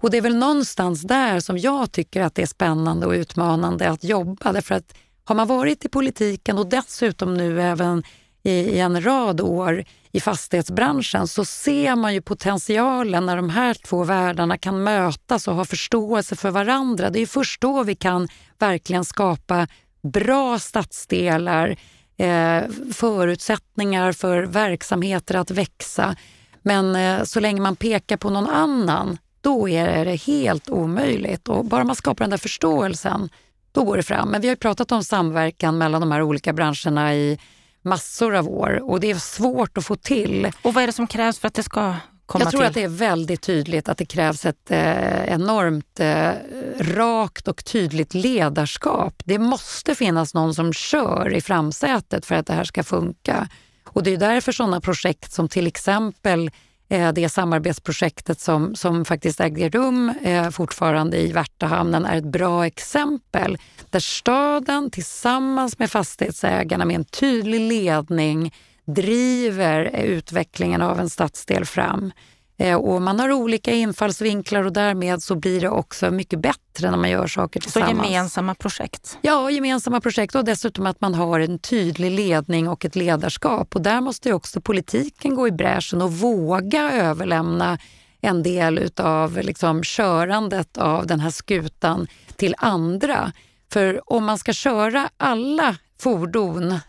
Och 0.06 0.12
det 0.12 0.18
är 0.18 0.22
väl 0.22 0.36
någonstans 0.36 1.02
där 1.02 1.40
som 1.40 1.58
jag 1.58 1.92
tycker 1.92 2.22
att 2.22 2.36
det 2.36 2.42
är 2.42 2.46
spännande 2.46 3.06
och 3.06 3.12
utmanande 3.12 3.90
att 3.90 4.04
jobba. 4.04 4.54
Därför 4.54 4.76
att 4.76 4.96
har 5.24 5.36
man 5.36 5.48
varit 5.48 5.86
i 5.86 5.90
politiken 5.90 6.58
och 6.58 6.68
dessutom 6.68 7.34
nu 7.34 7.62
även 7.62 8.04
i, 8.44 8.52
i 8.52 8.80
en 8.80 9.06
rad 9.06 9.42
år 9.42 9.84
i 10.12 10.20
fastighetsbranschen 10.20 11.28
så 11.28 11.46
ser 11.46 11.96
man 11.96 12.14
ju 12.14 12.22
potentialen 12.22 13.26
när 13.26 13.36
de 13.36 13.50
här 13.50 13.74
två 13.74 14.04
världarna 14.04 14.58
kan 14.58 14.84
mötas 14.84 15.48
och 15.48 15.56
ha 15.56 15.66
förståelse 15.66 16.36
för 16.36 16.52
varandra. 16.52 17.10
Det 17.10 17.20
är 17.20 17.26
först 17.26 17.62
då 17.62 17.84
vi 17.84 17.96
kan 17.96 18.28
verkligen 18.60 19.06
skapa 19.06 19.68
bra 20.04 20.60
stadsdelar, 20.60 21.76
eh, 22.18 22.64
förutsättningar 22.94 24.12
för 24.12 24.44
verksamheter 24.44 25.36
att 25.36 25.52
växa. 25.52 26.16
Men 26.62 26.96
eh, 26.96 27.24
så 27.24 27.40
länge 27.40 27.62
man 27.62 27.76
pekar 27.76 28.18
på 28.18 28.30
någon 28.30 28.50
annan 28.50 29.18
då 29.46 29.70
är 29.70 30.06
det 30.06 30.16
helt 30.16 30.70
omöjligt. 30.70 31.50
Och 31.50 31.66
bara 31.66 31.84
man 31.84 31.96
skapar 31.96 32.26
den 32.26 32.30
där 32.30 32.38
förståelsen, 32.38 33.30
då 33.72 33.84
går 33.84 33.98
det 33.98 34.04
fram. 34.04 34.30
Men 34.30 34.42
vi 34.42 34.48
har 34.48 34.56
pratat 34.56 34.92
om 34.92 35.04
samverkan 35.04 35.78
mellan 35.78 36.02
de 36.02 36.12
här 36.12 36.22
olika 36.22 36.54
branscherna 36.54 37.16
i 37.16 37.40
massor 37.82 38.36
av 38.36 38.50
år 38.50 38.90
och 38.90 39.00
det 39.00 39.12
är 39.12 39.16
svårt 39.16 39.78
att 39.78 39.86
få 39.86 39.96
till. 39.96 40.52
Och 40.62 40.74
vad 40.74 40.84
är 40.84 40.88
det 40.88 40.94
som 40.94 41.08
krävs 41.08 41.40
för 41.40 41.48
att 41.48 41.54
det 41.54 41.64
ska 41.64 41.96
komma 42.26 42.44
Jag 42.44 42.52
tror 42.52 42.62
till? 42.62 42.68
att 42.68 42.74
det 42.74 42.84
är 42.84 42.88
väldigt 42.88 43.42
tydligt 43.42 43.90
att 43.90 43.98
det 43.98 44.06
krävs 44.06 44.46
ett 44.46 44.72
eh, 44.72 45.34
enormt 45.34 46.00
eh, 46.00 46.32
rakt 46.80 47.48
och 47.48 47.66
tydligt 47.66 48.14
ledarskap. 48.14 49.14
Det 49.26 49.40
måste 49.40 49.96
finnas 49.96 50.34
någon 50.34 50.56
som 50.56 50.74
kör 50.74 51.34
i 51.34 51.42
framsätet 51.42 52.26
för 52.26 52.36
att 52.36 52.48
det 52.48 52.54
här 52.54 52.64
ska 52.64 52.84
funka. 52.84 53.48
Och 53.88 54.04
det 54.04 54.14
är 54.14 54.18
därför 54.18 54.52
sådana 54.52 54.82
projekt 54.82 55.32
som 55.32 55.50
till 55.50 55.68
exempel 55.68 56.52
Eh, 56.90 57.14
det 57.14 57.30
samarbetsprojektet 57.30 58.40
som, 58.40 58.76
som 58.76 59.06
faktiskt 59.06 59.40
äger 59.40 59.70
rum 59.70 60.14
eh, 60.24 60.50
fortfarande 60.50 61.18
i 61.18 61.32
Värtahamnen 61.32 62.06
är 62.06 62.18
ett 62.18 62.32
bra 62.32 62.66
exempel 62.66 63.58
där 63.90 64.00
staden 64.00 64.92
tillsammans 64.92 65.80
med 65.80 65.92
fastighetsägarna 65.92 66.86
med 66.86 66.96
en 66.96 67.06
tydlig 67.06 67.60
ledning 67.60 68.54
driver 68.86 70.00
utvecklingen 70.04 70.82
av 70.82 71.00
en 71.00 71.10
stadsdel 71.10 71.66
fram. 71.66 72.12
Eh, 72.58 72.76
och 72.76 73.02
man 73.02 73.20
har 73.20 73.32
olika 73.32 73.72
infallsvinklar 73.72 74.64
och 74.64 74.74
därmed 74.74 75.24
så 75.24 75.36
blir 75.36 75.62
det 75.62 75.70
också 75.70 76.12
mycket 76.12 76.40
bättre 76.40 76.92
när 76.92 76.98
man 76.98 77.10
gör 77.10 77.28
saker 77.28 77.60
tillsammans. 77.60 77.92
Så 77.92 78.06
gemensamma 78.06 78.56
projekt? 78.56 79.18
Ja, 79.22 79.52
gemensamma 79.52 80.02
projekt 80.02 80.36
och 80.36 80.46
dessutom 80.46 80.86
att 80.86 81.02
man 81.02 81.16
har 81.16 81.40
en 81.40 81.60
tydlig 81.60 82.12
ledning 82.12 82.68
och 82.68 82.86
ett 82.86 82.96
ledarskap. 82.96 83.76
Och 83.76 83.82
där 83.82 84.02
måste 84.02 84.34
också 84.34 84.62
politiken 84.62 85.36
gå 85.36 85.48
i 85.48 85.52
bräschen 85.52 86.02
och 86.02 86.14
våga 86.14 86.92
överlämna 86.92 87.78
en 88.22 88.44
del 88.44 88.92
av 88.98 89.38
liksom 89.38 89.84
körandet 89.84 90.78
av 90.78 91.08
den 91.08 91.20
här 91.20 91.30
skutan 91.30 92.08
till 92.36 92.56
andra. 92.58 93.32
För 93.72 94.14
om 94.14 94.26
man 94.26 94.38
ska 94.38 94.54
köra 94.54 95.10
alla 95.18 95.76
fordon 96.00 96.80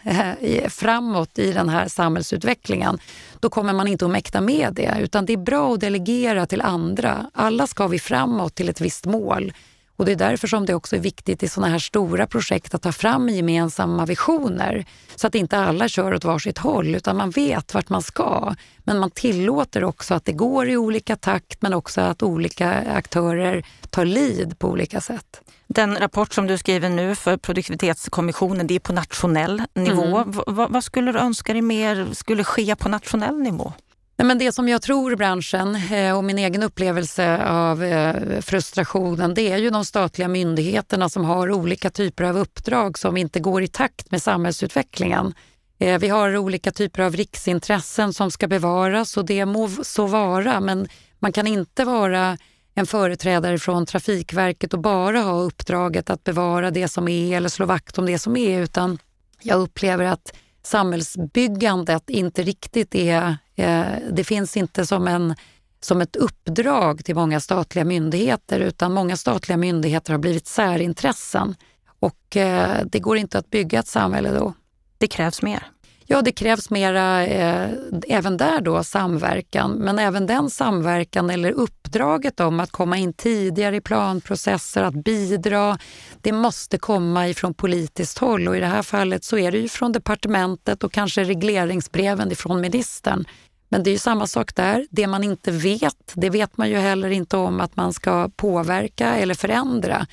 eh, 0.41 0.69
framåt 0.69 1.39
i 1.39 1.53
den 1.53 1.69
här 1.69 1.89
samhällsutvecklingen, 1.89 2.99
då 3.41 3.51
kommer 3.51 3.73
man 3.73 3.89
inte 3.89 4.05
att 4.05 4.11
mäkta 4.11 4.41
med 4.41 4.75
det. 4.75 4.97
Utan 5.01 5.27
det 5.27 5.33
är 5.33 5.37
bra 5.37 5.75
att 5.75 5.81
delegera 5.81 6.47
till 6.47 6.61
andra. 6.61 7.31
Alla 7.35 7.67
ska 7.67 7.87
vi 7.87 7.99
framåt 7.99 8.55
till 8.55 8.69
ett 8.69 8.81
visst 8.81 9.07
mål. 9.07 9.53
Och 9.97 10.05
Det 10.05 10.13
är 10.13 10.17
därför 10.17 10.49
som 10.49 10.67
det 10.67 10.75
också 10.75 10.97
är 10.97 11.01
viktigt 11.01 11.43
i 11.43 11.49
såna 11.49 11.69
här 11.69 11.79
stora 11.79 12.27
projekt 12.27 12.75
att 12.75 12.83
ta 12.83 12.93
fram 12.93 13.29
gemensamma 13.29 14.07
visioner. 14.07 14.85
Så 15.17 15.27
att 15.27 15.35
inte 15.35 15.59
alla 15.59 15.89
kör 15.89 16.15
åt 16.15 16.25
varsitt 16.25 16.59
håll, 16.59 16.95
utan 16.95 17.17
man 17.17 17.31
vet 17.31 17.75
vart 17.75 17.89
man 17.89 18.03
ska. 18.03 18.55
Men 18.79 18.99
man 18.99 19.11
tillåter 19.11 19.85
också 19.85 20.15
att 20.15 20.25
det 20.25 20.33
går 20.33 20.69
i 20.69 20.77
olika 20.77 21.17
takt, 21.17 21.63
men 21.63 21.75
också 21.75 22.01
att 22.01 22.23
olika 22.23 22.73
aktörer 22.73 23.67
tar 23.91 24.05
lid 24.05 24.59
på 24.59 24.69
olika 24.69 25.01
sätt. 25.01 25.41
Den 25.69 25.97
rapport 25.97 26.35
som 26.35 26.47
du 26.47 26.59
skriver 26.59 26.89
nu 26.89 27.15
för 27.15 27.37
produktivitetskommissionen, 27.37 28.67
det 28.67 28.75
är 28.75 28.79
på 28.79 28.93
nationell 28.93 29.63
nivå. 29.75 30.17
Mm. 30.17 30.73
vad 30.73 30.85
skulle 30.85 31.13
du 31.13 31.19
önska 31.19 31.53
dig 31.53 31.63
mer 31.63 32.07
skulle 32.13 32.45
ske 32.45 32.77
på 32.77 32.89
nationell 32.89 33.39
nivå? 33.39 33.73
Nej, 34.19 34.27
men 34.27 34.39
det 34.39 34.53
som 34.53 34.69
jag 34.69 34.83
tror 34.83 35.17
branschen 35.17 35.77
eh, 35.93 36.17
och 36.17 36.25
min 36.25 36.39
egen 36.39 36.63
upplevelse 36.63 37.45
av 37.47 37.85
eh, 37.85 38.41
frustrationen 38.41 39.35
det 39.35 39.53
är 39.53 39.57
ju 39.57 39.71
de 39.71 39.85
statliga 39.85 40.29
myndigheterna 40.29 41.09
som 41.09 41.25
har 41.25 41.51
olika 41.51 41.91
typer 41.91 42.25
av 42.25 42.39
uppdrag 42.39 42.99
som 42.99 43.17
inte 43.17 43.41
går 43.41 43.63
i 43.63 43.69
takt 43.69 44.11
med 44.11 44.23
samhällsutvecklingen. 44.23 45.35
Eh, 45.79 45.99
vi 45.99 46.09
har 46.09 46.37
olika 46.37 46.73
typer 46.73 47.03
av 47.03 47.17
riksintressen 47.17 48.13
som 48.13 48.31
ska 48.31 48.49
bevaras 48.49 49.17
och 49.17 49.25
det 49.25 49.47
må 49.47 49.69
så 49.69 50.07
vara 50.07 50.61
men 50.61 50.89
man 51.19 51.33
kan 51.33 51.47
inte 51.47 51.85
vara 51.85 52.39
en 52.75 52.87
företrädare 52.87 53.59
från 53.59 53.87
Trafikverket 53.87 54.75
och 54.75 54.81
bara 54.81 55.21
ha 55.21 55.41
uppdraget 55.41 56.11
att 56.11 56.25
bevara 56.25 56.71
det 56.71 56.89
som 56.89 57.09
är 57.09 57.37
eller 57.37 57.49
slå 57.49 57.67
vakt 57.67 57.99
om 57.99 58.07
det 58.07 58.19
som 58.19 58.37
är 58.37 58.61
utan 58.61 58.99
jag 59.43 59.61
upplever 59.61 60.05
att 60.05 60.33
samhällsbyggandet 60.67 62.11
inte 62.11 62.43
riktigt 62.43 62.95
är... 62.95 63.37
Eh, 63.57 63.87
det 64.11 64.25
finns 64.25 64.57
inte 64.57 64.87
som, 64.87 65.09
en, 65.09 65.35
som 65.81 66.01
ett 66.01 66.17
uppdrag 66.17 67.05
till 67.05 67.15
många 67.15 67.41
statliga 67.41 67.85
myndigheter 67.85 68.61
utan 68.61 68.93
många 68.93 69.17
statliga 69.17 69.57
myndigheter 69.57 70.13
har 70.13 70.19
blivit 70.19 70.47
särintressen. 70.47 71.55
Och 72.01 72.37
eh, 72.37 72.85
det 72.87 72.99
går 72.99 73.17
inte 73.17 73.39
att 73.39 73.51
bygga 73.51 73.79
ett 73.79 73.87
samhälle 73.87 74.31
då. 74.31 74.55
Det 74.99 75.07
krävs 75.07 75.43
mer. 75.43 75.67
Ja, 76.09 76.23
det 76.23 76.33
krävs 76.33 76.71
mera, 76.71 77.27
eh, 77.27 77.71
även 78.09 78.37
där 78.37 78.61
då, 78.61 78.85
samverkan. 78.85 79.71
Men 79.73 79.99
även 79.99 80.27
den 80.27 80.51
samverkan 80.51 81.31
eller 81.31 81.53
uppdraget 81.53 82.41
om 82.41 82.61
att 82.61 82.71
komma 82.71 82.97
in 82.97 83.13
tidigare 83.13 83.77
i 83.77 83.81
planprocesser, 83.81 84.83
att 84.83 85.05
bidra, 85.05 85.79
det 86.21 86.33
måste 86.33 86.79
komma 86.79 87.29
ifrån 87.29 87.55
politiskt 87.55 88.19
håll. 88.19 88.49
Och 88.49 88.57
i 88.57 88.61
det 88.61 88.67
här 88.67 88.83
fallet 88.83 89.25
så 89.25 89.39
är 89.39 89.53
det 89.53 89.59
ju 89.59 89.69
från 89.69 89.93
departementet 89.93 90.85
och 90.85 90.93
kanske 90.93 91.25
regleringsbreven 91.25 92.33
ifrån 92.33 92.61
ministern. 92.61 93.25
Men 93.69 93.83
det 93.83 93.91
är 93.91 93.93
ju 93.93 93.99
samma 93.99 94.27
sak 94.27 94.55
där. 94.55 94.87
Det 94.91 95.07
man 95.07 95.25
inte 95.25 95.51
vet, 95.51 96.13
det 96.15 96.31
vet 96.31 96.57
man 96.57 96.71
ju 96.71 96.77
heller 96.77 97.11
inte 97.11 97.37
om 97.37 97.61
att 97.61 97.77
man 97.77 97.93
ska 97.93 98.31
påverka 98.37 99.15
eller 99.17 99.35
förändra. 99.35 100.07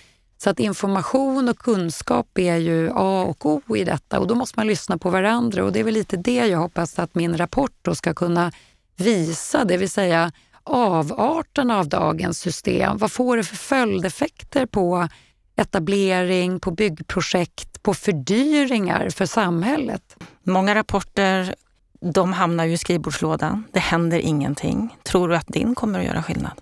Så 0.43 0.49
att 0.49 0.59
information 0.59 1.49
och 1.49 1.57
kunskap 1.57 2.37
är 2.37 2.55
ju 2.55 2.91
A 2.95 3.23
och 3.23 3.45
O 3.45 3.77
i 3.77 3.83
detta 3.83 4.19
och 4.19 4.27
då 4.27 4.35
måste 4.35 4.59
man 4.59 4.67
lyssna 4.67 4.97
på 4.97 5.09
varandra 5.09 5.63
och 5.63 5.71
det 5.71 5.79
är 5.79 5.83
väl 5.83 5.93
lite 5.93 6.17
det 6.17 6.47
jag 6.47 6.59
hoppas 6.59 6.99
att 6.99 7.15
min 7.15 7.37
rapport 7.37 7.71
då 7.81 7.95
ska 7.95 8.13
kunna 8.13 8.51
visa, 8.95 9.65
det 9.65 9.77
vill 9.77 9.89
säga 9.89 10.31
avarterna 10.63 11.79
av 11.79 11.87
dagens 11.89 12.39
system. 12.39 12.97
Vad 12.97 13.11
får 13.11 13.37
det 13.37 13.43
för 13.43 13.55
följdeffekter 13.55 14.65
på 14.65 15.07
etablering, 15.55 16.59
på 16.59 16.71
byggprojekt, 16.71 17.83
på 17.83 17.93
fördyringar 17.93 19.09
för 19.09 19.25
samhället? 19.25 20.15
Många 20.43 20.75
rapporter 20.75 21.55
de 22.11 22.33
hamnar 22.33 22.65
ju 22.65 22.73
i 22.73 22.77
skrivbordslådan. 22.77 23.63
Det 23.71 23.79
händer 23.79 24.19
ingenting. 24.19 24.97
Tror 25.03 25.29
du 25.29 25.35
att 25.35 25.47
din 25.47 25.75
kommer 25.75 25.99
att 25.99 26.05
göra 26.05 26.23
skillnad? 26.23 26.61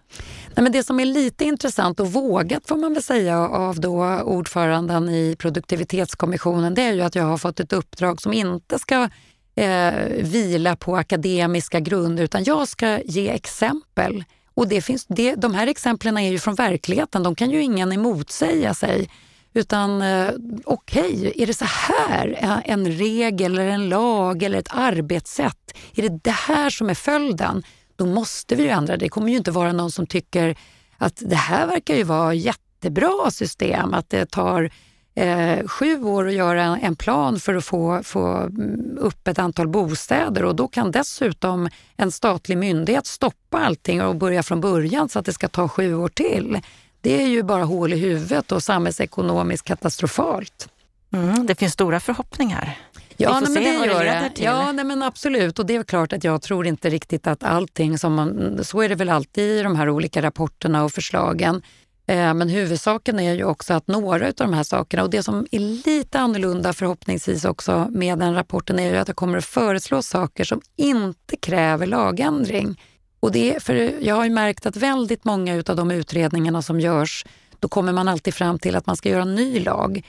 Nej, 0.56 0.64
men 0.64 0.72
det 0.72 0.84
som 0.84 1.00
är 1.00 1.06
lite 1.06 1.46
intressant 1.46 2.00
och 2.00 2.14
vågat 2.14 2.68
får 2.68 2.78
man 2.78 2.94
väl 2.94 3.04
säga 3.04 3.40
av 3.40 3.80
då 3.80 4.06
ordföranden 4.20 5.10
i 5.10 5.36
produktivitetskommissionen 5.40 6.74
det 6.74 6.82
är 6.82 6.94
ju 6.94 7.02
att 7.02 7.16
jag 7.16 7.24
har 7.24 7.38
fått 7.38 7.60
ett 7.60 7.74
uppdrag 7.74 8.22
som 8.22 8.34
inte 8.34 8.80
ska 8.80 9.10
eh, 9.56 9.94
vila 10.20 10.76
på 10.76 10.96
akademiska 10.96 11.80
grunder 11.80 12.24
utan 12.24 12.44
jag 12.44 12.68
ska 12.68 13.00
ge 13.00 13.30
exempel. 13.30 14.24
Och 14.54 14.68
det 14.68 14.82
finns, 14.82 15.06
det, 15.06 15.36
de 15.36 15.54
här 15.54 15.68
exemplen 15.68 16.18
är 16.18 16.32
ju 16.32 16.40
från 16.40 16.56
verkligheten, 16.56 17.24
de 17.24 17.36
kan 17.36 17.52
ju 17.52 17.62
ingen 17.62 17.92
emotsäga 17.92 18.74
sig. 18.74 19.10
Utan 19.54 20.02
eh, 20.02 20.30
okej, 20.66 21.14
okay, 21.14 21.34
är 21.36 21.48
det 21.48 21.54
så 21.54 21.66
här 21.66 22.38
eh, 22.42 22.72
en 22.72 22.92
regel 22.92 23.54
eller 23.54 23.68
en 23.68 23.90
lag 23.90 24.44
eller 24.44 24.60
ett 24.60 24.72
arbetssätt? 24.72 25.78
Är 25.96 26.02
det 26.02 26.20
det 26.24 26.32
här 26.32 26.70
som 26.70 26.90
är 26.90 26.94
följden? 26.94 27.64
Då 27.95 28.06
måste 28.06 28.56
vi 28.56 28.63
ju 28.63 28.69
ändra. 28.69 28.97
Det 28.97 29.10
kommer 29.10 29.30
ju 29.30 29.38
inte 29.38 29.51
vara 29.51 29.71
någon 29.71 29.91
som 29.91 30.08
tycker 30.08 30.56
att 30.97 31.21
det 31.25 31.36
här 31.36 31.67
verkar 31.67 31.95
ju 31.95 32.04
vara 32.04 32.34
jättebra 32.34 33.32
system, 33.32 33.93
att 33.93 34.10
det 34.10 34.25
tar 34.25 34.71
eh, 35.15 35.67
sju 35.67 36.04
år 36.04 36.27
att 36.27 36.34
göra 36.34 36.77
en 36.77 36.95
plan 36.95 37.39
för 37.39 37.56
att 37.56 37.65
få, 37.65 38.04
få 38.04 38.27
mm, 38.27 38.97
upp 38.97 39.27
ett 39.27 39.39
antal 39.39 39.67
bostäder 39.67 40.43
och 40.43 40.56
då 40.56 40.67
kan 40.67 40.91
dessutom 40.91 41.69
en 41.97 42.12
statlig 42.12 42.58
myndighet 42.58 43.06
stoppa 43.06 43.60
allting 43.60 44.01
och 44.01 44.15
börja 44.15 44.43
från 44.43 44.62
början 44.62 45.10
så 45.10 45.19
att 45.19 45.25
det 45.25 45.34
ska 45.34 45.47
ta 45.47 45.67
sju 45.67 45.95
år 45.95 46.10
till 46.10 46.62
det 47.01 47.23
är 47.23 47.27
ju 47.27 47.43
bara 47.43 47.63
hål 47.63 47.93
i 47.93 47.97
huvudet 47.97 48.51
och 48.51 48.63
samhällsekonomiskt 48.63 49.67
katastrofalt. 49.67 50.69
Mm, 51.13 51.45
det 51.45 51.56
finns 51.56 51.73
stora 51.73 51.99
förhoppningar. 51.99 52.77
Ja, 53.21 53.39
nej, 53.39 53.51
men 53.51 53.63
det 53.63 53.86
gör 53.86 54.03
det. 54.03 54.31
Ja, 54.36 54.71
nej, 54.71 54.86
men 54.86 55.03
absolut. 55.03 55.60
Och 55.60 55.65
det 55.65 55.75
är 55.75 55.84
klart 55.84 56.13
att 56.13 56.23
jag 56.23 56.41
tror 56.41 56.67
inte 56.67 56.89
riktigt 56.89 57.27
att 57.27 57.43
allting 57.43 57.97
som 57.97 58.13
man... 58.13 58.60
Så 58.63 58.81
är 58.81 58.89
det 58.89 58.95
väl 58.95 59.10
alltid 59.10 59.43
i 59.43 59.63
de 59.63 59.75
här 59.75 59.89
olika 59.89 60.21
rapporterna 60.21 60.84
och 60.84 60.91
förslagen. 60.91 61.62
Eh, 62.07 62.34
men 62.34 62.49
huvudsaken 62.49 63.19
är 63.19 63.34
ju 63.34 63.43
också 63.43 63.73
att 63.73 63.88
några 63.88 64.27
av 64.27 64.34
de 64.34 64.53
här 64.53 64.63
sakerna, 64.63 65.03
och 65.03 65.10
det 65.10 65.23
som 65.23 65.47
är 65.51 65.60
lite 65.60 66.19
annorlunda 66.19 66.73
förhoppningsvis 66.73 67.45
också 67.45 67.88
med 67.89 68.19
den 68.19 68.36
rapporten 68.36 68.79
är 68.79 68.91
ju 68.91 68.97
att 68.97 69.07
jag 69.07 69.17
kommer 69.17 69.38
att 69.38 69.45
föreslå 69.45 70.01
saker 70.01 70.43
som 70.43 70.62
inte 70.75 71.36
kräver 71.36 71.88
lagändring. 71.88 72.81
Och 73.19 73.32
det, 73.32 73.63
för 73.63 73.76
jag 74.01 74.15
har 74.15 74.24
ju 74.24 74.30
märkt 74.30 74.65
att 74.65 74.76
väldigt 74.76 75.26
många 75.26 75.63
av 75.67 75.76
de 75.76 75.91
utredningarna 75.91 76.61
som 76.61 76.80
görs, 76.80 77.26
då 77.59 77.67
kommer 77.67 77.93
man 77.93 78.07
alltid 78.07 78.34
fram 78.34 78.59
till 78.59 78.76
att 78.76 78.86
man 78.86 78.95
ska 78.95 79.09
göra 79.09 79.22
en 79.22 79.36
ny 79.36 79.59
lag. 79.59 80.05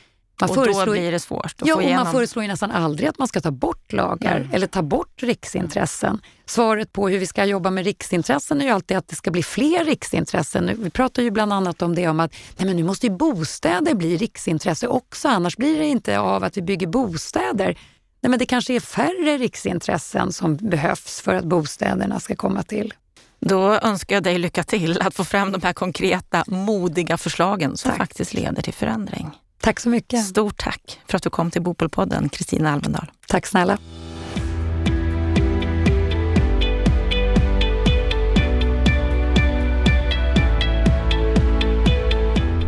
Man 0.48 0.58
och 0.58 0.84
då 0.86 0.92
blir 0.92 1.12
det 1.12 1.20
svårt 1.20 1.54
ja, 1.64 1.82
igenom. 1.82 2.04
Man 2.04 2.12
föreslår 2.12 2.42
ju 2.42 2.48
nästan 2.48 2.70
aldrig 2.70 3.08
att 3.08 3.18
man 3.18 3.28
ska 3.28 3.40
ta 3.40 3.50
bort 3.50 3.92
lagar 3.92 4.36
mm. 4.36 4.50
eller 4.52 4.66
ta 4.66 4.82
bort 4.82 5.22
riksintressen. 5.22 6.20
Svaret 6.46 6.92
på 6.92 7.08
hur 7.08 7.18
vi 7.18 7.26
ska 7.26 7.44
jobba 7.44 7.70
med 7.70 7.84
riksintressen 7.84 8.60
är 8.60 8.64
ju 8.64 8.70
alltid 8.70 8.96
att 8.96 9.08
det 9.08 9.16
ska 9.16 9.30
bli 9.30 9.42
fler 9.42 9.84
riksintressen. 9.84 10.70
Vi 10.78 10.90
pratar 10.90 11.22
ju 11.22 11.30
bland 11.30 11.52
annat 11.52 11.82
om 11.82 11.94
det 11.94 12.08
om 12.08 12.20
att 12.20 12.32
nej 12.56 12.66
men 12.66 12.76
nu 12.76 12.82
måste 12.82 13.06
ju 13.06 13.12
bostäder 13.12 13.94
bli 13.94 14.16
riksintresse 14.16 14.86
också, 14.86 15.28
annars 15.28 15.56
blir 15.56 15.78
det 15.78 15.86
inte 15.86 16.18
av 16.18 16.44
att 16.44 16.56
vi 16.56 16.62
bygger 16.62 16.86
bostäder. 16.86 17.78
Nej, 18.20 18.30
men 18.30 18.38
det 18.38 18.46
kanske 18.46 18.74
är 18.74 18.80
färre 18.80 19.38
riksintressen 19.38 20.32
som 20.32 20.56
behövs 20.56 21.20
för 21.20 21.34
att 21.34 21.44
bostäderna 21.44 22.20
ska 22.20 22.36
komma 22.36 22.62
till. 22.62 22.94
Då 23.40 23.74
önskar 23.74 24.16
jag 24.16 24.22
dig 24.22 24.38
lycka 24.38 24.62
till 24.62 25.00
att 25.02 25.14
få 25.14 25.24
fram 25.24 25.52
de 25.52 25.62
här 25.62 25.72
konkreta, 25.72 26.44
modiga 26.46 27.16
förslagen 27.16 27.76
som 27.76 27.90
tack. 27.90 27.98
faktiskt 27.98 28.34
leder 28.34 28.62
till 28.62 28.74
förändring. 28.74 29.30
Tack 29.62 29.80
så 29.80 29.88
mycket. 29.88 30.24
Stort 30.24 30.58
tack 30.58 31.00
för 31.06 31.16
att 31.16 31.22
du 31.22 31.30
kom 31.30 31.50
till 31.50 31.62
Bopolpodden, 31.62 32.28
Kristina 32.28 32.72
Alvendal. 32.72 33.10
Tack 33.26 33.46
snälla. 33.46 33.78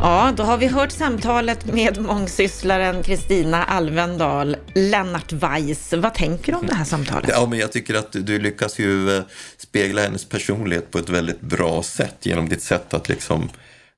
Ja, 0.01 0.33
då 0.37 0.43
har 0.43 0.57
vi 0.57 0.67
hört 0.67 0.93
samtalet 0.93 1.73
med 1.73 2.01
mångsysslaren 2.03 3.03
Kristina 3.03 3.65
Alvendal. 3.65 4.57
Lennart 4.75 5.33
Weiss, 5.33 5.93
vad 5.93 6.15
tänker 6.15 6.53
du 6.53 6.59
om 6.59 6.67
det 6.67 6.75
här 6.75 6.85
samtalet? 6.85 7.31
Ja, 7.33 7.47
men 7.47 7.59
jag 7.59 7.73
tycker 7.73 7.95
att 7.95 8.13
du 8.13 8.39
lyckas 8.39 8.79
ju 8.79 9.17
eh, 9.17 9.23
spegla 9.57 10.03
hennes 10.03 10.25
personlighet 10.25 10.91
på 10.91 10.99
ett 10.99 11.09
väldigt 11.09 11.41
bra 11.41 11.83
sätt 11.83 12.17
genom 12.21 12.49
ditt 12.49 12.63
sätt 12.63 12.95
att 12.95 13.09
liksom 13.09 13.49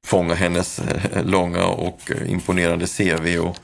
fånga 0.06 0.34
hennes 0.34 0.78
eh, 0.78 1.24
långa 1.24 1.66
och 1.66 2.10
eh, 2.10 2.30
imponerande 2.30 2.86
CV 2.86 3.38
och, 3.38 3.56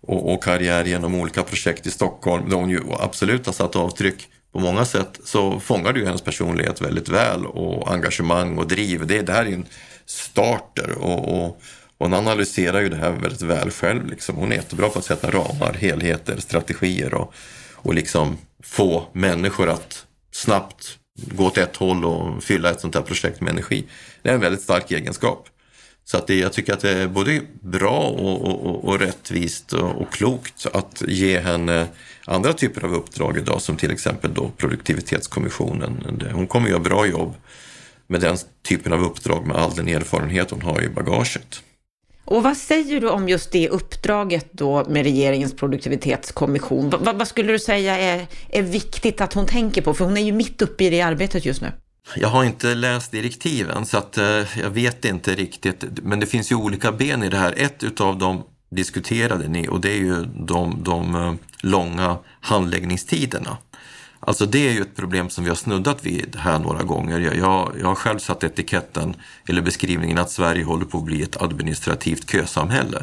och, 0.00 0.32
och 0.32 0.44
karriär 0.44 0.84
genom 0.84 1.14
olika 1.14 1.42
projekt 1.42 1.86
i 1.86 1.90
Stockholm, 1.90 2.48
där 2.48 2.56
hon 2.56 2.70
ju 2.70 2.80
absolut 3.00 3.46
har 3.46 3.52
satt 3.52 3.76
avtryck 3.76 4.28
på 4.52 4.60
många 4.60 4.84
sätt 4.84 5.20
så 5.24 5.60
fångar 5.60 5.92
du 5.92 6.06
hennes 6.06 6.22
personlighet 6.22 6.80
väldigt 6.80 7.08
väl 7.08 7.46
och 7.46 7.92
engagemang 7.92 8.58
och 8.58 8.68
driv. 8.68 9.06
Det, 9.06 9.22
det 9.22 9.32
här 9.32 9.44
är 9.44 9.48
ju 9.48 9.54
en 9.54 9.66
starter 10.06 10.90
och, 10.90 11.44
och, 11.44 11.60
hon 11.98 12.14
analyserar 12.14 12.80
ju 12.80 12.88
det 12.88 12.96
här 12.96 13.10
väldigt 13.10 13.42
väl 13.42 13.70
själv. 13.70 14.06
Liksom. 14.06 14.36
Hon 14.36 14.52
är 14.52 14.56
jättebra 14.56 14.88
på 14.88 14.98
att 14.98 15.04
sätta 15.04 15.30
ramar, 15.30 15.76
helheter, 15.80 16.36
strategier 16.38 17.14
och, 17.14 17.34
och 17.74 17.94
liksom 17.94 18.38
få 18.62 19.06
människor 19.12 19.68
att 19.68 20.06
snabbt 20.32 20.98
gå 21.22 21.46
åt 21.46 21.58
ett 21.58 21.76
håll 21.76 22.04
och 22.04 22.42
fylla 22.42 22.70
ett 22.70 22.80
sånt 22.80 22.94
här 22.94 23.02
projekt 23.02 23.40
med 23.40 23.50
energi. 23.50 23.84
Det 24.22 24.30
är 24.30 24.34
en 24.34 24.40
väldigt 24.40 24.62
stark 24.62 24.90
egenskap. 24.90 25.48
Så 26.10 26.16
att 26.16 26.26
det, 26.26 26.34
jag 26.34 26.52
tycker 26.52 26.72
att 26.72 26.80
det 26.80 26.90
är 26.90 27.08
både 27.08 27.40
bra 27.60 27.98
och, 27.98 28.44
och, 28.44 28.84
och 28.84 28.98
rättvist 28.98 29.72
och, 29.72 30.02
och, 30.02 30.12
klokt 30.12 30.66
att 30.72 31.02
ge 31.08 31.38
henne 31.38 31.86
andra 32.24 32.52
typer 32.52 32.84
av 32.84 32.94
uppdrag 32.94 33.36
idag 33.36 33.62
som 33.62 33.76
till 33.76 33.90
exempel 33.90 34.34
då 34.34 34.50
produktivitetskommissionen. 34.56 36.22
Hon 36.32 36.46
kommer 36.46 36.68
göra 36.68 36.80
bra 36.80 37.06
jobb 37.06 37.34
med 38.06 38.20
den 38.20 38.36
typen 38.68 38.92
av 38.92 39.04
uppdrag 39.04 39.46
med 39.46 39.56
all 39.56 39.74
den 39.74 39.88
erfarenhet 39.88 40.50
hon 40.50 40.62
har 40.62 40.82
i 40.82 40.88
bagaget. 40.88 41.62
Och 42.24 42.42
vad 42.42 42.56
säger 42.56 43.00
du 43.00 43.08
om 43.08 43.28
just 43.28 43.52
det 43.52 43.68
uppdraget 43.68 44.48
då 44.52 44.84
med 44.88 45.02
regeringens 45.02 45.56
produktivitetskommission? 45.56 46.90
V 46.90 46.96
vad 47.14 47.28
skulle 47.28 47.52
du 47.52 47.58
säga 47.58 47.98
är, 47.98 48.26
är 48.48 48.62
viktigt 48.62 49.20
att 49.20 49.32
hon 49.32 49.46
tänker 49.46 49.82
på? 49.82 49.94
För 49.94 50.04
hon 50.04 50.16
är 50.16 50.22
ju 50.22 50.32
mitt 50.32 50.62
uppe 50.62 50.84
i 50.84 50.90
det 50.90 51.00
arbetet 51.00 51.44
just 51.44 51.62
nu. 51.62 51.72
Jag 52.16 52.28
har 52.28 52.44
inte 52.44 52.74
läst 52.74 53.12
direktiven 53.12 53.86
så 53.86 53.98
att, 53.98 54.18
eh, 54.18 54.58
jag 54.58 54.70
vet 54.70 55.04
inte 55.04 55.34
riktigt. 55.34 55.84
Men 56.02 56.20
det 56.20 56.26
finns 56.26 56.52
ju 56.52 56.56
olika 56.56 56.92
ben 56.92 57.22
i 57.22 57.28
det 57.28 57.36
här. 57.36 57.54
Ett 57.56 57.84
utav 57.84 58.18
dem 58.18 58.42
diskuterade 58.70 59.48
ni 59.48 59.68
och 59.68 59.80
det 59.80 59.90
är 59.90 59.98
ju 59.98 60.24
de, 60.24 60.82
de 60.82 61.14
eh, 61.14 61.34
långa 61.60 62.18
handläggningstiderna. 62.40 63.56
Alltså 64.20 64.46
det 64.46 64.68
är 64.68 64.72
ju 64.72 64.80
ett 64.80 64.96
problem 64.96 65.30
som 65.30 65.44
vi 65.44 65.50
har 65.50 65.56
snuddat 65.56 66.06
vid 66.06 66.36
här 66.36 66.58
några 66.58 66.82
gånger. 66.82 67.20
Jag, 67.20 67.36
jag, 67.36 67.72
jag 67.80 67.86
har 67.86 67.94
själv 67.94 68.18
satt 68.18 68.44
etiketten, 68.44 69.14
eller 69.48 69.62
beskrivningen, 69.62 70.18
att 70.18 70.30
Sverige 70.30 70.64
håller 70.64 70.84
på 70.84 70.98
att 70.98 71.04
bli 71.04 71.22
ett 71.22 71.42
administrativt 71.42 72.30
kösamhälle. 72.30 73.02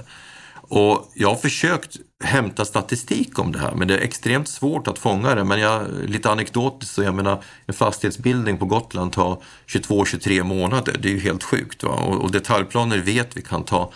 Och 0.67 1.11
jag 1.13 1.29
har 1.29 1.35
försökt 1.35 1.97
hämta 2.23 2.65
statistik 2.65 3.39
om 3.39 3.51
det 3.51 3.59
här, 3.59 3.75
men 3.75 3.87
det 3.87 3.97
är 3.97 4.01
extremt 4.01 4.47
svårt 4.47 4.87
att 4.87 4.99
fånga 4.99 5.35
det. 5.35 5.43
Men 5.43 5.59
jag, 5.59 5.87
lite 6.05 6.31
anekdotiskt, 6.31 6.95
så 6.95 7.03
jag 7.03 7.15
menar, 7.15 7.43
en 7.65 7.73
fastighetsbildning 7.73 8.57
på 8.57 8.65
Gotland 8.65 9.11
tar 9.11 9.37
22-23 9.67 10.43
månader. 10.43 10.95
Det 10.99 11.07
är 11.07 11.13
ju 11.13 11.19
helt 11.19 11.43
sjukt. 11.43 11.83
Va? 11.83 11.91
Och, 11.91 12.21
och 12.21 12.31
detaljplaner 12.31 12.97
vet 12.97 13.37
vi 13.37 13.41
kan 13.41 13.63
ta 13.63 13.91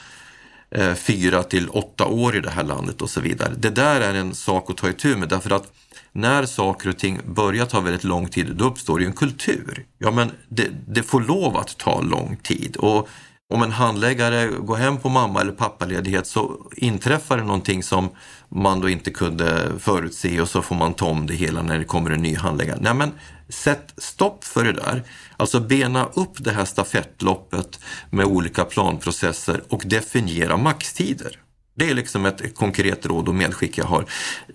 eh, 0.72 0.94
fyra 0.94 1.44
till 1.44 1.70
åtta 1.70 2.06
år 2.06 2.36
i 2.36 2.40
det 2.40 2.50
här 2.50 2.64
landet 2.64 3.02
och 3.02 3.10
så 3.10 3.22
vidare. 3.22 3.54
Det 3.58 3.70
där 3.70 4.02
är 4.02 4.14
en 4.14 4.36
sak 4.36 4.70
att 4.70 4.78
ta 4.78 4.90
itu 4.90 5.16
med 5.16 5.30
därför 5.30 5.52
att 5.52 5.72
när 6.12 6.46
saker 6.46 6.90
och 6.90 6.98
ting 6.98 7.20
börjar 7.26 7.66
ta 7.66 7.80
väldigt 7.80 8.04
lång 8.04 8.28
tid, 8.28 8.56
då 8.56 8.66
uppstår 8.66 9.02
ju 9.02 9.06
en 9.06 9.14
kultur. 9.14 9.86
Ja, 9.98 10.12
men 10.12 10.32
det, 10.50 10.68
det 10.88 11.04
får 11.04 11.22
lov 11.22 11.58
att 11.58 11.78
ta 11.78 12.02
lång 12.02 12.38
tid. 12.44 12.76
Och 12.76 13.10
om 13.54 13.64
en 13.64 13.72
handläggare 13.72 14.48
går 14.48 14.76
hem 14.76 14.98
på 14.98 15.10
mamma 15.10 15.42
eller 15.42 15.52
pappaledighet 15.52 16.28
så 16.28 16.68
inträffar 16.76 17.38
det 17.38 17.44
någonting 17.44 17.84
som 17.84 18.10
man 18.50 18.80
då 18.80 18.90
inte 18.90 19.12
kunde 19.12 19.72
förutse 19.80 20.42
och 20.42 20.50
så 20.50 20.62
får 20.62 20.76
man 20.76 20.94
ta 20.94 21.06
om 21.06 21.28
det 21.28 21.34
hela 21.34 21.62
när 21.62 21.78
det 21.78 21.84
kommer 21.84 22.12
en 22.12 22.22
ny 22.22 22.36
handläggare. 22.36 22.80
Nej 22.82 22.94
men 22.94 23.12
sätt 23.50 23.94
stopp 23.98 24.44
för 24.44 24.64
det 24.64 24.74
där. 24.74 25.04
Alltså 25.38 25.60
bena 25.60 26.06
upp 26.06 26.34
det 26.38 26.52
här 26.52 26.66
stafettloppet 26.66 27.80
med 28.10 28.26
olika 28.26 28.66
planprocesser 28.66 29.64
och 29.70 29.84
definiera 29.86 30.58
maxtider. 30.58 31.40
Det 31.76 31.90
är 31.90 31.94
liksom 31.94 32.26
ett 32.26 32.56
konkret 32.56 33.06
råd 33.06 33.28
och 33.28 33.36
medskick 33.36 33.78
jag 33.78 33.86
har. 33.86 34.06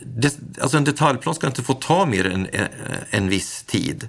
Det, 0.04 0.38
alltså 0.60 0.76
en 0.76 0.84
detaljplan 0.84 1.34
ska 1.34 1.46
inte 1.46 1.62
få 1.62 1.74
ta 1.74 2.06
mer 2.06 2.26
än 2.26 2.48
en, 2.52 2.68
en 3.10 3.28
viss 3.28 3.62
tid. 3.62 4.08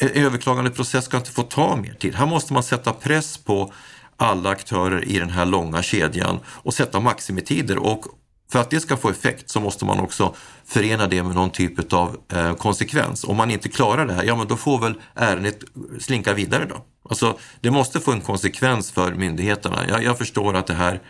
En 0.00 0.08
överklagandeprocess 0.08 1.04
ska 1.04 1.16
inte 1.16 1.30
få 1.30 1.42
ta 1.42 1.76
mer 1.76 1.94
tid. 1.94 2.14
Här 2.14 2.26
måste 2.26 2.52
man 2.52 2.62
sätta 2.62 2.92
press 2.92 3.38
på 3.38 3.72
alla 4.16 4.50
aktörer 4.50 5.04
i 5.04 5.18
den 5.18 5.30
här 5.30 5.46
långa 5.46 5.82
kedjan 5.82 6.40
och 6.46 6.74
sätta 6.74 7.00
maximitider. 7.00 7.78
Och 7.78 8.06
för 8.52 8.58
att 8.58 8.70
det 8.70 8.80
ska 8.80 8.96
få 8.96 9.10
effekt 9.10 9.50
så 9.50 9.60
måste 9.60 9.84
man 9.84 10.00
också 10.00 10.34
förena 10.64 11.06
det 11.06 11.22
med 11.22 11.34
någon 11.34 11.50
typ 11.50 11.92
av 11.92 12.16
eh, 12.32 12.54
konsekvens. 12.54 13.24
Om 13.24 13.36
man 13.36 13.50
inte 13.50 13.68
klarar 13.68 14.06
det 14.06 14.12
här, 14.12 14.24
ja 14.24 14.36
men 14.36 14.48
då 14.48 14.56
får 14.56 14.78
väl 14.78 14.94
ärendet 15.14 15.58
slinka 16.00 16.34
vidare 16.34 16.64
då. 16.64 16.84
Alltså, 17.08 17.38
det 17.60 17.70
måste 17.70 18.00
få 18.00 18.12
en 18.12 18.20
konsekvens 18.20 18.90
för 18.90 19.14
myndigheterna. 19.14 19.88
Jag, 19.88 20.04
jag 20.04 20.18
förstår 20.18 20.54
att 20.56 20.66
det 20.66 20.74
här 20.74 21.00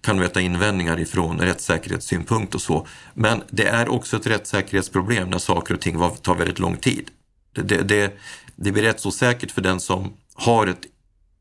kan 0.00 0.18
möta 0.18 0.40
invändningar 0.40 1.00
ifrån 1.00 1.38
rättssäkerhetssynpunkt 1.38 2.54
och 2.54 2.62
så. 2.62 2.86
Men 3.14 3.42
det 3.50 3.68
är 3.68 3.88
också 3.88 4.16
ett 4.16 4.26
rättssäkerhetsproblem 4.26 5.30
när 5.30 5.38
saker 5.38 5.74
och 5.74 5.80
ting 5.80 6.10
tar 6.22 6.34
väldigt 6.34 6.58
lång 6.58 6.76
tid. 6.76 7.10
Det, 7.54 7.62
det, 7.62 7.82
det, 7.82 8.18
det 8.56 8.72
blir 8.72 8.82
rättsosäkert 8.82 9.50
för 9.50 9.62
den 9.62 9.80
som 9.80 10.12
har 10.34 10.66
ett 10.66 10.82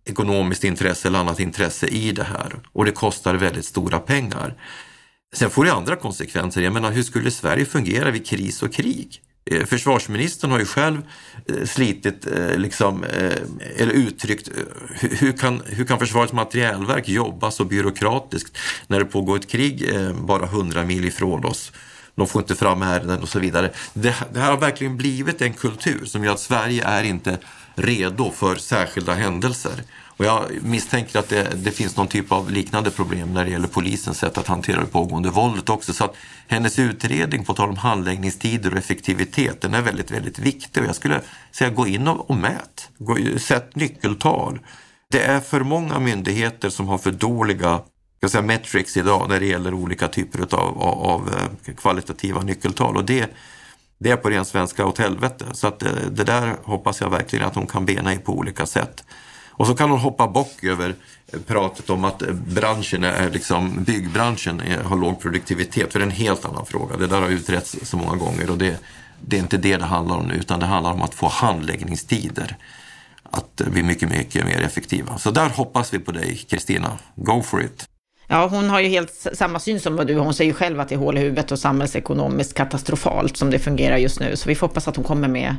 ekonomiskt 0.10 0.64
intresse 0.64 1.08
eller 1.08 1.20
annat 1.20 1.40
intresse 1.40 1.88
i 1.88 2.12
det 2.12 2.24
här 2.24 2.56
och 2.74 2.86
det 2.86 2.92
kostar 2.92 3.36
väldigt 3.36 3.66
stora 3.66 4.00
pengar. 4.00 4.54
Sen 5.36 5.50
får 5.50 5.66
det 5.66 5.74
andra 5.74 5.96
konsekvenser. 5.96 6.62
Jag 6.62 6.74
menar, 6.74 6.92
hur 6.92 7.04
skulle 7.04 7.32
Sverige 7.32 7.66
fungera 7.66 8.12
vid 8.12 8.28
kris 8.28 8.64
och 8.64 8.74
krig? 8.74 9.22
Eh, 9.52 9.66
försvarsministern 9.66 10.52
har 10.52 10.60
ju 10.60 10.66
själv 10.66 11.02
eh, 11.46 11.66
slitit, 11.66 12.28
eh, 12.28 12.58
liksom, 12.58 13.04
eller 13.78 13.94
uttryckt, 13.94 14.50
hur 15.00 15.32
kan, 15.32 15.62
hur 15.66 15.86
kan 15.86 16.00
Försvarets 16.00 16.34
materielverk 16.34 17.10
jobba 17.10 17.52
så 17.52 17.66
byråkratiskt 17.66 18.58
när 18.88 19.00
det 19.00 19.06
pågår 19.06 19.36
ett 19.36 19.48
krig 19.48 19.92
bara 20.22 20.46
hundra 20.46 20.86
mil 20.86 21.06
ifrån 21.06 21.46
oss? 21.46 21.72
De 22.18 22.28
får 22.28 22.42
inte 22.42 22.56
fram 22.56 22.82
ärenden 22.82 23.22
och 23.22 23.30
så 23.30 23.40
vidare. 23.40 23.72
Det, 23.94 24.16
det 24.34 24.40
här 24.40 24.52
har 24.52 24.58
verkligen 24.58 24.98
blivit 24.98 25.42
en 25.42 25.54
kultur 25.54 26.06
som 26.06 26.24
gör 26.24 26.34
att 26.34 26.40
Sverige 26.40 26.84
är 26.86 27.04
inte 27.04 27.38
redo 27.76 28.32
för 28.32 28.56
särskilda 28.56 29.14
händelser. 29.14 29.84
Och 30.18 30.26
jag 30.26 30.44
misstänker 30.62 31.20
att 31.20 31.30
det, 31.30 31.48
det, 31.56 31.72
finns 31.72 31.98
någon 31.98 32.08
typ 32.08 32.32
av 32.32 32.52
liknande 32.52 32.92
problem 32.92 33.34
när 33.34 33.46
det 33.46 33.52
gäller 33.52 33.68
polisens 33.68 34.18
sätt 34.18 34.38
att 34.38 34.48
hantera 34.48 34.80
det 34.80 34.86
pågående 34.86 35.30
våldet 35.30 35.70
också. 35.70 35.94
Så 35.94 36.04
att 36.04 36.16
hennes 36.48 36.80
utredning, 36.80 37.46
på 37.46 37.54
tal 37.54 37.70
om 37.70 37.78
handläggningstider 37.78 38.72
och 38.72 38.78
effektivitet, 38.78 39.62
den 39.62 39.74
är 39.74 39.82
väldigt, 39.82 40.12
väldigt 40.12 40.40
viktig. 40.40 40.84
Och 40.84 40.90
jag 40.90 40.96
skulle 40.96 41.22
säga 41.52 41.70
gå 41.70 41.88
in 41.88 42.08
och, 42.08 42.30
och 42.30 42.38
mät. 42.38 42.90
Gå, 42.98 43.18
sätt 43.40 43.76
nyckeltal. 43.76 44.60
Det 45.12 45.24
är 45.24 45.40
för 45.40 45.62
många 45.62 46.00
myndigheter 46.00 46.70
som 46.70 46.88
har 46.88 46.98
för 46.98 47.12
dåliga 47.12 47.82
jag 48.20 48.32
säga, 48.32 48.42
metrics 48.42 48.98
idag 48.98 49.30
när 49.30 49.40
det 49.40 49.46
gäller 49.46 49.74
olika 49.74 50.08
typer 50.08 50.56
av, 50.56 50.82
av, 50.82 51.00
av 51.04 51.32
kvalitativa 51.78 52.42
nyckeltal. 52.42 52.98
Och 52.98 53.06
det, 53.06 53.30
det 53.98 54.12
är 54.12 54.16
på 54.18 54.30
ren 54.30 54.46
svenska 54.46 54.86
åt 54.86 54.98
helvete. 54.98 55.46
Så 55.54 55.68
att 55.68 55.80
det, 55.80 56.10
det 56.12 56.24
där 56.24 56.56
hoppas 56.64 57.02
jag 57.02 57.10
verkligen 57.10 57.48
att 57.48 57.56
hon 57.56 57.68
kan 57.68 57.86
bena 57.86 58.14
i 58.14 58.18
på 58.18 58.34
olika 58.34 58.66
sätt. 58.66 59.04
Och 59.58 59.68
så 59.68 59.76
kan 59.76 59.90
hon 59.90 60.00
hoppa 60.00 60.28
bock 60.28 60.64
över 60.64 60.96
eh, 61.34 61.40
pratet 61.40 61.90
om 61.90 62.04
att 62.04 62.20
branschen 62.32 63.04
är 63.04 63.30
liksom, 63.30 63.84
byggbranschen 63.84 64.62
är, 64.62 64.84
har 64.84 64.98
låg 64.98 65.22
produktivitet, 65.22 65.92
för 65.92 66.00
det 66.00 66.04
är 66.04 66.10
en 66.10 66.16
helt 66.16 66.46
annan 66.46 66.66
fråga. 66.66 66.98
Det 66.98 67.08
där 67.08 67.22
har 67.22 67.30
utretts 67.30 67.76
så 67.84 67.98
många 67.98 68.16
gånger 68.16 68.50
och 68.50 68.58
det, 68.58 68.80
det 69.22 69.36
är 69.38 69.40
inte 69.40 69.58
det 69.58 69.78
det 69.78 69.86
handlar 69.86 70.16
om 70.16 70.26
nu, 70.26 70.34
utan 70.34 70.60
det 70.60 70.66
handlar 70.66 70.92
om 70.92 71.02
att 71.02 71.14
få 71.14 71.28
handläggningstider 71.28 72.58
att 73.24 73.56
bli 73.56 73.84
mycket, 73.84 74.10
mycket 74.10 74.46
mer 74.46 74.62
effektiva. 74.62 75.18
Så 75.18 75.32
där 75.32 75.50
hoppas 75.50 75.94
vi 75.94 76.00
på 76.00 76.12
dig, 76.12 76.46
Kristina. 76.50 76.98
Go 77.16 77.42
for 77.42 77.62
it! 77.62 77.97
Ja, 78.28 78.48
hon 78.48 78.70
har 78.70 78.80
ju 78.80 78.88
helt 78.88 79.28
samma 79.34 79.60
syn 79.60 79.80
som 79.80 79.96
du. 79.96 80.18
Hon 80.18 80.34
säger 80.34 80.52
ju 80.52 80.56
själv 80.56 80.80
att 80.80 80.90
det 80.90 80.96
är 80.96 81.00
hål 81.00 81.18
i 81.18 81.22
huvudet 81.22 81.52
och 81.52 81.60
samhällsekonomiskt 81.60 82.54
katastrofalt 82.54 83.38
som 83.38 83.52
det 83.52 83.60
fungerar 83.60 83.98
just 83.98 84.20
nu. 84.20 84.36
Så 84.36 84.50
vi 84.50 84.56
får 84.56 84.68
hoppas 84.68 84.88
att 84.88 84.96
hon 84.96 85.06
kommer 85.06 85.28
med 85.28 85.56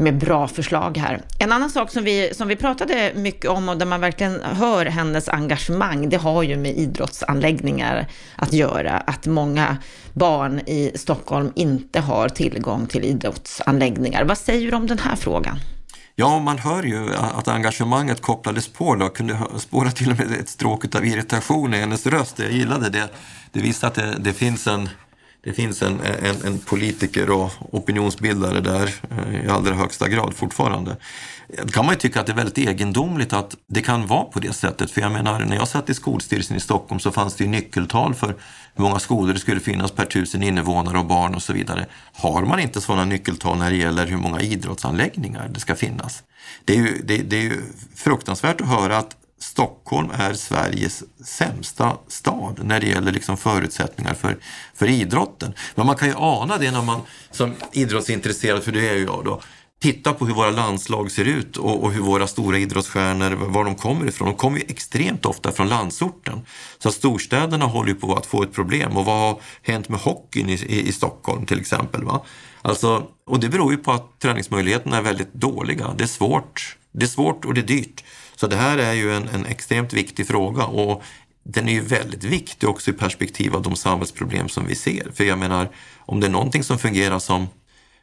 med 0.00 0.18
bra 0.18 0.48
förslag 0.48 0.96
här. 0.96 1.22
En 1.38 1.52
annan 1.52 1.70
sak 1.70 1.90
som 1.90 2.04
vi, 2.04 2.34
som 2.34 2.48
vi 2.48 2.56
pratade 2.56 3.12
mycket 3.14 3.50
om 3.50 3.68
och 3.68 3.76
där 3.76 3.86
man 3.86 4.00
verkligen 4.00 4.40
hör 4.42 4.86
hennes 4.86 5.28
engagemang, 5.28 6.08
det 6.08 6.16
har 6.16 6.42
ju 6.42 6.56
med 6.56 6.76
idrottsanläggningar 6.76 8.06
att 8.36 8.52
göra. 8.52 8.92
Att 8.92 9.26
många 9.26 9.76
barn 10.12 10.60
i 10.60 10.92
Stockholm 10.94 11.52
inte 11.54 12.00
har 12.00 12.28
tillgång 12.28 12.86
till 12.86 13.04
idrottsanläggningar. 13.04 14.24
Vad 14.24 14.38
säger 14.38 14.70
du 14.70 14.76
om 14.76 14.86
den 14.86 14.98
här 14.98 15.16
frågan? 15.16 15.58
Ja, 16.14 16.38
man 16.38 16.58
hör 16.58 16.82
ju 16.82 17.14
att 17.14 17.48
engagemanget 17.48 18.22
kopplades 18.22 18.68
på. 18.68 18.94
Då. 18.94 19.04
Jag 19.04 19.14
kunde 19.14 19.38
spåra 19.58 19.90
till 19.90 20.10
och 20.10 20.18
med 20.18 20.32
ett 20.32 20.48
stråk 20.48 20.94
av 20.94 21.04
irritation 21.04 21.74
i 21.74 21.80
hennes 21.80 22.06
röst. 22.06 22.38
Jag 22.38 22.52
gillade 22.52 22.88
det. 22.88 23.08
Det 23.52 23.60
visar 23.60 23.88
att 23.88 23.94
det, 23.94 24.16
det 24.20 24.32
finns 24.32 24.66
en 24.66 24.88
det 25.42 25.52
finns 25.52 25.82
en, 25.82 26.00
en, 26.00 26.36
en, 26.44 26.58
politiker 26.58 27.30
och 27.30 27.50
opinionsbildare 27.74 28.60
där 28.60 28.94
eh, 29.10 29.44
i 29.44 29.48
allra 29.48 29.74
högsta 29.74 30.08
grad 30.08 30.34
fortfarande. 30.34 30.96
Då 31.62 31.68
kan 31.68 31.84
man 31.86 31.94
ju 31.94 31.98
tycka 31.98 32.20
att 32.20 32.26
det 32.26 32.32
är 32.32 32.36
väldigt 32.36 32.58
egendomligt 32.58 33.32
att 33.32 33.56
det 33.66 33.82
kan 33.82 34.06
vara 34.06 34.24
på 34.24 34.40
det 34.40 34.52
sättet. 34.52 34.90
För 34.90 35.00
jag 35.00 35.12
menar, 35.12 35.40
när 35.40 35.56
jag 35.56 35.68
satt 35.68 35.90
i 35.90 35.94
skolstyrelsen 35.94 36.56
i 36.56 36.60
Stockholm 36.60 37.00
så 37.00 37.10
fanns 37.10 37.34
det 37.34 37.44
ju 37.44 37.50
nyckeltal 37.50 38.14
för 38.14 38.26
hur 38.74 38.82
många 38.84 38.98
skolor 38.98 39.32
det 39.34 39.40
skulle 39.40 39.60
finnas 39.60 39.92
per 39.92 40.04
tusen 40.04 40.42
invånare 40.42 40.98
och 40.98 41.06
barn 41.06 41.34
och 41.34 41.42
så 41.42 41.52
vidare. 41.52 41.86
Har 42.12 42.44
man 42.44 42.60
inte 42.60 42.80
sådana 42.80 43.04
nyckeltal 43.04 43.58
när 43.58 43.70
det 43.70 43.76
gäller 43.76 44.06
hur 44.06 44.16
många 44.16 44.40
idrottsanläggningar 44.40 45.48
det 45.48 45.60
ska 45.60 45.74
finnas? 45.74 46.22
Det 46.64 46.72
är 46.72 46.76
ju, 46.76 47.02
det, 47.04 47.16
det 47.16 47.36
är 47.36 47.42
ju 47.42 47.62
fruktansvärt 47.94 48.60
att 48.60 48.68
höra 48.68 48.98
att 48.98 49.16
Stockholm 49.40 50.10
är 50.10 50.34
Sveriges 50.34 51.02
sämsta 51.24 51.96
stad 52.08 52.60
när 52.62 52.80
det 52.80 52.86
gäller 52.86 53.12
liksom 53.12 53.36
förutsättningar 53.36 54.14
för, 54.14 54.36
för 54.74 54.86
idrotten. 54.86 55.54
Men 55.74 55.86
man 55.86 55.96
kan 55.96 56.08
ju 56.08 56.14
ana 56.16 56.58
det 56.58 56.70
när 56.70 56.82
man 56.82 57.00
som 57.30 57.54
idrottsintresserad, 57.72 58.62
för 58.62 58.72
det 58.72 58.88
är 58.88 58.94
ju 58.94 59.04
jag 59.04 59.24
då, 59.24 59.40
tittar 59.80 60.12
på 60.12 60.26
hur 60.26 60.34
våra 60.34 60.50
landslag 60.50 61.10
ser 61.10 61.24
ut 61.24 61.56
och, 61.56 61.84
och, 61.84 61.92
hur 61.92 62.00
våra 62.02 62.26
stora 62.26 62.58
idrottsstjärnor, 62.58 63.30
var 63.30 63.64
de 63.64 63.74
kommer 63.74 64.08
ifrån. 64.08 64.28
De 64.28 64.36
kommer 64.36 64.58
ju 64.58 64.64
extremt 64.68 65.26
ofta 65.26 65.52
från 65.52 65.68
landsorten. 65.68 66.40
Så 66.78 66.92
storstäderna 66.92 67.64
håller 67.64 67.88
ju 67.88 67.94
på 67.94 68.14
att 68.14 68.26
få 68.26 68.42
ett 68.42 68.52
problem. 68.52 68.96
Och 68.96 69.04
vad 69.04 69.18
har 69.18 69.40
hänt 69.62 69.88
med 69.88 70.00
hockeyn 70.00 70.48
i, 70.48 70.52
i, 70.52 70.88
i 70.88 70.92
Stockholm 70.92 71.46
till 71.46 71.60
exempel? 71.60 72.04
Va? 72.04 72.24
Alltså, 72.62 73.06
och 73.26 73.40
det 73.40 73.48
beror 73.48 73.72
ju 73.72 73.78
på 73.78 73.92
att 73.92 74.18
träningsmöjligheterna 74.18 74.96
är 74.96 75.02
väldigt 75.02 75.34
dåliga. 75.34 75.94
Det 75.98 76.04
är 76.04 76.08
svårt, 76.08 76.76
det 76.92 77.04
är 77.04 77.08
svårt 77.08 77.44
och 77.44 77.54
det 77.54 77.60
är 77.60 77.66
dyrt. 77.66 78.04
Så 78.40 78.46
det 78.46 78.56
här 78.56 78.78
är 78.78 78.92
ju 78.92 79.14
en, 79.14 79.28
en 79.28 79.46
extremt 79.46 79.92
viktig 79.92 80.26
fråga 80.26 80.64
och 80.64 81.02
den 81.42 81.68
är 81.68 81.72
ju 81.72 81.80
väldigt 81.80 82.24
viktig 82.24 82.68
också 82.68 82.90
i 82.90 82.94
perspektiv 82.94 83.56
av 83.56 83.62
de 83.62 83.76
samhällsproblem 83.76 84.48
som 84.48 84.66
vi 84.66 84.74
ser. 84.74 85.10
För 85.14 85.24
jag 85.24 85.38
menar, 85.38 85.68
om 85.98 86.20
det 86.20 86.26
är 86.26 86.30
någonting 86.30 86.64
som 86.64 86.78
fungerar 86.78 87.18
som, 87.18 87.48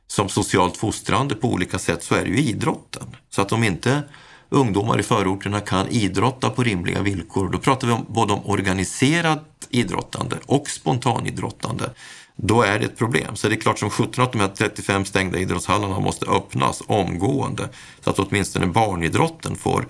som 0.08 0.30
socialt 0.30 0.78
fostrande 0.78 1.36
på 1.36 1.48
olika 1.48 1.80
sätt 1.80 2.04
så 2.04 2.16
är 2.16 2.24
det 2.24 2.30
ju 2.30 2.38
idrotten. 2.38 3.04
Så 3.30 3.42
att 3.42 3.52
om 3.52 3.64
inte 3.64 4.04
ungdomar 4.50 5.00
i 5.00 5.04
förorterna 5.04 5.60
kan 5.60 5.88
idrotta 5.88 6.50
på 6.50 6.64
rimliga 6.64 7.02
villkor, 7.02 7.50
då 7.50 7.60
pratar 7.60 7.88
vi 7.88 7.94
om 7.94 8.06
både 8.10 8.34
om 8.34 8.46
organiserat 8.46 9.68
idrottande 9.70 10.36
och 10.46 10.70
spontanidrottande, 10.70 11.90
då 12.36 12.62
är 12.62 12.80
det 12.80 12.86
ett 12.86 12.98
problem. 12.98 13.36
Så 13.36 13.50
det 13.50 13.56
är 13.56 13.60
klart 13.60 13.80
som 13.80 13.90
sjutton 13.90 14.24
att 14.24 14.32
de 14.32 14.40
här 14.40 14.48
35 14.48 15.06
stängda 15.06 15.40
idrottshallarna 15.40 16.00
måste 16.00 16.26
öppnas 16.26 16.84
omgående 16.88 17.70
så 18.04 18.10
att 18.10 18.20
åtminstone 18.20 18.68
barnidrotten 18.68 19.56
får 19.56 19.88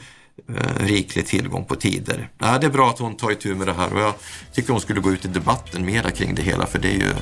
eh, 0.50 0.86
riklig 0.86 1.26
tillgång 1.28 1.66
på 1.66 1.76
tider. 1.76 2.30
Ja, 2.38 2.58
det 2.58 2.68
är 2.68 2.72
bra 2.72 2.90
att 2.90 3.00
hon 3.00 3.18
tar 3.18 3.32
itu 3.32 3.56
med 3.56 3.68
det 3.68 3.74
här 3.74 3.94
och 3.94 4.00
jag 4.00 4.14
tycker 4.54 4.72
hon 4.72 4.82
skulle 4.82 5.00
gå 5.00 5.12
ut 5.12 5.26
i 5.26 5.28
debatten 5.28 5.86
mera 5.86 6.12
kring 6.12 6.36
det 6.36 6.42
hela 6.42 6.66
för 6.66 6.80
det 6.80 6.88
är 6.88 7.00
ju 7.00 7.14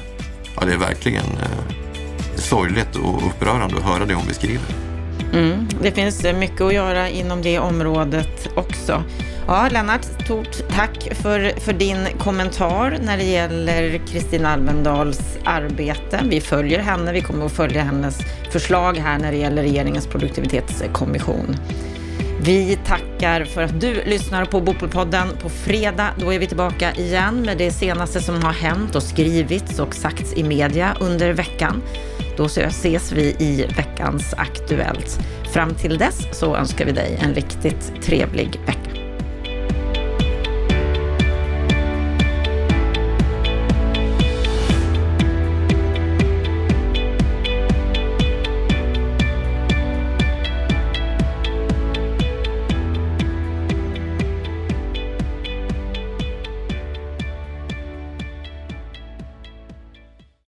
ja, 0.56 0.66
det 0.66 0.74
är 0.74 0.78
verkligen 0.78 1.26
eh, 1.26 1.76
sorgligt 2.36 2.96
och 2.96 3.28
upprörande 3.28 3.78
att 3.78 3.84
höra 3.84 4.06
det 4.06 4.14
hon 4.14 4.28
beskriver. 4.28 4.66
Mm, 5.34 5.68
det 5.82 5.92
finns 5.92 6.26
eh, 6.26 6.38
mycket 6.38 6.62
att 6.62 6.74
göra 6.74 7.10
inom 7.10 7.42
det 7.42 7.60
området 7.60 8.50
också. 8.56 9.04
Ja, 9.48 9.70
Lennart, 9.72 10.04
stort 10.04 10.68
tack 10.70 11.08
för, 11.12 11.60
för 11.60 11.74
din 11.74 12.08
kommentar 12.20 12.98
när 13.04 13.18
det 13.18 13.24
gäller 13.24 14.02
Kristina 14.08 14.50
Almendals 14.50 15.22
arbete. 15.44 16.22
Vi 16.30 16.42
följer 16.42 16.80
henne, 16.80 17.14
vi 17.14 17.22
kommer 17.22 17.46
att 17.46 17.52
följa 17.52 17.84
hennes 17.84 18.20
förslag 18.52 18.98
här 18.98 19.20
när 19.20 19.32
det 19.32 19.38
gäller 19.38 19.62
regeringens 19.62 20.08
produktivitetskommission. 20.08 21.56
Vi 22.46 22.80
tackar 22.86 23.46
för 23.46 23.62
att 23.62 23.82
du 23.82 24.04
lyssnar 24.04 24.46
på 24.46 24.62
Bopolpodden. 24.62 25.28
På 25.42 25.50
fredag 25.50 26.10
då 26.20 26.34
är 26.34 26.40
vi 26.40 26.48
tillbaka 26.48 26.94
igen 26.94 27.42
med 27.42 27.58
det 27.58 27.72
senaste 27.72 28.22
som 28.22 28.44
har 28.44 28.54
hänt 28.54 28.96
och 28.96 29.04
skrivits 29.04 29.80
och 29.80 29.96
sagts 29.96 30.34
i 30.34 30.44
media 30.44 30.98
under 31.00 31.34
veckan. 31.34 31.82
Då 32.38 32.46
ses 32.46 33.12
vi 33.12 33.36
i 33.40 33.66
veckans 33.78 34.34
Aktuellt. 34.38 35.20
Fram 35.54 35.76
till 35.76 35.98
dess 35.98 36.28
så 36.32 36.56
önskar 36.56 36.86
vi 36.86 36.92
dig 36.92 37.20
en 37.22 37.34
riktigt 37.34 38.02
trevlig 38.04 38.60
vecka. 38.66 39.05